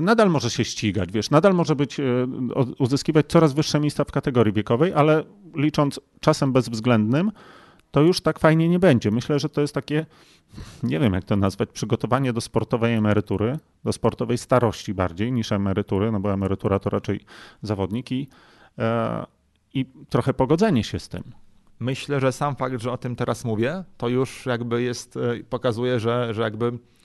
nadal 0.02 0.30
może 0.30 0.50
się 0.50 0.64
ścigać, 0.64 1.12
wiesz, 1.12 1.30
nadal 1.30 1.54
może 1.54 1.76
być, 1.76 2.00
e, 2.00 2.04
uzyskiwać 2.78 3.26
coraz 3.28 3.52
wyższe 3.52 3.80
miejsca 3.80 4.04
w 4.04 4.12
kategorii 4.12 4.52
wiekowej, 4.52 4.92
ale 4.94 5.24
licząc 5.54 6.00
czasem 6.20 6.52
bezwzględnym, 6.52 7.32
to 7.90 8.00
już 8.00 8.20
tak 8.20 8.38
fajnie 8.38 8.68
nie 8.68 8.78
będzie. 8.78 9.10
Myślę, 9.10 9.38
że 9.38 9.48
to 9.48 9.60
jest 9.60 9.74
takie, 9.74 10.06
nie 10.82 11.00
wiem 11.00 11.12
jak 11.12 11.24
to 11.24 11.36
nazwać, 11.36 11.68
przygotowanie 11.72 12.32
do 12.32 12.40
sportowej 12.40 12.94
emerytury, 12.94 13.58
do 13.84 13.92
sportowej 13.92 14.38
starości 14.38 14.94
bardziej 14.94 15.32
niż 15.32 15.52
emerytury, 15.52 16.12
no 16.12 16.20
bo 16.20 16.32
emerytura 16.32 16.78
to 16.78 16.90
raczej 16.90 17.20
zawodniki 17.62 18.28
e, 18.78 19.26
i 19.74 19.86
trochę 20.08 20.34
pogodzenie 20.34 20.84
się 20.84 20.98
z 20.98 21.08
tym. 21.08 21.22
Myślę, 21.80 22.20
że 22.20 22.32
sam 22.32 22.56
fakt, 22.56 22.82
że 22.82 22.92
o 22.92 22.98
tym 22.98 23.16
teraz 23.16 23.44
mówię, 23.44 23.84
to 23.96 24.08
już 24.08 24.46
jakby 24.46 24.82
jest, 24.82 25.18
pokazuje, 25.50 26.00
że, 26.00 26.34
że 26.34 26.42
jakby 26.42 26.72
E, 26.72 26.97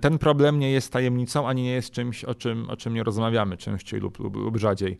ten 0.00 0.18
problem 0.18 0.58
nie 0.58 0.70
jest 0.70 0.92
tajemnicą, 0.92 1.48
ani 1.48 1.62
nie 1.62 1.72
jest 1.72 1.90
czymś, 1.90 2.24
o 2.24 2.34
czym, 2.34 2.70
o 2.70 2.76
czym 2.76 2.94
nie 2.94 3.02
rozmawiamy 3.02 3.56
częściej 3.56 4.00
lub, 4.00 4.18
lub, 4.18 4.36
lub 4.36 4.56
rzadziej. 4.56 4.98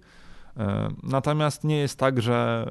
E, 0.57 0.89
natomiast 1.03 1.65
nie 1.65 1.79
jest 1.79 1.99
tak, 1.99 2.23
że 2.23 2.67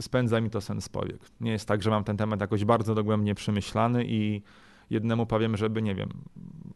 spędza 0.00 0.40
mi 0.40 0.50
to 0.50 0.60
sens 0.60 0.88
powiek. 0.88 1.18
Nie 1.40 1.52
jest 1.52 1.68
tak, 1.68 1.82
że 1.82 1.90
mam 1.90 2.04
ten 2.04 2.16
temat 2.16 2.40
jakoś 2.40 2.64
bardzo 2.64 2.94
dogłębnie 2.94 3.34
przemyślany 3.34 4.04
i 4.06 4.42
jednemu 4.90 5.26
powiem, 5.26 5.56
żeby, 5.56 5.82
nie 5.82 5.94
wiem, 5.94 6.08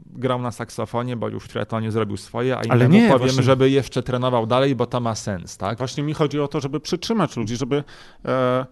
grał 0.07 0.43
na 0.43 0.51
saksofonie, 0.51 1.17
bo 1.17 1.29
już 1.29 1.45
w 1.45 1.49
triatlonie 1.49 1.91
zrobił 1.91 2.17
swoje, 2.17 2.59
a 2.59 2.63
innemu 2.63 2.95
nie, 2.95 3.09
powiem, 3.09 3.19
właśnie... 3.19 3.43
żeby 3.43 3.71
jeszcze 3.71 4.03
trenował 4.03 4.47
dalej, 4.47 4.77
bo 4.77 4.87
to 4.87 5.01
ma 5.01 5.15
sens, 5.15 5.57
tak? 5.57 5.79
Właśnie 5.79 6.03
mi 6.03 6.15
chodzi 6.15 6.41
o 6.41 6.49
to, 6.49 6.61
żeby 6.61 6.81
przytrzymać 6.81 7.37
ludzi, 7.37 7.57
żeby 7.57 7.85
e, 8.25 8.31
e 8.31 8.67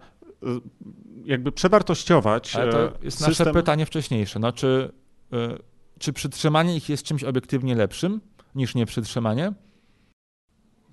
jakby 1.25 1.51
przewartościować 1.51 2.55
Ale 2.55 2.71
to 2.71 2.79
jest 3.01 3.17
system... 3.17 3.29
nasze 3.29 3.53
pytanie 3.53 3.85
wcześniejsze, 3.85 4.39
no 4.39 4.51
czy 4.51 4.91
E, 4.93 5.06
czy 5.99 6.13
przytrzymanie 6.13 6.75
ich 6.75 6.89
jest 6.89 7.03
czymś 7.03 7.23
obiektywnie 7.23 7.75
lepszym 7.75 8.21
niż 8.55 8.75
nieprzytrzymanie? 8.75 9.53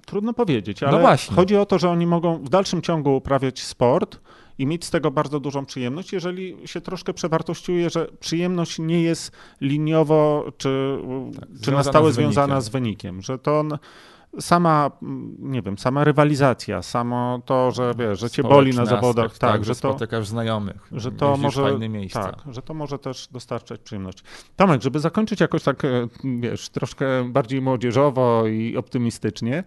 Trudno 0.06 0.34
powiedzieć, 0.34 0.80
no 0.80 0.88
ale 0.88 1.02
no 1.02 1.36
chodzi 1.36 1.56
o 1.56 1.66
to, 1.66 1.78
że 1.78 1.90
oni 1.90 2.06
mogą 2.06 2.38
w 2.38 2.48
dalszym 2.48 2.82
ciągu 2.82 3.16
uprawiać 3.16 3.62
sport 3.62 4.20
i 4.58 4.66
mieć 4.66 4.84
z 4.84 4.90
tego 4.90 5.10
bardzo 5.10 5.40
dużą 5.40 5.66
przyjemność, 5.66 6.12
jeżeli 6.12 6.56
się 6.64 6.80
troszkę 6.80 7.14
przewartościuje, 7.14 7.90
że 7.90 8.06
przyjemność 8.20 8.78
nie 8.78 9.02
jest 9.02 9.32
liniowo 9.60 10.52
czy, 10.58 10.98
tak, 11.40 11.48
czy 11.62 11.72
na 11.72 11.84
stałe 11.84 12.12
związana 12.12 12.60
z 12.60 12.68
wynikiem, 12.68 13.22
że 13.22 13.38
to 13.38 13.60
on 13.60 13.78
sama, 14.40 14.90
nie 15.38 15.62
wiem, 15.62 15.78
sama 15.78 16.04
rywalizacja, 16.04 16.82
samo 16.82 17.40
to, 17.44 17.70
że 17.70 17.94
wiesz, 17.98 18.20
że 18.20 18.30
cię 18.30 18.42
boli 18.42 18.76
na 18.76 18.86
zawodach, 18.86 19.24
aspekt, 19.24 19.40
tak, 19.40 19.50
tak, 19.50 19.64
że, 19.64 19.74
że 19.74 19.80
to, 19.80 19.90
spotykasz 19.90 20.26
znajomych, 20.26 20.88
że 20.92 21.12
to 21.12 21.36
może 21.36 21.62
fajne 21.62 21.88
miejsca. 21.88 22.32
Tak, 22.32 22.54
że 22.54 22.62
to 22.62 22.74
może 22.74 22.98
też 22.98 23.28
dostarczać 23.32 23.80
przyjemność. 23.80 24.24
Tomek, 24.56 24.82
żeby 24.82 25.00
zakończyć 25.00 25.40
jakoś 25.40 25.62
tak, 25.62 25.84
e, 25.84 26.08
wiesz, 26.40 26.68
troszkę 26.68 27.28
bardziej 27.28 27.60
młodzieżowo 27.62 28.46
i 28.46 28.76
optymistycznie, 28.76 29.64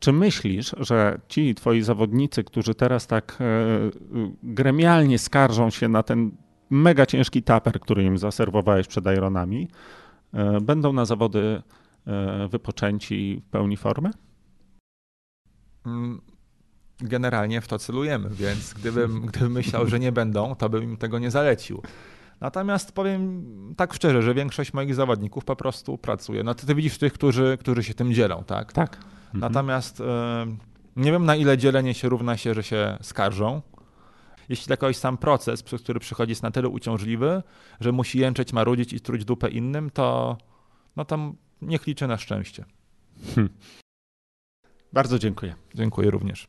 czy 0.00 0.12
myślisz, 0.12 0.74
że 0.78 1.20
ci 1.28 1.54
twoi 1.54 1.82
zawodnicy, 1.82 2.44
którzy 2.44 2.74
teraz 2.74 3.06
tak 3.06 3.38
e, 3.40 3.44
gremialnie 4.42 5.18
skarżą 5.18 5.70
się 5.70 5.88
na 5.88 6.02
ten 6.02 6.30
mega 6.70 7.06
ciężki 7.06 7.42
taper, 7.42 7.80
który 7.80 8.04
im 8.04 8.18
zaserwowałeś 8.18 8.86
przed 8.86 9.06
Ironami, 9.06 9.68
e, 10.34 10.60
będą 10.60 10.92
na 10.92 11.04
zawody 11.04 11.62
E, 11.62 11.62
wypoczęci 12.48 13.42
w 13.46 13.50
pełni 13.50 13.76
formy? 13.76 14.10
Mm, 15.86 16.20
generalnie 17.00 17.60
w 17.60 17.68
to 17.68 17.78
celujemy, 17.78 18.30
więc 18.30 18.74
gdybym, 18.74 19.20
gdybym 19.26 19.52
myślał, 19.52 19.86
że 19.86 20.00
nie 20.00 20.12
będą, 20.12 20.54
to 20.54 20.68
bym 20.68 20.82
im 20.82 20.96
tego 20.96 21.18
nie 21.18 21.30
zalecił. 21.30 21.82
Natomiast 22.40 22.92
powiem 22.92 23.44
tak 23.76 23.94
szczerze, 23.94 24.22
że 24.22 24.34
większość 24.34 24.72
moich 24.72 24.94
zawodników 24.94 25.44
po 25.44 25.56
prostu 25.56 25.98
pracuje. 25.98 26.42
No 26.42 26.54
ty, 26.54 26.66
ty 26.66 26.74
widzisz 26.74 26.98
tych, 26.98 27.12
którzy, 27.12 27.58
którzy 27.60 27.84
się 27.84 27.94
tym 27.94 28.12
dzielą, 28.12 28.44
tak? 28.46 28.72
Tak. 28.72 28.96
Mhm. 28.96 29.40
Natomiast 29.40 30.00
y, 30.00 30.04
nie 30.96 31.12
wiem 31.12 31.24
na 31.24 31.36
ile 31.36 31.58
dzielenie 31.58 31.94
się 31.94 32.08
równa 32.08 32.36
się, 32.36 32.54
że 32.54 32.62
się 32.62 32.98
skarżą. 33.02 33.62
Jeśli 34.48 34.70
jakiś 34.70 34.96
sam 34.96 35.18
proces, 35.18 35.62
przez 35.62 35.82
który 35.82 36.00
przychodzi 36.00 36.30
jest 36.30 36.42
na 36.42 36.50
tyle 36.50 36.68
uciążliwy, 36.68 37.42
że 37.80 37.92
musi 37.92 38.18
jęczeć, 38.18 38.52
marudzić 38.52 38.92
i 38.92 39.00
truć 39.00 39.24
dupę 39.24 39.48
innym, 39.48 39.90
to 39.90 40.36
no 40.96 41.04
tam 41.04 41.36
niech 41.62 41.86
liczy 41.86 42.06
na 42.06 42.18
szczęście. 42.18 42.64
Hmm. 43.34 43.48
Bardzo 44.92 45.18
dziękuję. 45.18 45.54
Dziękuję 45.74 46.10
również. 46.10 46.48